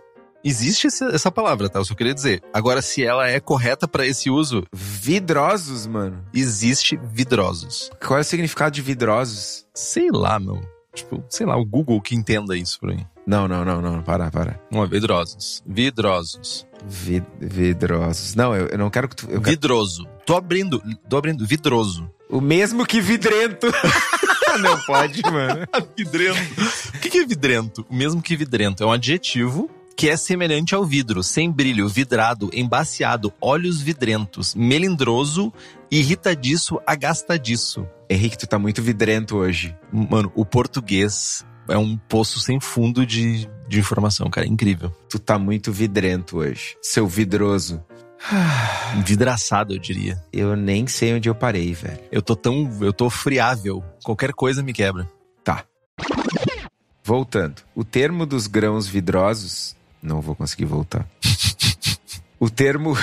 Existe 0.43 0.87
essa 0.87 1.31
palavra, 1.31 1.69
tá? 1.69 1.79
Eu 1.79 1.85
só 1.85 1.93
queria 1.93 2.15
dizer. 2.15 2.41
Agora, 2.51 2.81
se 2.81 3.03
ela 3.03 3.29
é 3.29 3.39
correta 3.39 3.87
para 3.87 4.05
esse 4.07 4.29
uso. 4.29 4.63
Vidrosos, 4.73 5.85
mano. 5.85 6.25
Existe 6.33 6.99
vidrosos. 7.13 7.91
Qual 8.05 8.17
é 8.17 8.21
o 8.21 8.25
significado 8.25 8.71
de 8.71 8.81
vidrosos? 8.81 9.65
Sei 9.73 10.09
lá, 10.11 10.39
meu. 10.39 10.59
Tipo, 10.93 11.23
sei 11.29 11.45
lá, 11.45 11.57
o 11.57 11.65
Google 11.65 12.01
que 12.01 12.15
entenda 12.15 12.55
isso 12.55 12.79
pra 12.79 12.93
mim. 12.93 13.05
Não, 13.25 13.47
não, 13.47 13.63
não, 13.63 13.81
não. 13.81 14.03
Para, 14.03 14.29
para. 14.29 14.59
Não, 14.69 14.85
vidrosos. 14.85 15.63
Vidrosos. 15.65 16.67
Vid 16.85 17.25
vidrosos. 17.39 18.35
Não, 18.35 18.55
eu, 18.55 18.67
eu 18.67 18.77
não 18.77 18.89
quero 18.89 19.07
que 19.07 19.15
tu. 19.15 19.29
Eu 19.29 19.39
Vidroso. 19.41 20.03
Quero... 20.03 20.25
Tô 20.25 20.35
abrindo, 20.35 20.83
tô 21.07 21.17
abrindo. 21.17 21.45
Vidroso. 21.45 22.09
O 22.29 22.41
mesmo 22.41 22.85
que 22.85 22.99
vidrento. 22.99 23.67
não 24.59 24.79
pode, 24.81 25.21
mano. 25.23 25.65
vidrento. 25.97 26.61
O 26.93 26.99
que 26.99 27.17
é 27.19 27.25
vidrento? 27.25 27.85
O 27.89 27.95
mesmo 27.95 28.21
que 28.21 28.35
vidrento. 28.35 28.83
É 28.83 28.85
um 28.85 28.91
adjetivo 28.91 29.69
que 29.95 30.09
é 30.09 30.17
semelhante 30.17 30.73
ao 30.73 30.83
vidro, 30.85 31.21
sem 31.21 31.51
brilho, 31.51 31.87
vidrado, 31.87 32.49
embaciado, 32.53 33.31
olhos 33.39 33.81
vidrentos, 33.81 34.55
melindroso, 34.55 35.53
irritadiço, 35.91 36.79
agastadiço. 36.87 37.85
Henrique, 38.09 38.37
tu 38.37 38.47
tá 38.47 38.57
muito 38.57 38.81
vidrento 38.81 39.35
hoje. 39.35 39.75
Mano, 39.91 40.31
o 40.33 40.45
português 40.45 41.45
é 41.67 41.77
um 41.77 41.97
poço 41.97 42.39
sem 42.39 42.59
fundo 42.59 43.05
de, 43.05 43.49
de 43.67 43.79
informação, 43.79 44.29
cara. 44.29 44.47
Incrível. 44.47 44.89
Tu 45.09 45.19
tá 45.19 45.37
muito 45.37 45.71
vidrento 45.71 46.37
hoje. 46.37 46.77
Seu 46.81 47.07
vidroso. 47.07 47.83
Vidraçado, 49.05 49.73
eu 49.73 49.79
diria. 49.79 50.23
Eu 50.31 50.55
nem 50.55 50.87
sei 50.87 51.13
onde 51.13 51.27
eu 51.27 51.35
parei, 51.35 51.73
velho. 51.73 51.99
Eu 52.11 52.21
tô 52.21 52.35
tão. 52.35 52.69
Eu 52.81 52.93
tô 52.93 53.09
friável. 53.09 53.83
Qualquer 54.03 54.31
coisa 54.31 54.63
me 54.63 54.73
quebra. 54.73 55.09
Tá. 55.43 55.65
Voltando. 57.03 57.61
O 57.75 57.83
termo 57.83 58.25
dos 58.25 58.47
grãos 58.47 58.87
vidrosos. 58.87 59.75
Não 60.01 60.21
vou 60.21 60.35
conseguir 60.35 60.65
voltar. 60.65 61.07
o 62.41 62.49
termo. 62.49 62.97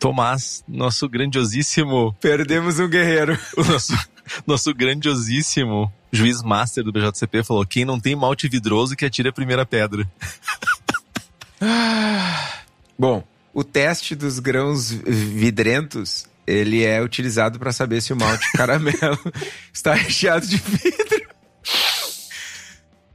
Tomás, 0.00 0.64
nosso 0.66 1.06
grandiosíssimo. 1.06 2.16
Perdemos 2.18 2.78
um 2.78 2.88
guerreiro. 2.88 3.38
O 3.54 3.62
nosso, 3.62 3.92
nosso 4.46 4.74
grandiosíssimo 4.74 5.92
juiz 6.10 6.42
master 6.42 6.82
do 6.82 6.90
BJCP 6.90 7.44
falou: 7.44 7.66
quem 7.66 7.84
não 7.84 8.00
tem 8.00 8.16
malte 8.16 8.48
vidroso 8.48 8.96
que 8.96 9.04
atire 9.04 9.28
a 9.28 9.32
primeira 9.32 9.66
pedra. 9.66 10.10
Bom, 12.98 13.22
o 13.52 13.62
teste 13.62 14.14
dos 14.14 14.38
grãos 14.38 14.90
vidrentos, 14.90 16.26
ele 16.46 16.82
é 16.82 17.02
utilizado 17.02 17.58
para 17.58 17.72
saber 17.72 18.00
se 18.00 18.14
o 18.14 18.16
malte 18.16 18.50
caramelo 18.52 19.20
está 19.72 19.92
recheado 19.92 20.46
de 20.46 20.56
vidro. 20.56 21.28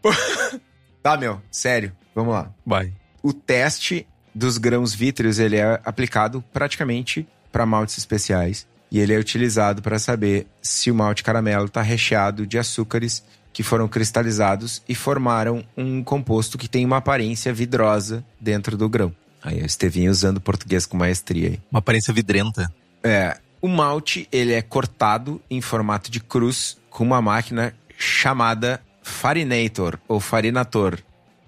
tá, 1.02 1.18
meu, 1.18 1.42
sério, 1.50 1.92
vamos 2.14 2.36
lá. 2.36 2.52
Vai. 2.64 2.94
O 3.24 3.34
teste 3.34 4.08
dos 4.36 4.58
grãos 4.58 4.94
vítreos, 4.94 5.40
ele 5.40 5.56
é 5.56 5.80
aplicado 5.86 6.44
praticamente 6.52 7.26
para 7.52 7.66
maltes 7.66 7.98
especiais. 7.98 8.68
E 8.92 9.00
ele 9.00 9.14
é 9.14 9.18
utilizado 9.18 9.82
para 9.82 9.98
saber 9.98 10.46
se 10.62 10.92
o 10.92 10.96
malte 10.96 11.24
caramelo 11.24 11.66
está 11.66 11.82
recheado 11.82 12.46
de 12.46 12.60
açúcares 12.60 13.24
que 13.54 13.64
foram 13.64 13.88
cristalizados 13.88 14.82
e 14.88 14.94
formaram 14.94 15.64
um 15.78 16.04
composto 16.04 16.58
que 16.58 16.68
tem 16.68 16.86
uma 16.86 16.98
aparência 16.98 17.54
vidrosa 17.54 18.24
dentro 18.40 18.76
do 18.76 18.90
grão. 18.90 19.16
Aí 19.42 19.62
o 19.62 19.66
Estevinho 19.66 20.12
usando 20.12 20.42
português 20.42 20.86
com 20.86 20.98
maestria. 20.98 21.50
Aí. 21.50 21.60
Uma 21.72 21.80
aparência 21.80 22.14
vidrenta. 22.14 22.70
É. 23.02 23.38
O 23.62 23.68
malte, 23.68 24.28
ele 24.32 24.52
é 24.52 24.62
cortado 24.62 25.42
em 25.50 25.62
formato 25.62 26.12
de 26.12 26.20
cruz 26.20 26.78
com 26.90 27.04
uma 27.04 27.22
máquina 27.22 27.74
chamada 27.98 28.82
farinator 29.02 29.98
ou 30.08 30.20
farinator. 30.20 31.00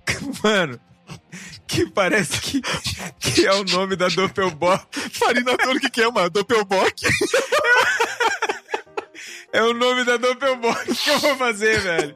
Mano, 0.43 0.79
que 1.67 1.89
parece 1.89 2.39
que, 2.41 2.61
que 3.19 3.45
é 3.45 3.53
o 3.53 3.63
nome 3.63 3.95
da 3.95 4.07
Doppelbock. 4.07 4.99
Farinator, 5.11 5.75
o 5.75 5.79
que, 5.79 5.89
que 5.89 6.01
é 6.01 6.07
uma 6.07 6.29
Doppelbock? 6.29 7.05
É 9.53 9.63
o 9.63 9.73
nome 9.73 10.03
da 10.03 10.17
Doppelbock 10.17 10.93
que 10.93 11.09
eu 11.09 11.19
vou 11.19 11.35
fazer, 11.37 11.79
velho. 11.79 12.15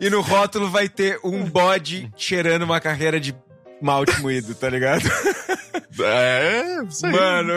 E 0.00 0.10
no 0.10 0.20
rótulo 0.20 0.68
vai 0.68 0.88
ter 0.88 1.18
um 1.22 1.44
bode 1.44 2.12
cheirando 2.16 2.62
uma 2.62 2.80
carreira 2.80 3.20
de 3.20 3.34
malte 3.80 4.20
moído, 4.20 4.54
tá 4.54 4.68
ligado? 4.68 5.02
É, 6.00 6.82
isso 6.88 7.06
aí. 7.06 7.12
Mano, 7.12 7.54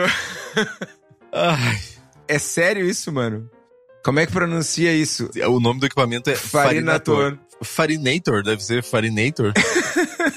Ai. 1.32 1.80
é 2.28 2.38
sério 2.38 2.88
isso, 2.88 3.12
mano? 3.12 3.50
Como 4.04 4.20
é 4.20 4.26
que 4.26 4.32
pronuncia 4.32 4.92
isso? 4.92 5.30
O 5.48 5.58
nome 5.58 5.80
do 5.80 5.86
equipamento 5.86 6.30
é 6.30 6.36
Farinator. 6.36 7.36
Farinator, 7.62 8.42
deve 8.42 8.62
ser 8.62 8.82
Farinator. 8.84 9.52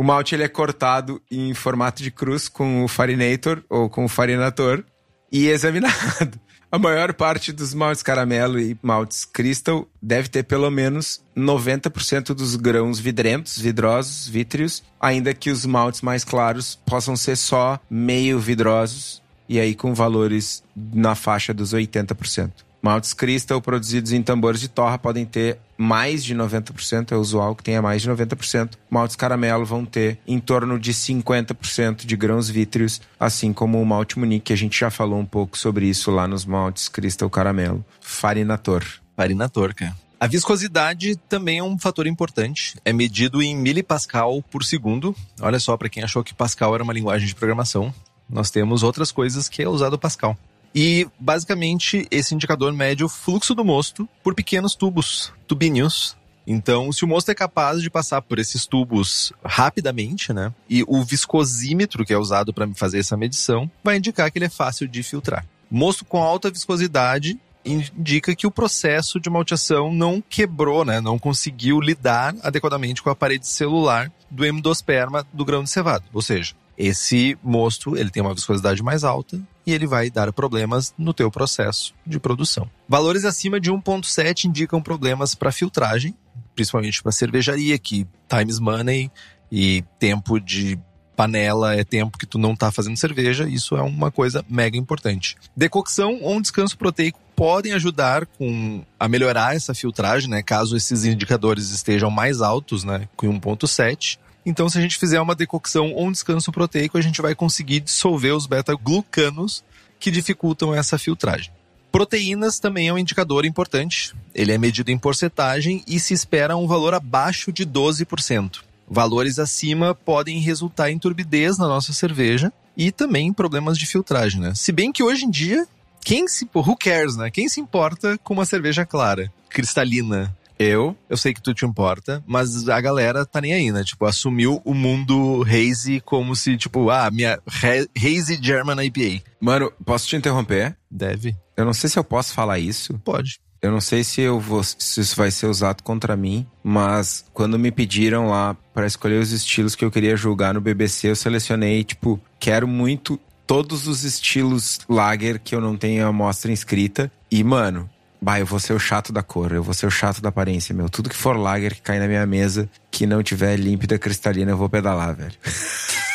O 0.00 0.02
malte 0.02 0.34
ele 0.34 0.42
é 0.42 0.48
cortado 0.48 1.20
em 1.30 1.52
formato 1.52 2.02
de 2.02 2.10
cruz 2.10 2.48
com 2.48 2.82
o 2.82 2.88
farinator 2.88 3.62
ou 3.68 3.86
com 3.90 4.06
o 4.06 4.08
farinator 4.08 4.82
e 5.30 5.46
examinado. 5.48 6.40
A 6.72 6.78
maior 6.78 7.12
parte 7.12 7.52
dos 7.52 7.74
maltes 7.74 8.02
caramelo 8.02 8.58
e 8.58 8.78
maltes 8.82 9.26
crystal 9.26 9.86
deve 10.00 10.30
ter 10.30 10.44
pelo 10.44 10.70
menos 10.70 11.22
90% 11.36 12.32
dos 12.32 12.56
grãos 12.56 12.98
vidrentos, 12.98 13.58
vidrosos, 13.58 14.26
vítreos, 14.26 14.82
ainda 14.98 15.34
que 15.34 15.50
os 15.50 15.66
maltes 15.66 16.00
mais 16.00 16.24
claros 16.24 16.80
possam 16.86 17.14
ser 17.14 17.36
só 17.36 17.78
meio 17.90 18.38
vidrosos 18.38 19.22
e 19.46 19.60
aí 19.60 19.74
com 19.74 19.92
valores 19.92 20.62
na 20.74 21.14
faixa 21.14 21.52
dos 21.52 21.74
80%. 21.74 22.69
Maltes 22.82 23.12
Crystal 23.12 23.60
produzidos 23.60 24.12
em 24.12 24.22
tambores 24.22 24.60
de 24.60 24.68
torra 24.68 24.98
podem 24.98 25.24
ter 25.24 25.58
mais 25.76 26.24
de 26.24 26.34
90%, 26.34 27.12
é 27.12 27.16
usual 27.16 27.54
que 27.54 27.62
tenha 27.62 27.80
mais 27.80 28.02
de 28.02 28.10
90%. 28.10 28.72
Maltes 28.88 29.16
caramelo 29.16 29.64
vão 29.64 29.84
ter 29.84 30.18
em 30.26 30.38
torno 30.38 30.78
de 30.78 30.92
50% 30.92 32.06
de 32.06 32.16
grãos 32.16 32.48
vítreos, 32.48 33.00
assim 33.18 33.52
como 33.52 33.80
o 33.80 33.86
malte 33.86 34.18
Munique, 34.18 34.46
que 34.46 34.52
a 34.52 34.56
gente 34.56 34.78
já 34.78 34.90
falou 34.90 35.18
um 35.18 35.26
pouco 35.26 35.56
sobre 35.58 35.86
isso 35.86 36.10
lá 36.10 36.26
nos 36.26 36.44
maltes 36.44 36.88
Crystal 36.88 37.28
caramelo. 37.28 37.84
Farinator. 38.00 38.84
Farinator, 39.16 39.74
cara. 39.74 39.94
A 40.18 40.26
viscosidade 40.26 41.16
também 41.16 41.60
é 41.60 41.62
um 41.62 41.78
fator 41.78 42.06
importante. 42.06 42.76
É 42.84 42.92
medido 42.92 43.42
em 43.42 43.56
milipascal 43.56 44.42
por 44.50 44.62
segundo. 44.62 45.16
Olha 45.40 45.58
só, 45.58 45.78
para 45.78 45.88
quem 45.88 46.02
achou 46.02 46.22
que 46.22 46.34
Pascal 46.34 46.74
era 46.74 46.84
uma 46.84 46.92
linguagem 46.92 47.26
de 47.26 47.34
programação, 47.34 47.92
nós 48.28 48.50
temos 48.50 48.82
outras 48.82 49.10
coisas 49.10 49.48
que 49.48 49.62
é 49.62 49.68
usado 49.68 49.98
Pascal. 49.98 50.36
E, 50.74 51.08
basicamente, 51.18 52.06
esse 52.10 52.34
indicador 52.34 52.72
mede 52.72 53.04
o 53.04 53.08
fluxo 53.08 53.54
do 53.54 53.64
mosto 53.64 54.08
por 54.22 54.34
pequenos 54.34 54.74
tubos, 54.74 55.32
tubinhos. 55.46 56.16
Então, 56.46 56.90
se 56.92 57.04
o 57.04 57.08
mosto 57.08 57.30
é 57.30 57.34
capaz 57.34 57.82
de 57.82 57.90
passar 57.90 58.22
por 58.22 58.38
esses 58.38 58.66
tubos 58.66 59.32
rapidamente, 59.44 60.32
né? 60.32 60.52
E 60.68 60.84
o 60.86 61.02
viscosímetro 61.02 62.04
que 62.04 62.12
é 62.12 62.18
usado 62.18 62.52
para 62.52 62.68
fazer 62.74 62.98
essa 62.98 63.16
medição 63.16 63.70
vai 63.84 63.96
indicar 63.96 64.30
que 64.30 64.38
ele 64.38 64.46
é 64.46 64.50
fácil 64.50 64.88
de 64.88 65.02
filtrar. 65.02 65.46
Mosto 65.70 66.04
com 66.04 66.22
alta 66.22 66.50
viscosidade 66.50 67.38
indica 67.64 68.34
que 68.34 68.46
o 68.46 68.50
processo 68.50 69.20
de 69.20 69.28
malteação 69.28 69.92
não 69.92 70.20
quebrou, 70.20 70.84
né? 70.84 71.00
Não 71.00 71.18
conseguiu 71.18 71.80
lidar 71.80 72.34
adequadamente 72.42 73.02
com 73.02 73.10
a 73.10 73.16
parede 73.16 73.46
celular 73.46 74.10
do 74.30 74.46
endosperma 74.46 75.26
do 75.32 75.44
grão 75.44 75.62
de 75.62 75.70
cevado. 75.70 76.04
Ou 76.12 76.22
seja, 76.22 76.54
esse 76.80 77.36
mosto 77.42 77.94
ele 77.94 78.08
tem 78.08 78.22
uma 78.22 78.34
viscosidade 78.34 78.82
mais 78.82 79.04
alta 79.04 79.38
e 79.66 79.72
ele 79.72 79.86
vai 79.86 80.10
dar 80.10 80.32
problemas 80.32 80.94
no 80.96 81.12
teu 81.12 81.30
processo 81.30 81.94
de 82.06 82.18
produção. 82.18 82.68
Valores 82.88 83.26
acima 83.26 83.60
de 83.60 83.70
1.7 83.70 84.46
indicam 84.46 84.80
problemas 84.80 85.34
para 85.34 85.52
filtragem, 85.52 86.16
principalmente 86.54 87.02
para 87.02 87.12
cervejaria, 87.12 87.78
que 87.78 88.06
time 88.26 88.50
is 88.50 88.58
money 88.58 89.10
e 89.52 89.84
tempo 89.98 90.40
de 90.40 90.78
panela 91.14 91.76
é 91.76 91.84
tempo 91.84 92.16
que 92.16 92.24
tu 92.24 92.38
não 92.38 92.56
tá 92.56 92.72
fazendo 92.72 92.96
cerveja, 92.96 93.46
isso 93.46 93.76
é 93.76 93.82
uma 93.82 94.10
coisa 94.10 94.42
mega 94.48 94.78
importante. 94.78 95.36
Decocção 95.54 96.18
ou 96.22 96.36
um 96.36 96.40
descanso 96.40 96.78
proteico 96.78 97.20
podem 97.36 97.74
ajudar 97.74 98.24
com 98.24 98.82
a 98.98 99.06
melhorar 99.06 99.54
essa 99.54 99.74
filtragem, 99.74 100.30
né, 100.30 100.42
caso 100.42 100.78
esses 100.78 101.04
indicadores 101.04 101.72
estejam 101.72 102.10
mais 102.10 102.40
altos, 102.40 102.84
né, 102.84 103.06
com 103.16 103.26
1.7. 103.38 104.18
Então, 104.44 104.68
se 104.68 104.78
a 104.78 104.80
gente 104.80 104.98
fizer 104.98 105.20
uma 105.20 105.34
decocção 105.34 105.92
ou 105.92 106.06
um 106.06 106.12
descanso 106.12 106.50
proteico, 106.50 106.96
a 106.96 107.00
gente 107.00 107.20
vai 107.20 107.34
conseguir 107.34 107.80
dissolver 107.80 108.34
os 108.34 108.46
beta-glucanos 108.46 109.62
que 109.98 110.10
dificultam 110.10 110.74
essa 110.74 110.98
filtragem. 110.98 111.52
Proteínas 111.92 112.58
também 112.58 112.88
é 112.88 112.92
um 112.92 112.98
indicador 112.98 113.44
importante. 113.44 114.14
Ele 114.34 114.52
é 114.52 114.58
medido 114.58 114.90
em 114.90 114.98
porcentagem 114.98 115.82
e 115.86 115.98
se 115.98 116.14
espera 116.14 116.56
um 116.56 116.66
valor 116.66 116.94
abaixo 116.94 117.52
de 117.52 117.66
12%. 117.66 118.60
Valores 118.88 119.38
acima 119.38 119.94
podem 119.94 120.40
resultar 120.40 120.90
em 120.90 120.98
turbidez 120.98 121.58
na 121.58 121.68
nossa 121.68 121.92
cerveja 121.92 122.52
e 122.76 122.90
também 122.90 123.28
em 123.28 123.32
problemas 123.32 123.76
de 123.76 123.86
filtragem, 123.86 124.40
né? 124.40 124.54
Se 124.54 124.72
bem 124.72 124.92
que 124.92 125.02
hoje 125.02 125.24
em 125.24 125.30
dia, 125.30 125.66
quem 126.00 126.26
se... 126.26 126.48
Who 126.54 126.76
cares, 126.76 127.16
né? 127.16 127.30
Quem 127.30 127.48
se 127.48 127.60
importa 127.60 128.18
com 128.18 128.34
uma 128.34 128.46
cerveja 128.46 128.86
clara, 128.86 129.32
cristalina, 129.48 130.34
eu, 130.62 130.94
eu 131.08 131.16
sei 131.16 131.32
que 131.32 131.40
tu 131.42 131.54
te 131.54 131.64
importa, 131.64 132.22
mas 132.26 132.68
a 132.68 132.78
galera 132.82 133.24
tá 133.24 133.40
nem 133.40 133.54
aí, 133.54 133.72
né? 133.72 133.82
Tipo, 133.82 134.04
assumiu 134.04 134.60
o 134.62 134.74
mundo 134.74 135.42
hazy 135.48 136.00
como 136.00 136.36
se, 136.36 136.54
tipo, 136.58 136.90
ah, 136.90 137.10
minha 137.10 137.40
ha- 137.46 137.88
hazy 137.96 138.38
German 138.42 138.84
IPA. 138.84 139.24
Mano, 139.40 139.72
posso 139.86 140.06
te 140.06 140.16
interromper? 140.16 140.76
Deve. 140.90 141.34
Eu 141.56 141.64
não 141.64 141.72
sei 141.72 141.88
se 141.88 141.98
eu 141.98 142.04
posso 142.04 142.34
falar 142.34 142.58
isso. 142.58 142.98
Pode. 143.02 143.40
Eu 143.62 143.70
não 143.70 143.80
sei 143.80 144.04
se 144.04 144.20
eu 144.20 144.38
vou, 144.38 144.62
se 144.62 145.00
isso 145.00 145.16
vai 145.16 145.30
ser 145.30 145.46
usado 145.46 145.82
contra 145.82 146.14
mim, 146.16 146.46
mas 146.62 147.24
quando 147.32 147.58
me 147.58 147.70
pediram 147.70 148.28
lá 148.28 148.54
para 148.74 148.86
escolher 148.86 149.20
os 149.20 149.32
estilos 149.32 149.74
que 149.74 149.84
eu 149.84 149.90
queria 149.90 150.16
julgar 150.16 150.52
no 150.54 150.60
BBC, 150.60 151.08
eu 151.10 151.16
selecionei, 151.16 151.84
tipo, 151.84 152.20
quero 152.38 152.66
muito 152.68 153.18
todos 153.46 153.86
os 153.86 154.04
estilos 154.04 154.80
lager 154.88 155.38
que 155.40 155.54
eu 155.54 155.60
não 155.60 155.76
tenho 155.76 156.06
amostra 156.06 156.52
inscrita. 156.52 157.10
E, 157.30 157.42
mano, 157.44 157.88
bah, 158.20 158.38
eu 158.38 158.46
vou 158.46 158.58
ser 158.58 158.72
o 158.72 158.78
chato 158.78 159.12
da 159.12 159.22
cor, 159.22 159.52
eu 159.52 159.62
vou 159.62 159.74
ser 159.74 159.86
o 159.86 159.90
chato 159.90 160.20
da 160.20 160.28
aparência, 160.28 160.74
meu. 160.74 160.88
Tudo 160.88 161.08
que 161.08 161.16
for 161.16 161.36
lager 161.36 161.74
que 161.74 161.82
cair 161.82 162.00
na 162.00 162.06
minha 162.06 162.26
mesa, 162.26 162.68
que 162.90 163.06
não 163.06 163.22
tiver 163.22 163.56
límpida 163.56 163.98
cristalina, 163.98 164.50
eu 164.50 164.56
vou 164.56 164.68
pedalar, 164.68 165.14
velho. 165.14 165.34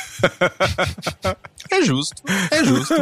É 1.72 1.82
justo. 1.82 2.22
É 2.52 2.64
justo. 2.64 2.94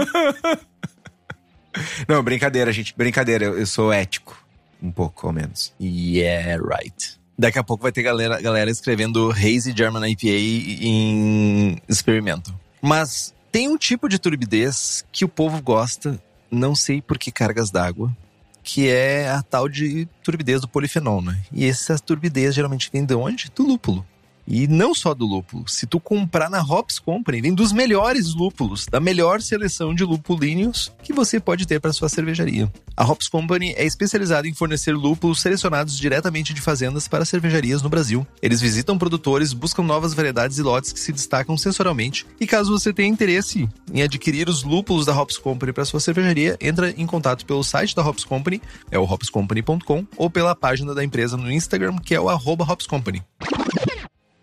Não, 2.08 2.24
brincadeira, 2.24 2.72
gente. 2.72 2.94
Brincadeira, 2.96 3.46
eu, 3.46 3.60
eu 3.60 3.68
sou 3.68 3.92
ético. 3.92 4.38
Um 4.82 4.92
pouco, 4.92 5.28
ao 5.28 5.34
menos. 5.34 5.74
yeah, 5.80 6.62
right. 6.62 7.20
Daqui 7.38 7.60
a 7.60 7.64
pouco 7.64 7.84
vai 7.84 7.92
ter 7.92 8.04
galera, 8.04 8.40
galera 8.42 8.70
escrevendo 8.70 9.32
Hazy 9.32 9.74
German 9.76 10.10
IPA 10.12 10.28
em 10.28 11.82
experimento. 11.88 12.54
Mas 12.82 13.34
tem 13.52 13.68
um 13.68 13.78
tipo 13.78 14.08
de 14.08 14.20
turbidez 14.20 15.06
que 15.12 15.26
o 15.26 15.30
povo 15.30 15.62
gosta, 15.62 16.22
não 16.52 16.76
sei 16.76 17.02
por 17.02 17.18
que 17.18 17.32
cargas 17.32 17.72
d'água, 17.72 18.16
que 18.64 18.90
é 18.90 19.30
a 19.30 19.44
tal 19.44 19.68
de 19.68 20.08
turbidez 20.24 20.62
do 20.62 20.68
polifenol, 20.68 21.22
né? 21.22 21.40
E 21.52 21.66
essa 21.66 22.00
turbidez 22.00 22.56
geralmente 22.56 22.90
vem 22.92 23.06
de 23.06 23.14
onde? 23.14 23.52
Do 23.54 23.64
lúpulo. 23.64 24.06
E 24.48 24.68
não 24.68 24.94
só 24.94 25.14
do 25.14 25.26
lúpulo. 25.26 25.68
Se 25.68 25.86
tu 25.86 26.00
comprar 26.00 26.50
na 26.50 26.62
Hops 26.62 27.00
Company, 27.00 27.42
vem 27.42 27.54
dos 27.54 27.72
melhores 27.72 28.34
lúpulos, 28.34 28.86
da 28.86 29.00
melhor 29.00 29.42
seleção 29.42 29.96
de 29.96 30.04
lupulíneos 30.04 30.92
que 31.02 31.14
você 31.14 31.40
pode 31.40 31.66
ter 31.66 31.80
para 31.80 31.94
sua 31.94 32.10
cervejaria. 32.10 32.72
A 32.96 33.04
Hops 33.06 33.28
Company 33.28 33.74
é 33.76 33.86
especializada 33.86 34.48
em 34.48 34.54
fornecer 34.54 34.94
lúpulos 34.94 35.42
selecionados 35.42 35.98
diretamente 35.98 36.54
de 36.54 36.62
fazendas 36.62 37.08
para 37.08 37.26
cervejarias 37.26 37.82
no 37.82 37.90
Brasil. 37.90 38.26
Eles 38.42 38.62
visitam 38.62 38.98
produtores, 38.98 39.54
buscam 39.54 39.84
novas 39.84 40.14
variedades 40.14 40.58
e 40.58 40.62
lotes 40.62 40.92
que 40.92 41.00
se 41.00 41.12
destacam 41.12 41.58
sensorialmente. 41.58 42.26
E 42.40 42.46
caso 42.46 42.72
você 42.78 42.94
tenha 42.94 43.10
interesse 43.10 43.68
em 43.92 44.02
adquirir 44.02 44.50
os 44.50 44.64
lúpulos 44.64 45.06
da 45.06 45.20
Hops 45.20 45.38
Company 45.38 45.74
para 45.74 45.86
sua 45.86 46.00
cervejaria, 46.00 46.58
entra 46.62 46.92
em 46.92 47.06
contato 47.06 47.46
pelo 47.46 47.64
site 47.64 47.96
da 47.96 48.08
Hops 48.08 48.24
Company, 48.24 48.62
é 48.92 49.00
o 49.00 49.04
hopscompany.com, 49.04 50.06
ou 50.18 50.30
pela 50.30 50.56
página 50.56 50.94
da 50.94 51.04
empresa 51.04 51.38
no 51.38 51.52
Instagram, 51.52 51.98
que 51.98 52.14
é 52.14 52.20
o 52.20 52.30
arroba 52.30 52.64
Hops 52.64 52.86
Company. 52.86 53.24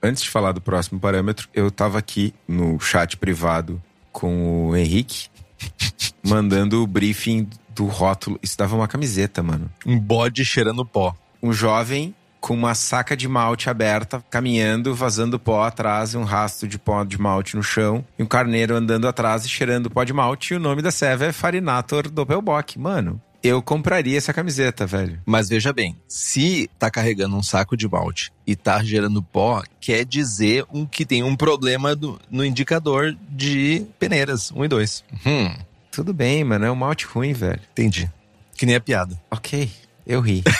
Antes 0.03 0.23
de 0.23 0.31
falar 0.31 0.53
do 0.53 0.61
próximo 0.61 0.99
parâmetro, 0.99 1.49
eu 1.55 1.71
tava 1.71 1.99
aqui 1.99 2.35
no 2.49 2.79
chat 2.81 3.17
privado 3.17 3.83
com 4.11 4.69
o 4.69 4.77
Henrique, 4.77 5.29
mandando 6.27 6.83
o 6.83 6.87
briefing 6.87 7.49
do 7.75 7.87
rótulo. 7.87 8.39
Isso 8.43 8.57
dava 8.57 8.75
uma 8.75 8.89
camiseta, 8.89 9.43
mano. 9.43 9.71
Um 9.85 9.99
bode 9.99 10.45
cheirando 10.45 10.85
pó. 10.85 11.15
Um 11.43 11.53
jovem 11.53 12.15
com 12.41 12.55
uma 12.55 12.75
saca 12.75 13.17
de 13.17 13.29
malte 13.29 13.69
aberta, 13.69 14.25
caminhando, 14.31 14.95
vazando 14.95 15.39
pó 15.39 15.63
atrás, 15.63 16.15
e 16.15 16.17
um 16.17 16.25
rastro 16.25 16.67
de 16.67 16.79
pó 16.79 17.05
de 17.05 17.21
malte 17.21 17.55
no 17.55 17.63
chão, 17.63 18.05
e 18.19 18.23
um 18.23 18.27
carneiro 18.27 18.75
andando 18.75 19.07
atrás 19.07 19.45
e 19.45 19.49
cheirando 19.49 19.91
pó 19.91 20.03
de 20.03 20.13
malte, 20.13 20.55
e 20.55 20.57
o 20.57 20.61
nome 20.61 20.81
da 20.81 20.91
serva 20.91 21.27
é 21.27 21.33
Farinator 21.33 22.09
Doppelbock. 22.09 22.79
Mano, 22.79 23.21
eu 23.43 23.63
compraria 23.63 24.19
essa 24.19 24.33
camiseta, 24.33 24.87
velho. 24.87 25.21
Mas 25.25 25.49
veja 25.49 25.73
bem, 25.73 25.97
se 26.07 26.69
tá 26.79 26.91
carregando 26.91 27.37
um 27.37 27.43
saco 27.43 27.77
de 27.77 27.89
malte 27.89 28.33
e 28.47 28.55
tá 28.55 28.83
gerando 28.85 29.23
pó, 29.23 29.63
quer 29.81 30.05
dizer 30.05 30.65
um 30.73 30.85
que 30.85 31.07
tem 31.07 31.23
um 31.23 31.35
problema 31.37 31.97
do- 31.97 32.21
no 32.31 32.45
indicador 32.45 33.17
de 33.31 33.87
peneiras, 33.99 34.51
1 34.53 34.65
e 34.65 34.69
2. 34.69 35.05
Hum, 35.27 35.55
Tudo 35.91 36.13
bem, 36.15 36.45
mano, 36.45 36.65
é 36.67 36.71
um 36.71 36.75
malte 36.77 37.07
ruim, 37.07 37.33
velho. 37.33 37.61
entendi. 37.73 38.09
Que 38.57 38.67
nem 38.67 38.77
a 38.77 38.81
piada. 38.81 39.19
Ok, 39.31 39.71
eu 40.07 40.21
ri. 40.21 40.45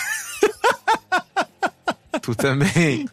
tu 2.23 2.35
também. 2.35 3.07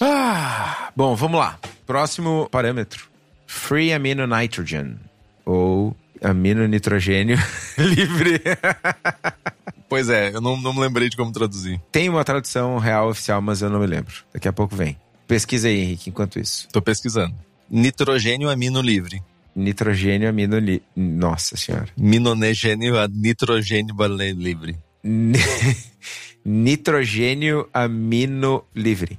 Ah, 0.00 0.90
bom, 0.96 1.14
vamos 1.14 1.38
lá. 1.38 1.58
Próximo 1.86 2.48
parâmetro. 2.50 3.08
Free 3.46 3.92
Amino 3.92 4.26
Nitrogen. 4.26 4.96
Amino 6.22 6.66
nitrogênio 6.66 7.38
livre. 7.78 8.40
pois 9.88 10.08
é, 10.08 10.34
eu 10.34 10.40
não, 10.40 10.56
não 10.56 10.74
me 10.74 10.80
lembrei 10.80 11.08
de 11.08 11.16
como 11.16 11.32
traduzir. 11.32 11.80
Tem 11.90 12.08
uma 12.08 12.24
tradução 12.24 12.78
real 12.78 13.08
oficial, 13.08 13.40
mas 13.40 13.62
eu 13.62 13.70
não 13.70 13.80
me 13.80 13.86
lembro. 13.86 14.14
Daqui 14.32 14.46
a 14.48 14.52
pouco 14.52 14.76
vem. 14.76 14.96
Pesquisa 15.26 15.68
aí, 15.68 15.80
Henrique, 15.80 16.10
enquanto 16.10 16.38
isso. 16.38 16.68
Tô 16.72 16.82
pesquisando. 16.82 17.34
Nitrogênio 17.70 18.50
amino 18.50 18.82
livre. 18.82 19.22
Nitrogênio 19.54 20.28
amino 20.28 20.58
livre. 20.58 20.82
Nossa 20.94 21.56
senhora. 21.56 21.88
Minonegênio 21.96 22.98
a 22.98 23.08
nitrogênio 23.08 23.94
livre. 24.36 24.76
nitrogênio 26.44 27.68
amino 27.72 28.64
livre. 28.74 29.18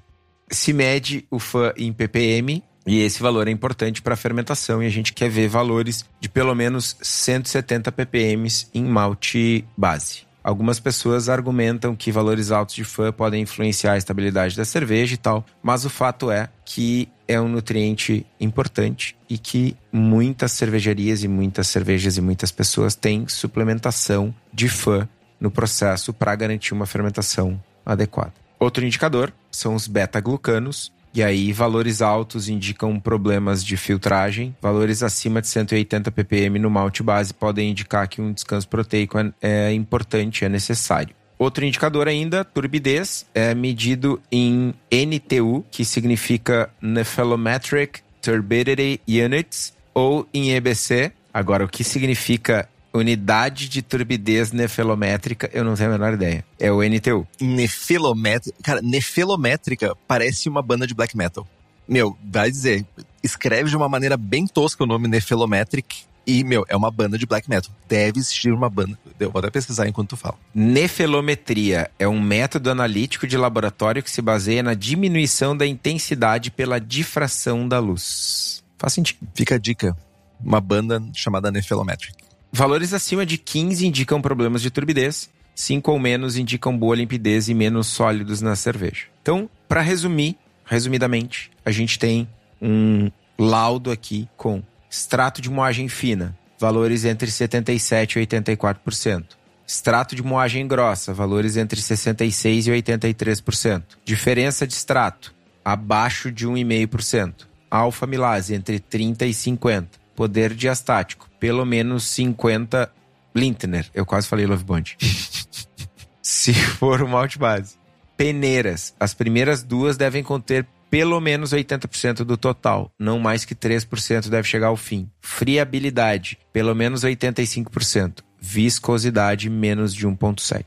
Se 0.49 0.73
mede 0.73 1.25
o 1.31 1.39
fã 1.39 1.73
em 1.77 1.93
ppm 1.93 2.61
e 2.85 2.99
esse 3.01 3.21
valor 3.21 3.47
é 3.47 3.51
importante 3.51 4.01
para 4.01 4.15
a 4.15 4.17
fermentação 4.17 4.81
e 4.81 4.87
a 4.87 4.89
gente 4.89 5.13
quer 5.13 5.29
ver 5.29 5.47
valores 5.47 6.05
de 6.19 6.27
pelo 6.27 6.55
menos 6.55 6.95
170 7.01 7.91
ppm 7.91 8.47
em 8.73 8.83
malte 8.83 9.65
base. 9.77 10.31
Algumas 10.43 10.79
pessoas 10.79 11.29
argumentam 11.29 11.95
que 11.95 12.11
valores 12.11 12.49
altos 12.49 12.73
de 12.73 12.83
fã 12.83 13.11
podem 13.11 13.43
influenciar 13.43 13.93
a 13.93 13.97
estabilidade 13.97 14.57
da 14.57 14.65
cerveja 14.65 15.13
e 15.13 15.17
tal, 15.17 15.45
mas 15.61 15.85
o 15.85 15.89
fato 15.89 16.31
é 16.31 16.49
que 16.65 17.07
é 17.27 17.39
um 17.39 17.47
nutriente 17.47 18.25
importante 18.39 19.15
e 19.29 19.37
que 19.37 19.77
muitas 19.91 20.51
cervejarias 20.53 21.23
e 21.23 21.27
muitas 21.27 21.67
cervejas 21.67 22.17
e 22.17 22.21
muitas 22.21 22.51
pessoas 22.51 22.95
têm 22.95 23.27
suplementação 23.27 24.33
de 24.51 24.67
fã 24.67 25.07
no 25.39 25.51
processo 25.51 26.11
para 26.11 26.35
garantir 26.35 26.73
uma 26.73 26.87
fermentação 26.87 27.61
adequada. 27.85 28.33
Outro 28.59 28.85
indicador 28.85 29.31
são 29.51 29.75
os 29.75 29.87
beta-glucanos, 29.87 30.91
e 31.13 31.21
aí, 31.21 31.51
valores 31.51 32.01
altos 32.01 32.47
indicam 32.47 32.99
problemas 32.99 33.63
de 33.63 33.75
filtragem. 33.75 34.55
Valores 34.61 35.03
acima 35.03 35.41
de 35.41 35.47
180 35.47 36.09
ppm 36.11 36.57
no 36.57 36.69
malte 36.69 37.03
base 37.03 37.33
podem 37.33 37.71
indicar 37.71 38.07
que 38.07 38.21
um 38.21 38.31
descanso 38.31 38.67
proteico 38.67 39.19
é, 39.19 39.33
é 39.41 39.73
importante, 39.73 40.45
é 40.45 40.49
necessário. 40.49 41.13
Outro 41.37 41.65
indicador 41.65 42.07
ainda, 42.07 42.45
turbidez, 42.45 43.25
é 43.33 43.53
medido 43.55 44.21
em 44.31 44.73
NTU, 44.91 45.65
que 45.71 45.83
significa 45.83 46.69
Nephelometric 46.79 48.01
Turbidity 48.21 49.01
Units, 49.07 49.73
ou 49.93 50.27
em 50.33 50.51
EBC. 50.51 51.11
Agora, 51.33 51.65
o 51.65 51.67
que 51.67 51.83
significa 51.83 52.69
Unidade 52.93 53.69
de 53.69 53.81
turbidez 53.81 54.51
nefelométrica, 54.51 55.49
eu 55.53 55.63
não 55.63 55.75
tenho 55.75 55.89
a 55.89 55.93
menor 55.93 56.13
ideia. 56.13 56.43
É 56.59 56.71
o 56.71 56.83
NTU. 56.83 57.25
Nefelométrica. 57.39 58.57
Cara, 58.61 58.81
nefelométrica 58.81 59.95
parece 60.07 60.49
uma 60.49 60.61
banda 60.61 60.85
de 60.85 60.93
black 60.93 61.15
metal. 61.15 61.47
Meu, 61.87 62.17
vai 62.23 62.51
dizer, 62.51 62.85
escreve 63.23 63.69
de 63.69 63.75
uma 63.75 63.89
maneira 63.89 64.17
bem 64.17 64.45
tosca 64.45 64.83
o 64.83 64.87
nome 64.87 65.07
Nefelometric. 65.07 66.03
E, 66.25 66.43
meu, 66.43 66.65
é 66.69 66.75
uma 66.77 66.91
banda 66.91 67.17
de 67.17 67.25
black 67.25 67.49
metal. 67.49 67.71
Deve 67.87 68.19
existir 68.19 68.53
uma 68.53 68.69
banda. 68.69 68.97
Eu 69.19 69.31
vou 69.31 69.39
até 69.39 69.49
pesquisar 69.49 69.87
enquanto 69.87 70.09
tu 70.09 70.17
fala. 70.17 70.35
Nefelometria 70.53 71.89
é 71.97 72.07
um 72.07 72.21
método 72.21 72.69
analítico 72.69 73.25
de 73.25 73.37
laboratório 73.37 74.03
que 74.03 74.11
se 74.11 74.21
baseia 74.21 74.61
na 74.61 74.73
diminuição 74.73 75.57
da 75.57 75.65
intensidade 75.65 76.51
pela 76.51 76.79
difração 76.79 77.67
da 77.67 77.79
luz. 77.79 78.63
Faz 78.77 78.93
sentido. 78.93 79.27
Fica 79.33 79.55
a 79.55 79.57
dica. 79.57 79.97
Uma 80.43 80.61
banda 80.61 81.03
chamada 81.13 81.51
Nefelometric. 81.51 82.15
Valores 82.53 82.93
acima 82.93 83.25
de 83.25 83.37
15 83.37 83.87
indicam 83.87 84.21
problemas 84.21 84.61
de 84.61 84.69
turbidez, 84.69 85.29
5 85.55 85.89
ou 85.89 85.97
menos 85.97 86.35
indicam 86.35 86.77
boa 86.77 86.95
limpidez 86.95 87.47
e 87.47 87.53
menos 87.53 87.87
sólidos 87.87 88.41
na 88.41 88.57
cerveja. 88.57 89.05
Então, 89.21 89.49
para 89.69 89.79
resumir, 89.79 90.37
resumidamente, 90.65 91.49
a 91.63 91.71
gente 91.71 91.97
tem 91.97 92.27
um 92.61 93.09
laudo 93.39 93.89
aqui 93.89 94.27
com 94.35 94.61
extrato 94.89 95.41
de 95.41 95.49
moagem 95.49 95.87
fina, 95.87 96.37
valores 96.59 97.05
entre 97.05 97.31
77 97.31 98.19
e 98.19 98.27
84%. 98.27 99.23
Extrato 99.65 100.13
de 100.13 100.21
moagem 100.21 100.67
grossa, 100.67 101.13
valores 101.13 101.55
entre 101.55 101.81
66 101.81 102.67
e 102.67 102.71
83%. 102.71 103.83
Diferença 104.03 104.67
de 104.67 104.73
extrato, 104.73 105.33
abaixo 105.63 106.29
de 106.29 106.45
1,5%. 106.45 107.47
Alfa 107.69 108.05
milase 108.05 108.53
entre 108.53 108.81
30 108.81 109.25
e 109.25 109.33
50 109.33 110.01
poder 110.13 110.53
diastático, 110.53 111.30
pelo 111.41 111.65
menos 111.65 112.03
50 112.03 112.89
Lintner. 113.35 113.89
Eu 113.95 114.05
quase 114.05 114.27
falei 114.27 114.45
Love 114.45 114.63
Bond. 114.63 114.95
Se 116.21 116.53
for 116.53 117.01
o 117.01 117.07
malte 117.09 117.39
base. 117.39 117.77
Peneiras. 118.15 118.93
As 118.99 119.15
primeiras 119.15 119.63
duas 119.63 119.97
devem 119.97 120.21
conter 120.23 120.67
pelo 120.91 121.19
menos 121.19 121.51
80% 121.51 122.25
do 122.25 122.37
total, 122.37 122.91
não 122.99 123.17
mais 123.17 123.43
que 123.43 123.55
3% 123.55 124.29
deve 124.29 124.47
chegar 124.47 124.67
ao 124.67 124.77
fim. 124.77 125.09
Friabilidade, 125.19 126.37
pelo 126.53 126.75
menos 126.75 127.03
85%. 127.03 128.19
Viscosidade, 128.39 129.49
menos 129.49 129.95
de 129.95 130.05
1,7%. 130.05 130.65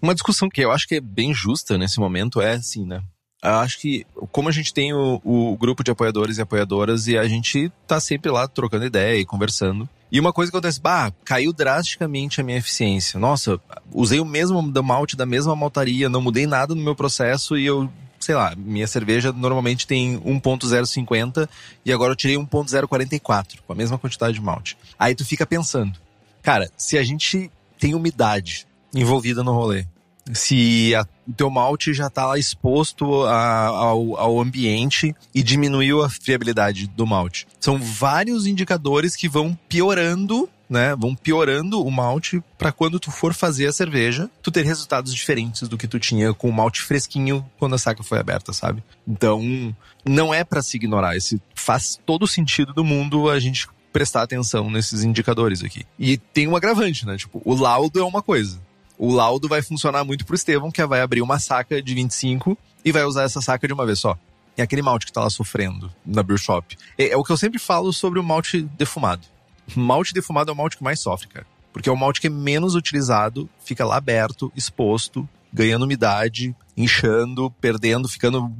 Uma 0.00 0.14
discussão 0.14 0.48
que 0.48 0.60
eu 0.60 0.70
acho 0.70 0.86
que 0.86 0.96
é 0.96 1.00
bem 1.00 1.34
justa 1.34 1.76
nesse 1.76 1.98
momento 1.98 2.40
é 2.40 2.52
assim, 2.52 2.86
né? 2.86 3.02
acho 3.44 3.78
que 3.78 4.06
como 4.32 4.48
a 4.48 4.52
gente 4.52 4.72
tem 4.72 4.92
o, 4.94 5.20
o, 5.22 5.56
grupo 5.56 5.84
de 5.84 5.90
apoiadores 5.90 6.38
e 6.38 6.42
apoiadoras 6.42 7.06
e 7.06 7.18
a 7.18 7.28
gente 7.28 7.70
tá 7.86 8.00
sempre 8.00 8.30
lá 8.30 8.48
trocando 8.48 8.86
ideia 8.86 9.18
e 9.18 9.26
conversando. 9.26 9.88
E 10.14 10.20
uma 10.20 10.32
coisa 10.32 10.48
que 10.48 10.56
acontece, 10.56 10.80
bah, 10.80 11.12
caiu 11.24 11.52
drasticamente 11.52 12.40
a 12.40 12.44
minha 12.44 12.58
eficiência. 12.58 13.18
Nossa, 13.18 13.60
usei 13.92 14.20
o 14.20 14.24
mesmo 14.24 14.62
malte 14.80 15.16
da 15.16 15.26
mesma 15.26 15.56
maltaria, 15.56 16.08
não 16.08 16.22
mudei 16.22 16.46
nada 16.46 16.72
no 16.72 16.80
meu 16.80 16.94
processo 16.94 17.58
e 17.58 17.66
eu, 17.66 17.90
sei 18.20 18.36
lá, 18.36 18.54
minha 18.56 18.86
cerveja 18.86 19.32
normalmente 19.32 19.88
tem 19.88 20.16
1.050 20.20 21.48
e 21.84 21.92
agora 21.92 22.12
eu 22.12 22.16
tirei 22.16 22.36
1.044 22.36 23.58
com 23.66 23.72
a 23.72 23.74
mesma 23.74 23.98
quantidade 23.98 24.34
de 24.34 24.40
malte. 24.40 24.78
Aí 24.96 25.16
tu 25.16 25.24
fica 25.24 25.44
pensando, 25.44 25.98
cara, 26.42 26.70
se 26.76 26.96
a 26.96 27.02
gente 27.02 27.50
tem 27.76 27.96
umidade 27.96 28.68
envolvida 28.94 29.42
no 29.42 29.52
rolê, 29.52 29.84
se 30.32 30.94
a, 30.94 31.06
o 31.26 31.32
teu 31.32 31.50
malte 31.50 31.92
já 31.92 32.06
está 32.06 32.26
lá 32.26 32.38
exposto 32.38 33.24
a, 33.24 33.66
ao, 33.66 34.16
ao 34.16 34.40
ambiente 34.40 35.14
e 35.34 35.42
diminuiu 35.42 36.02
a 36.02 36.08
friabilidade 36.08 36.86
do 36.86 37.06
malte. 37.06 37.46
São 37.60 37.78
vários 37.78 38.46
indicadores 38.46 39.16
que 39.16 39.28
vão 39.28 39.58
piorando 39.68 40.48
né, 40.68 40.96
vão 40.96 41.14
piorando 41.14 41.84
o 41.84 41.90
malte 41.90 42.42
para 42.56 42.72
quando 42.72 42.98
tu 42.98 43.10
for 43.10 43.34
fazer 43.34 43.66
a 43.66 43.72
cerveja, 43.72 44.30
tu 44.42 44.50
ter 44.50 44.64
resultados 44.64 45.14
diferentes 45.14 45.68
do 45.68 45.76
que 45.76 45.86
tu 45.86 46.00
tinha 46.00 46.32
com 46.32 46.48
o 46.48 46.52
malte 46.52 46.80
fresquinho 46.80 47.44
quando 47.58 47.74
a 47.74 47.78
saca 47.78 48.02
foi 48.02 48.18
aberta, 48.18 48.52
sabe? 48.52 48.82
Então, 49.06 49.76
não 50.04 50.32
é 50.32 50.42
para 50.42 50.62
se 50.62 50.76
ignorar, 50.76 51.16
esse 51.16 51.40
faz 51.54 52.00
todo 52.06 52.26
sentido 52.26 52.72
do 52.72 52.82
mundo 52.82 53.28
a 53.28 53.38
gente 53.38 53.68
prestar 53.92 54.22
atenção 54.22 54.70
nesses 54.70 55.04
indicadores 55.04 55.62
aqui. 55.62 55.84
E 55.98 56.16
tem 56.16 56.48
um 56.48 56.56
agravante, 56.56 57.06
né? 57.06 57.16
Tipo, 57.16 57.40
o 57.44 57.54
laudo 57.54 58.00
é 58.00 58.04
uma 58.04 58.22
coisa 58.22 58.58
o 58.98 59.12
laudo 59.12 59.48
vai 59.48 59.62
funcionar 59.62 60.04
muito 60.04 60.24
pro 60.24 60.34
Estevão, 60.34 60.70
que 60.70 60.84
vai 60.86 61.00
abrir 61.00 61.22
uma 61.22 61.38
saca 61.38 61.82
de 61.82 61.94
25 61.94 62.56
e 62.84 62.92
vai 62.92 63.04
usar 63.04 63.24
essa 63.24 63.40
saca 63.40 63.66
de 63.66 63.72
uma 63.72 63.86
vez 63.86 63.98
só. 63.98 64.16
E 64.56 64.62
aquele 64.62 64.82
malte 64.82 65.06
que 65.06 65.12
tá 65.12 65.22
lá 65.22 65.30
sofrendo 65.30 65.90
na 66.06 66.22
brew 66.22 66.38
shop. 66.38 66.76
É, 66.96 67.08
é 67.08 67.16
o 67.16 67.24
que 67.24 67.32
eu 67.32 67.36
sempre 67.36 67.58
falo 67.58 67.92
sobre 67.92 68.18
o 68.18 68.22
malte 68.22 68.62
defumado. 68.62 69.26
Malte 69.74 70.14
defumado 70.14 70.50
é 70.50 70.54
o 70.54 70.56
malte 70.56 70.76
que 70.76 70.84
mais 70.84 71.00
sofre, 71.00 71.28
cara. 71.28 71.46
Porque 71.72 71.88
é 71.88 71.92
o 71.92 71.96
malte 71.96 72.20
que 72.20 72.28
é 72.28 72.30
menos 72.30 72.76
utilizado, 72.76 73.48
fica 73.64 73.84
lá 73.84 73.96
aberto, 73.96 74.52
exposto, 74.54 75.28
ganhando 75.52 75.84
umidade, 75.84 76.54
inchando, 76.76 77.50
perdendo, 77.60 78.08
ficando, 78.08 78.52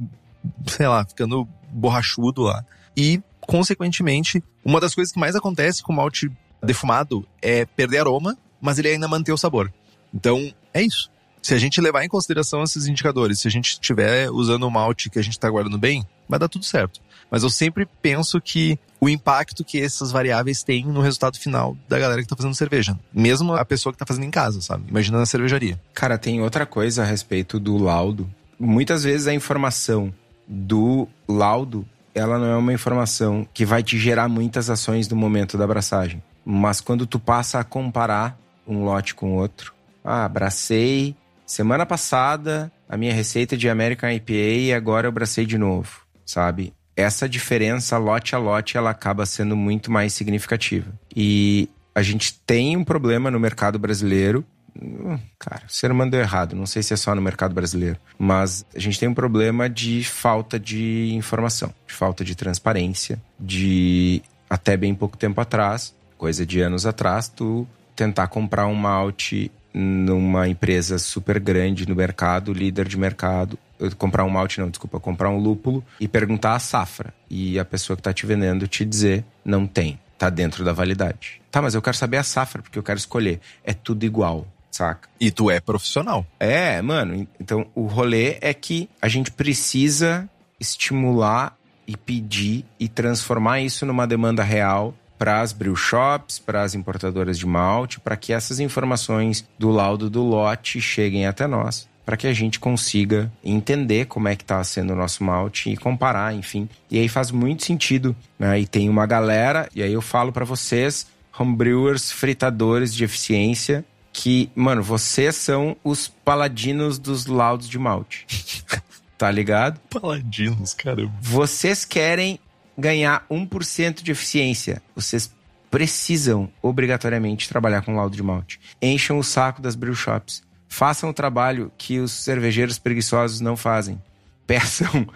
sei 0.67 0.87
lá, 0.87 1.05
ficando 1.05 1.47
borrachudo 1.69 2.41
lá. 2.41 2.65
E, 2.95 3.21
consequentemente, 3.39 4.43
uma 4.65 4.81
das 4.81 4.93
coisas 4.93 5.13
que 5.13 5.19
mais 5.19 5.35
acontece 5.35 5.81
com 5.81 5.93
o 5.93 5.95
malte 5.95 6.29
defumado 6.61 7.25
é 7.41 7.65
perder 7.65 7.99
aroma, 7.99 8.37
mas 8.59 8.79
ele 8.79 8.89
ainda 8.89 9.07
manter 9.07 9.31
o 9.31 9.37
sabor. 9.37 9.71
Então, 10.15 10.51
é 10.73 10.81
isso. 10.81 11.11
Se 11.41 11.53
a 11.53 11.59
gente 11.59 11.79
levar 11.79 12.03
em 12.03 12.07
consideração 12.07 12.63
esses 12.63 12.87
indicadores, 12.87 13.41
se 13.41 13.47
a 13.47 13.51
gente 13.51 13.73
estiver 13.73 14.31
usando 14.31 14.63
o 14.63 14.71
malte 14.71 15.11
que 15.11 15.19
a 15.19 15.21
gente 15.21 15.33
está 15.33 15.47
guardando 15.47 15.77
bem, 15.77 16.03
vai 16.27 16.39
dar 16.39 16.47
tudo 16.47 16.65
certo. 16.65 16.99
Mas 17.29 17.43
eu 17.43 17.49
sempre 17.49 17.87
penso 18.01 18.39
que 18.41 18.79
o 18.99 19.09
impacto 19.09 19.63
que 19.63 19.79
essas 19.79 20.11
variáveis 20.11 20.63
têm 20.63 20.85
no 20.85 21.01
resultado 21.01 21.37
final 21.37 21.77
da 21.87 21.99
galera 21.99 22.21
que 22.21 22.25
está 22.25 22.35
fazendo 22.35 22.55
cerveja. 22.55 22.97
Mesmo 23.13 23.53
a 23.53 23.65
pessoa 23.65 23.93
que 23.93 23.95
está 23.95 24.05
fazendo 24.05 24.25
em 24.25 24.31
casa, 24.31 24.61
sabe? 24.61 24.85
Imagina 24.89 25.19
na 25.19 25.25
cervejaria. 25.25 25.79
Cara, 25.93 26.17
tem 26.17 26.41
outra 26.41 26.65
coisa 26.65 27.03
a 27.03 27.05
respeito 27.05 27.59
do 27.59 27.77
laudo. 27.77 28.27
Muitas 28.59 29.03
vezes 29.03 29.27
a 29.27 29.33
informação 29.33 30.11
do 30.47 31.07
laudo, 31.27 31.85
ela 32.15 32.39
não 32.39 32.47
é 32.47 32.55
uma 32.55 32.73
informação 32.73 33.47
que 33.53 33.65
vai 33.65 33.83
te 33.83 33.99
gerar 33.99 34.27
muitas 34.27 34.69
ações 34.69 35.07
no 35.07 35.15
momento 35.15 35.57
da 35.57 35.65
abraçagem. 35.65 36.23
Mas 36.43 36.81
quando 36.81 37.05
tu 37.05 37.19
passa 37.19 37.59
a 37.59 37.63
comparar 37.63 38.35
um 38.67 38.83
lote 38.83 39.13
com 39.13 39.35
outro, 39.35 39.74
ah, 40.05 40.25
abracei 40.25 41.15
semana 41.45 41.85
passada 41.85 42.71
a 42.87 42.95
minha 42.97 43.13
receita 43.13 43.57
de 43.57 43.69
American 43.69 44.09
IPA 44.09 44.33
e 44.33 44.73
agora 44.73 45.07
eu 45.07 45.09
abracei 45.09 45.45
de 45.45 45.57
novo, 45.57 46.01
sabe? 46.25 46.73
Essa 46.95 47.27
diferença 47.27 47.97
lote 47.97 48.35
a 48.35 48.37
lote 48.37 48.77
ela 48.77 48.89
acaba 48.89 49.25
sendo 49.25 49.55
muito 49.55 49.91
mais 49.91 50.13
significativa. 50.13 50.93
E 51.15 51.69
a 51.93 52.01
gente 52.01 52.39
tem 52.45 52.77
um 52.77 52.83
problema 52.83 53.29
no 53.29 53.39
mercado 53.39 53.77
brasileiro 53.77 54.45
hum, 54.79 55.19
cara, 55.37 55.63
o 55.67 55.71
ser 55.71 55.91
humano 55.91 56.11
deu 56.11 56.21
errado. 56.21 56.55
Não 56.55 56.65
sei 56.65 56.83
se 56.83 56.93
é 56.93 56.97
só 56.97 57.13
no 57.13 57.21
mercado 57.21 57.53
brasileiro. 57.53 57.97
Mas 58.17 58.65
a 58.73 58.79
gente 58.79 58.99
tem 58.99 59.09
um 59.09 59.13
problema 59.13 59.69
de 59.69 60.03
falta 60.03 60.57
de 60.59 61.11
informação, 61.13 61.73
de 61.85 61.93
falta 61.93 62.23
de 62.23 62.35
transparência, 62.35 63.21
de 63.37 64.21
até 64.49 64.77
bem 64.77 64.95
pouco 64.95 65.17
tempo 65.17 65.41
atrás 65.41 65.93
coisa 66.17 66.45
de 66.45 66.61
anos 66.61 66.85
atrás, 66.85 67.27
tu 67.27 67.67
tentar 67.95 68.27
comprar 68.27 68.67
um 68.67 68.75
malte 68.75 69.51
numa 69.77 70.47
empresa 70.47 70.97
super 70.97 71.37
grande 71.37 71.85
no 71.85 71.93
mercado, 71.93 72.53
líder 72.53 72.87
de 72.87 72.97
mercado, 72.97 73.59
comprar 73.97 74.23
um 74.23 74.29
malte 74.29 74.61
não, 74.61 74.69
desculpa, 74.69 75.01
comprar 75.01 75.29
um 75.29 75.37
lúpulo 75.37 75.83
e 75.99 76.07
perguntar 76.07 76.55
a 76.55 76.59
safra 76.59 77.13
e 77.29 77.59
a 77.59 77.65
pessoa 77.65 77.97
que 77.97 77.99
está 77.99 78.13
te 78.13 78.25
vendendo 78.25 78.69
te 78.69 78.85
dizer 78.85 79.25
não 79.43 79.67
tem, 79.67 79.99
tá 80.17 80.29
dentro 80.29 80.63
da 80.63 80.71
validade. 80.71 81.41
Tá, 81.51 81.61
mas 81.61 81.75
eu 81.75 81.81
quero 81.81 81.97
saber 81.97 82.15
a 82.15 82.23
safra 82.23 82.61
porque 82.61 82.79
eu 82.79 82.83
quero 82.83 82.97
escolher. 82.97 83.41
É 83.65 83.73
tudo 83.73 84.05
igual, 84.05 84.47
saca? 84.71 85.09
E 85.19 85.29
tu 85.29 85.51
é 85.51 85.59
profissional. 85.59 86.25
É, 86.39 86.81
mano. 86.81 87.27
Então 87.37 87.67
o 87.75 87.85
rolê 87.85 88.37
é 88.39 88.53
que 88.53 88.89
a 89.01 89.09
gente 89.09 89.29
precisa 89.29 90.29
estimular 90.57 91.53
e 91.85 91.97
pedir 91.97 92.63
e 92.79 92.87
transformar 92.87 93.59
isso 93.59 93.85
numa 93.85 94.07
demanda 94.07 94.41
real 94.41 94.95
para 95.17 95.41
as 95.41 95.51
brew 95.53 95.75
shops, 95.75 96.39
para 96.39 96.61
as 96.63 96.75
importadoras 96.75 97.37
de 97.37 97.45
malte, 97.45 97.99
para 97.99 98.17
que 98.17 98.33
essas 98.33 98.59
informações 98.59 99.47
do 99.57 99.69
laudo 99.69 100.09
do 100.09 100.23
lote 100.23 100.81
cheguem 100.81 101.25
até 101.25 101.47
nós, 101.47 101.87
para 102.05 102.17
que 102.17 102.27
a 102.27 102.33
gente 102.33 102.59
consiga 102.59 103.31
entender 103.43 104.05
como 104.05 104.27
é 104.27 104.35
que 104.35 104.43
está 104.43 104.63
sendo 104.63 104.93
o 104.93 104.95
nosso 104.95 105.23
malte 105.23 105.69
e 105.69 105.77
comparar, 105.77 106.33
enfim. 106.35 106.69
E 106.89 106.99
aí 106.99 107.09
faz 107.09 107.31
muito 107.31 107.63
sentido, 107.63 108.15
né? 108.37 108.59
E 108.59 108.67
tem 108.67 108.89
uma 108.89 109.05
galera, 109.05 109.69
e 109.73 109.81
aí 109.81 109.93
eu 109.93 110.01
falo 110.01 110.31
para 110.31 110.45
vocês, 110.45 111.07
homebrewers, 111.37 112.11
fritadores 112.11 112.93
de 112.93 113.03
eficiência, 113.03 113.83
que, 114.13 114.49
mano, 114.55 114.81
vocês 114.81 115.35
são 115.35 115.75
os 115.83 116.07
paladinos 116.07 116.97
dos 116.97 117.25
laudos 117.25 117.67
de 117.67 117.77
malte. 117.77 118.25
tá 119.17 119.29
ligado? 119.31 119.79
Paladinos, 119.89 120.73
caramba. 120.73 121.11
Vocês 121.21 121.83
querem 121.83 122.39
ganhar 122.77 123.25
1% 123.29 124.01
de 124.01 124.11
eficiência. 124.11 124.81
Vocês 124.95 125.33
precisam 125.69 126.49
obrigatoriamente 126.61 127.49
trabalhar 127.49 127.81
com 127.81 127.95
laudo 127.95 128.15
de 128.15 128.23
malte. 128.23 128.59
Encham 128.81 129.17
o 129.17 129.23
saco 129.23 129.61
das 129.61 129.75
brew 129.75 129.93
shops. 129.93 130.43
Façam 130.67 131.09
o 131.09 131.13
trabalho 131.13 131.71
que 131.77 131.99
os 131.99 132.11
cervejeiros 132.11 132.79
preguiçosos 132.79 133.39
não 133.39 133.57
fazem. 133.57 134.01
Peçam 134.47 135.07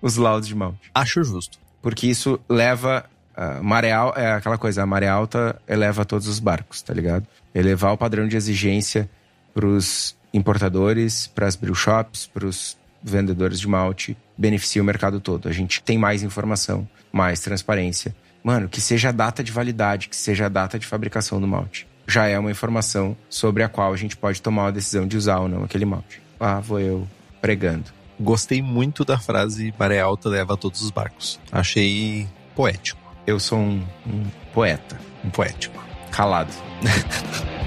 os 0.00 0.16
laudos 0.16 0.48
de 0.48 0.54
malte. 0.54 0.90
Acho 0.94 1.22
justo. 1.22 1.58
Porque 1.82 2.06
isso 2.06 2.40
leva. 2.48 3.04
Uh, 3.36 3.62
maré 3.62 3.92
alta, 3.92 4.20
é 4.20 4.32
aquela 4.32 4.58
coisa, 4.58 4.82
a 4.82 4.86
maré 4.86 5.08
alta 5.08 5.60
eleva 5.66 6.04
todos 6.04 6.26
os 6.26 6.38
barcos, 6.40 6.82
tá 6.82 6.92
ligado? 6.92 7.26
Elevar 7.54 7.92
o 7.92 7.96
padrão 7.96 8.26
de 8.28 8.36
exigência 8.36 9.08
para 9.54 9.66
os 9.66 10.16
importadores, 10.34 11.26
para 11.28 11.46
as 11.46 11.56
brew 11.56 11.74
shops, 11.74 12.26
para 12.26 12.46
os 12.46 12.76
vendedores 13.02 13.60
de 13.60 13.68
malte, 13.68 14.16
beneficia 14.40 14.80
o 14.80 14.84
mercado 14.84 15.20
todo. 15.20 15.48
A 15.48 15.52
gente 15.52 15.82
tem 15.82 15.98
mais 15.98 16.22
informação, 16.22 16.88
mais 17.12 17.40
transparência. 17.40 18.16
Mano, 18.42 18.70
que 18.70 18.80
seja 18.80 19.10
a 19.10 19.12
data 19.12 19.44
de 19.44 19.52
validade, 19.52 20.08
que 20.08 20.16
seja 20.16 20.46
a 20.46 20.48
data 20.48 20.78
de 20.78 20.86
fabricação 20.86 21.38
do 21.38 21.46
malte. 21.46 21.86
Já 22.06 22.26
é 22.26 22.38
uma 22.38 22.50
informação 22.50 23.14
sobre 23.28 23.62
a 23.62 23.68
qual 23.68 23.92
a 23.92 23.96
gente 23.96 24.16
pode 24.16 24.40
tomar 24.40 24.68
a 24.68 24.70
decisão 24.70 25.06
de 25.06 25.16
usar 25.16 25.40
ou 25.40 25.48
não 25.48 25.62
aquele 25.62 25.84
malte. 25.84 26.22
Ah, 26.40 26.58
vou 26.58 26.80
eu 26.80 27.06
pregando. 27.42 27.84
Gostei 28.18 28.62
muito 28.62 29.04
da 29.04 29.18
frase 29.18 29.74
maré 29.78 30.00
alta 30.00 30.28
leva 30.30 30.56
todos 30.56 30.80
os 30.80 30.90
barcos. 30.90 31.38
Achei 31.52 32.26
poético. 32.56 33.00
Eu 33.26 33.38
sou 33.38 33.58
um, 33.58 33.84
um 34.06 34.24
poeta. 34.54 34.98
Um 35.22 35.28
poético. 35.28 35.84
Calado. 36.10 36.52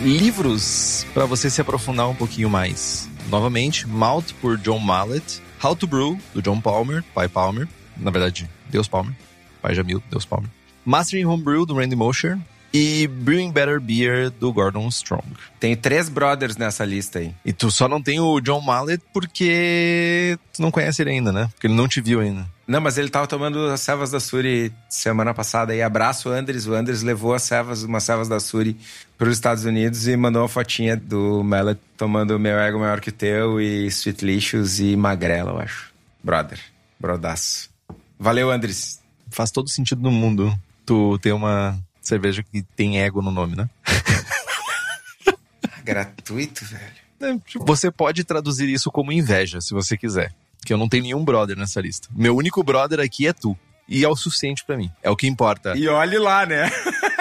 livros 0.00 1.06
para 1.12 1.26
você 1.26 1.50
se 1.50 1.60
aprofundar 1.60 2.08
um 2.08 2.14
pouquinho 2.14 2.48
mais. 2.48 3.08
Novamente, 3.28 3.86
Malt 3.86 4.32
por 4.40 4.56
John 4.56 4.78
Mallet, 4.78 5.42
How 5.62 5.76
to 5.76 5.86
Brew 5.86 6.18
do 6.34 6.42
John 6.42 6.60
Palmer, 6.60 7.04
pai 7.14 7.28
Palmer, 7.28 7.68
na 7.96 8.10
verdade, 8.10 8.48
Deus 8.68 8.88
Palmer, 8.88 9.14
pai 9.60 9.74
Jamil, 9.74 10.02
Deus 10.10 10.24
Palmer. 10.24 10.48
Mastering 10.84 11.26
Homebrew 11.26 11.66
do 11.66 11.74
Randy 11.74 11.94
Mosher 11.94 12.38
e 12.72 13.06
Brewing 13.06 13.50
Better 13.52 13.80
Beer 13.80 14.30
do 14.30 14.52
Gordon 14.52 14.88
Strong. 14.88 15.26
Tem 15.58 15.76
três 15.76 16.08
brothers 16.08 16.56
nessa 16.56 16.84
lista 16.84 17.18
aí. 17.18 17.34
E 17.44 17.52
tu 17.52 17.70
só 17.70 17.88
não 17.88 18.02
tem 18.02 18.20
o 18.20 18.40
John 18.40 18.60
Mallet 18.60 19.02
porque 19.12 20.38
tu 20.52 20.62
não 20.62 20.70
conhece 20.70 21.02
ele 21.02 21.10
ainda, 21.10 21.32
né? 21.32 21.48
Porque 21.52 21.66
ele 21.66 21.74
não 21.74 21.88
te 21.88 22.00
viu 22.00 22.20
ainda. 22.20 22.46
Não, 22.66 22.80
mas 22.80 22.96
ele 22.98 23.08
tava 23.08 23.26
tomando 23.26 23.66
as 23.66 23.80
cevas 23.80 24.12
da 24.12 24.20
Suri 24.20 24.72
semana 24.88 25.34
passada. 25.34 25.74
E 25.74 25.82
abraço 25.82 26.28
o 26.28 26.32
Andres. 26.32 26.66
O 26.66 26.74
Andres 26.74 27.02
levou 27.02 27.34
as 27.34 27.42
cevas, 27.42 27.82
umas 27.82 28.04
cevas 28.04 28.28
da 28.28 28.38
Suri 28.38 28.76
para 29.18 29.28
os 29.28 29.34
Estados 29.34 29.64
Unidos 29.64 30.06
e 30.06 30.16
mandou 30.16 30.42
uma 30.42 30.48
fotinha 30.48 30.96
do 30.96 31.42
Mallet 31.42 31.80
tomando 31.96 32.38
meu 32.38 32.58
ego 32.58 32.78
maior 32.78 33.00
que 33.00 33.08
o 33.08 33.12
teu 33.12 33.60
e 33.60 33.86
Sweet 33.86 34.24
Lixos 34.24 34.78
e 34.78 34.96
Magrela, 34.96 35.50
eu 35.50 35.58
acho. 35.58 35.90
Brother. 36.22 36.60
Brodaço. 36.98 37.70
Valeu, 38.18 38.50
Andres. 38.50 39.00
Faz 39.30 39.50
todo 39.50 39.68
sentido 39.68 40.02
no 40.02 40.10
mundo 40.10 40.56
tu 40.84 41.18
ter 41.18 41.32
uma 41.32 41.78
cerveja 42.00 42.42
que 42.42 42.62
tem 42.62 43.00
ego 43.00 43.22
no 43.22 43.30
nome, 43.30 43.56
né? 43.56 43.68
Gratuito, 45.84 46.64
velho. 46.64 47.00
É, 47.20 47.38
tipo, 47.46 47.64
você 47.64 47.90
pode 47.90 48.24
traduzir 48.24 48.68
isso 48.68 48.90
como 48.90 49.12
inveja, 49.12 49.60
se 49.60 49.74
você 49.74 49.96
quiser 49.96 50.32
que 50.64 50.72
eu 50.72 50.78
não 50.78 50.88
tenho 50.88 51.04
nenhum 51.04 51.24
brother 51.24 51.56
nessa 51.56 51.80
lista. 51.80 52.08
Meu 52.12 52.36
único 52.36 52.62
brother 52.62 53.00
aqui 53.00 53.26
é 53.26 53.32
tu. 53.32 53.56
E 53.88 54.04
é 54.04 54.08
o 54.08 54.14
suficiente 54.14 54.64
para 54.64 54.76
mim. 54.76 54.90
É 55.02 55.10
o 55.10 55.16
que 55.16 55.26
importa. 55.26 55.76
E 55.76 55.88
olhe 55.88 56.18
lá, 56.18 56.46
né? 56.46 56.70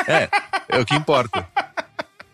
É, 0.08 0.30
é 0.70 0.80
o 0.80 0.86
que 0.86 0.96
importa. 0.96 1.48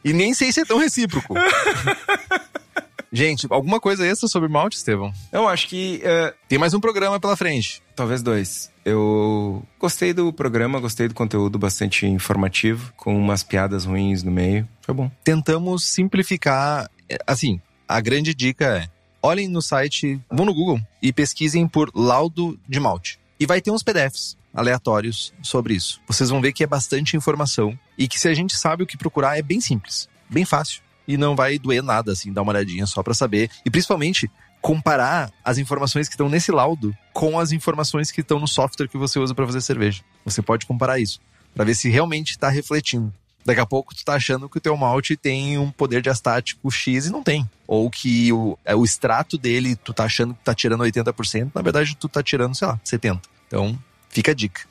E 0.03 0.11
nem 0.11 0.33
sei 0.33 0.51
se 0.51 0.61
é 0.61 0.65
tão 0.65 0.77
recíproco. 0.77 1.33
Gente, 3.11 3.47
alguma 3.49 3.79
coisa 3.79 4.05
extra 4.05 4.27
sobre 4.27 4.49
malte, 4.49 4.75
Estevão? 4.75 5.13
Eu 5.31 5.47
acho 5.47 5.69
que. 5.69 6.01
Uh, 6.03 6.35
Tem 6.49 6.59
mais 6.59 6.73
um 6.73 6.81
programa 6.81 7.17
pela 7.17 7.37
frente. 7.37 7.81
Talvez 7.95 8.21
dois. 8.21 8.71
Eu 8.83 9.63
gostei 9.79 10.13
do 10.13 10.31
programa, 10.33 10.79
gostei 10.79 11.07
do 11.07 11.13
conteúdo 11.13 11.57
bastante 11.57 12.05
informativo, 12.05 12.93
com 12.97 13.17
umas 13.17 13.41
piadas 13.41 13.85
ruins 13.85 14.21
no 14.21 14.31
meio. 14.31 14.67
Foi 14.81 14.93
bom. 14.93 15.09
Tentamos 15.23 15.85
simplificar. 15.85 16.89
É, 17.09 17.17
assim, 17.25 17.61
a 17.87 18.01
grande 18.01 18.33
dica 18.33 18.65
é: 18.65 18.89
olhem 19.21 19.47
no 19.47 19.61
site, 19.61 20.19
vão 20.29 20.45
no 20.45 20.53
Google 20.53 20.79
e 21.01 21.13
pesquisem 21.13 21.67
por 21.67 21.89
laudo 21.95 22.59
de 22.67 22.79
malte. 22.79 23.17
E 23.39 23.45
vai 23.45 23.61
ter 23.61 23.71
uns 23.71 23.81
PDFs 23.81 24.37
aleatórios 24.53 25.33
sobre 25.41 25.73
isso. 25.73 26.01
Vocês 26.07 26.29
vão 26.29 26.41
ver 26.41 26.53
que 26.53 26.63
é 26.63 26.67
bastante 26.67 27.15
informação 27.15 27.77
e 27.97 28.07
que 28.07 28.19
se 28.19 28.27
a 28.27 28.33
gente 28.33 28.57
sabe 28.57 28.83
o 28.83 28.87
que 28.87 28.97
procurar 28.97 29.37
é 29.37 29.41
bem 29.41 29.59
simples, 29.59 30.09
bem 30.29 30.45
fácil 30.45 30.81
e 31.07 31.17
não 31.17 31.35
vai 31.35 31.59
doer 31.59 31.83
nada 31.83 32.11
assim, 32.11 32.31
dar 32.31 32.41
uma 32.41 32.51
olhadinha 32.51 32.85
só 32.85 33.03
para 33.03 33.13
saber 33.13 33.49
e 33.65 33.69
principalmente 33.69 34.29
comparar 34.65 35.31
as 35.43 35.59
informações 35.59 36.07
que 36.07 36.15
estão 36.15 36.27
nesse 36.27 36.51
laudo 36.51 36.91
com 37.13 37.39
as 37.39 37.51
informações 37.51 38.11
que 38.11 38.21
estão 38.21 38.39
no 38.39 38.47
software 38.47 38.87
que 38.87 38.97
você 38.97 39.19
usa 39.19 39.35
para 39.35 39.45
fazer 39.45 39.61
cerveja. 39.61 40.01
Você 40.25 40.41
pode 40.41 40.65
comparar 40.65 40.97
isso 40.97 41.21
para 41.53 41.65
ver 41.65 41.75
se 41.75 41.87
realmente 41.87 42.31
está 42.31 42.49
refletindo. 42.49 43.13
Daqui 43.45 43.61
a 43.61 43.65
pouco 43.67 43.93
tu 43.93 44.03
tá 44.03 44.15
achando 44.15 44.49
que 44.49 44.57
o 44.57 44.59
teu 44.59 44.75
malte 44.75 45.15
tem 45.15 45.55
um 45.59 45.69
poder 45.69 46.01
de 46.01 46.09
astático 46.09 46.71
X 46.71 47.05
e 47.05 47.11
não 47.11 47.21
tem. 47.21 47.47
Ou 47.67 47.91
que 47.91 48.33
o, 48.33 48.57
é, 48.65 48.75
o 48.75 48.83
extrato 48.83 49.37
dele, 49.37 49.75
tu 49.75 49.93
tá 49.93 50.05
achando 50.05 50.33
que 50.33 50.43
tá 50.43 50.55
tirando 50.55 50.83
80%, 50.83 51.51
na 51.53 51.61
verdade 51.61 51.95
tu 51.95 52.09
tá 52.09 52.23
tirando, 52.23 52.55
sei 52.55 52.67
lá, 52.67 52.79
70%. 52.83 53.21
Então, 53.45 53.77
fica 54.09 54.31
a 54.31 54.33
dica. 54.33 54.61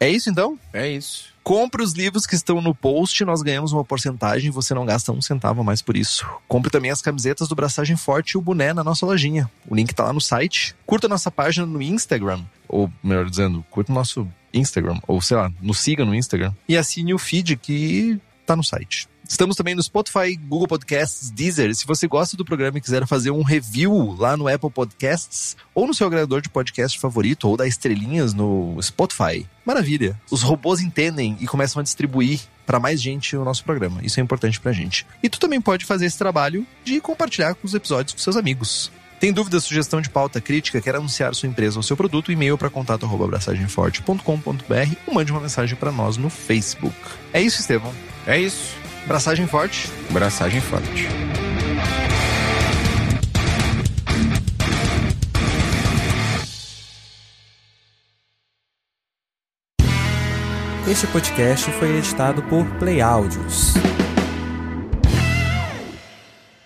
É 0.00 0.08
isso 0.08 0.30
então? 0.30 0.58
É 0.72 0.88
isso. 0.88 1.35
Compre 1.46 1.80
os 1.80 1.92
livros 1.92 2.26
que 2.26 2.34
estão 2.34 2.60
no 2.60 2.74
post, 2.74 3.24
nós 3.24 3.40
ganhamos 3.40 3.70
uma 3.70 3.84
porcentagem, 3.84 4.50
você 4.50 4.74
não 4.74 4.84
gasta 4.84 5.12
um 5.12 5.22
centavo 5.22 5.60
a 5.60 5.64
mais 5.64 5.80
por 5.80 5.96
isso. 5.96 6.26
Compre 6.48 6.72
também 6.72 6.90
as 6.90 7.00
camisetas 7.00 7.46
do 7.46 7.54
Braçagem 7.54 7.96
Forte 7.96 8.32
e 8.32 8.36
o 8.36 8.40
boné 8.40 8.74
na 8.74 8.82
nossa 8.82 9.06
lojinha. 9.06 9.48
O 9.64 9.72
link 9.72 9.94
tá 9.94 10.02
lá 10.02 10.12
no 10.12 10.20
site. 10.20 10.74
Curta 10.84 11.06
nossa 11.06 11.30
página 11.30 11.64
no 11.64 11.80
Instagram, 11.80 12.42
ou 12.66 12.90
melhor 13.00 13.30
dizendo, 13.30 13.64
curta 13.70 13.92
o 13.92 13.94
nosso 13.94 14.26
Instagram, 14.52 14.98
ou 15.06 15.22
sei 15.22 15.36
lá, 15.36 15.52
nos 15.62 15.78
siga 15.78 16.04
no 16.04 16.16
Instagram. 16.16 16.52
E 16.68 16.76
assine 16.76 17.14
o 17.14 17.18
feed 17.18 17.56
que 17.58 18.20
tá 18.44 18.56
no 18.56 18.64
site. 18.64 19.08
Estamos 19.28 19.56
também 19.56 19.74
no 19.74 19.82
Spotify, 19.82 20.36
Google 20.36 20.68
Podcasts, 20.68 21.30
Deezer. 21.30 21.74
Se 21.74 21.86
você 21.86 22.06
gosta 22.06 22.36
do 22.36 22.44
programa 22.44 22.78
e 22.78 22.80
quiser 22.80 23.06
fazer 23.06 23.30
um 23.30 23.42
review 23.42 24.14
lá 24.18 24.36
no 24.36 24.48
Apple 24.48 24.70
Podcasts 24.70 25.56
ou 25.74 25.86
no 25.86 25.94
seu 25.94 26.06
agregador 26.06 26.40
de 26.40 26.48
podcast 26.48 26.98
favorito 26.98 27.48
ou 27.48 27.56
dar 27.56 27.66
estrelinhas 27.66 28.32
no 28.32 28.78
Spotify, 28.80 29.46
maravilha. 29.64 30.18
Os 30.30 30.42
robôs 30.42 30.80
entendem 30.80 31.36
e 31.40 31.46
começam 31.46 31.80
a 31.80 31.82
distribuir 31.82 32.40
para 32.64 32.80
mais 32.80 33.00
gente 33.02 33.36
o 33.36 33.44
nosso 33.44 33.64
programa. 33.64 34.00
Isso 34.02 34.20
é 34.20 34.22
importante 34.22 34.60
pra 34.60 34.72
gente. 34.72 35.06
E 35.22 35.28
tu 35.28 35.38
também 35.38 35.60
pode 35.60 35.84
fazer 35.84 36.06
esse 36.06 36.18
trabalho 36.18 36.66
de 36.84 37.00
compartilhar 37.00 37.56
os 37.62 37.74
episódios 37.74 38.14
com 38.14 38.20
seus 38.20 38.36
amigos. 38.36 38.90
Tem 39.18 39.32
dúvida, 39.32 39.58
sugestão 39.60 40.00
de 40.00 40.10
pauta, 40.10 40.40
crítica, 40.40 40.80
quer 40.80 40.94
anunciar 40.94 41.34
sua 41.34 41.48
empresa 41.48 41.78
ou 41.78 41.82
seu 41.82 41.96
produto? 41.96 42.30
E-mail 42.30 42.58
para 42.58 42.68
contato 42.68 43.06
abraçagemforte.com.br 43.06 44.94
ou 45.06 45.14
mande 45.14 45.32
uma 45.32 45.40
mensagem 45.40 45.74
para 45.74 45.90
nós 45.90 46.16
no 46.16 46.28
Facebook. 46.28 46.94
É 47.32 47.40
isso, 47.40 47.60
Estevão. 47.60 47.94
É 48.26 48.38
isso. 48.38 48.85
Braçagem 49.06 49.46
forte. 49.46 49.88
Braçagem 50.10 50.60
forte. 50.60 51.06
Este 60.88 61.06
podcast 61.08 61.70
foi 61.72 61.98
editado 61.98 62.42
por 62.44 62.64
Play 62.78 63.00
Áudios. 63.00 63.74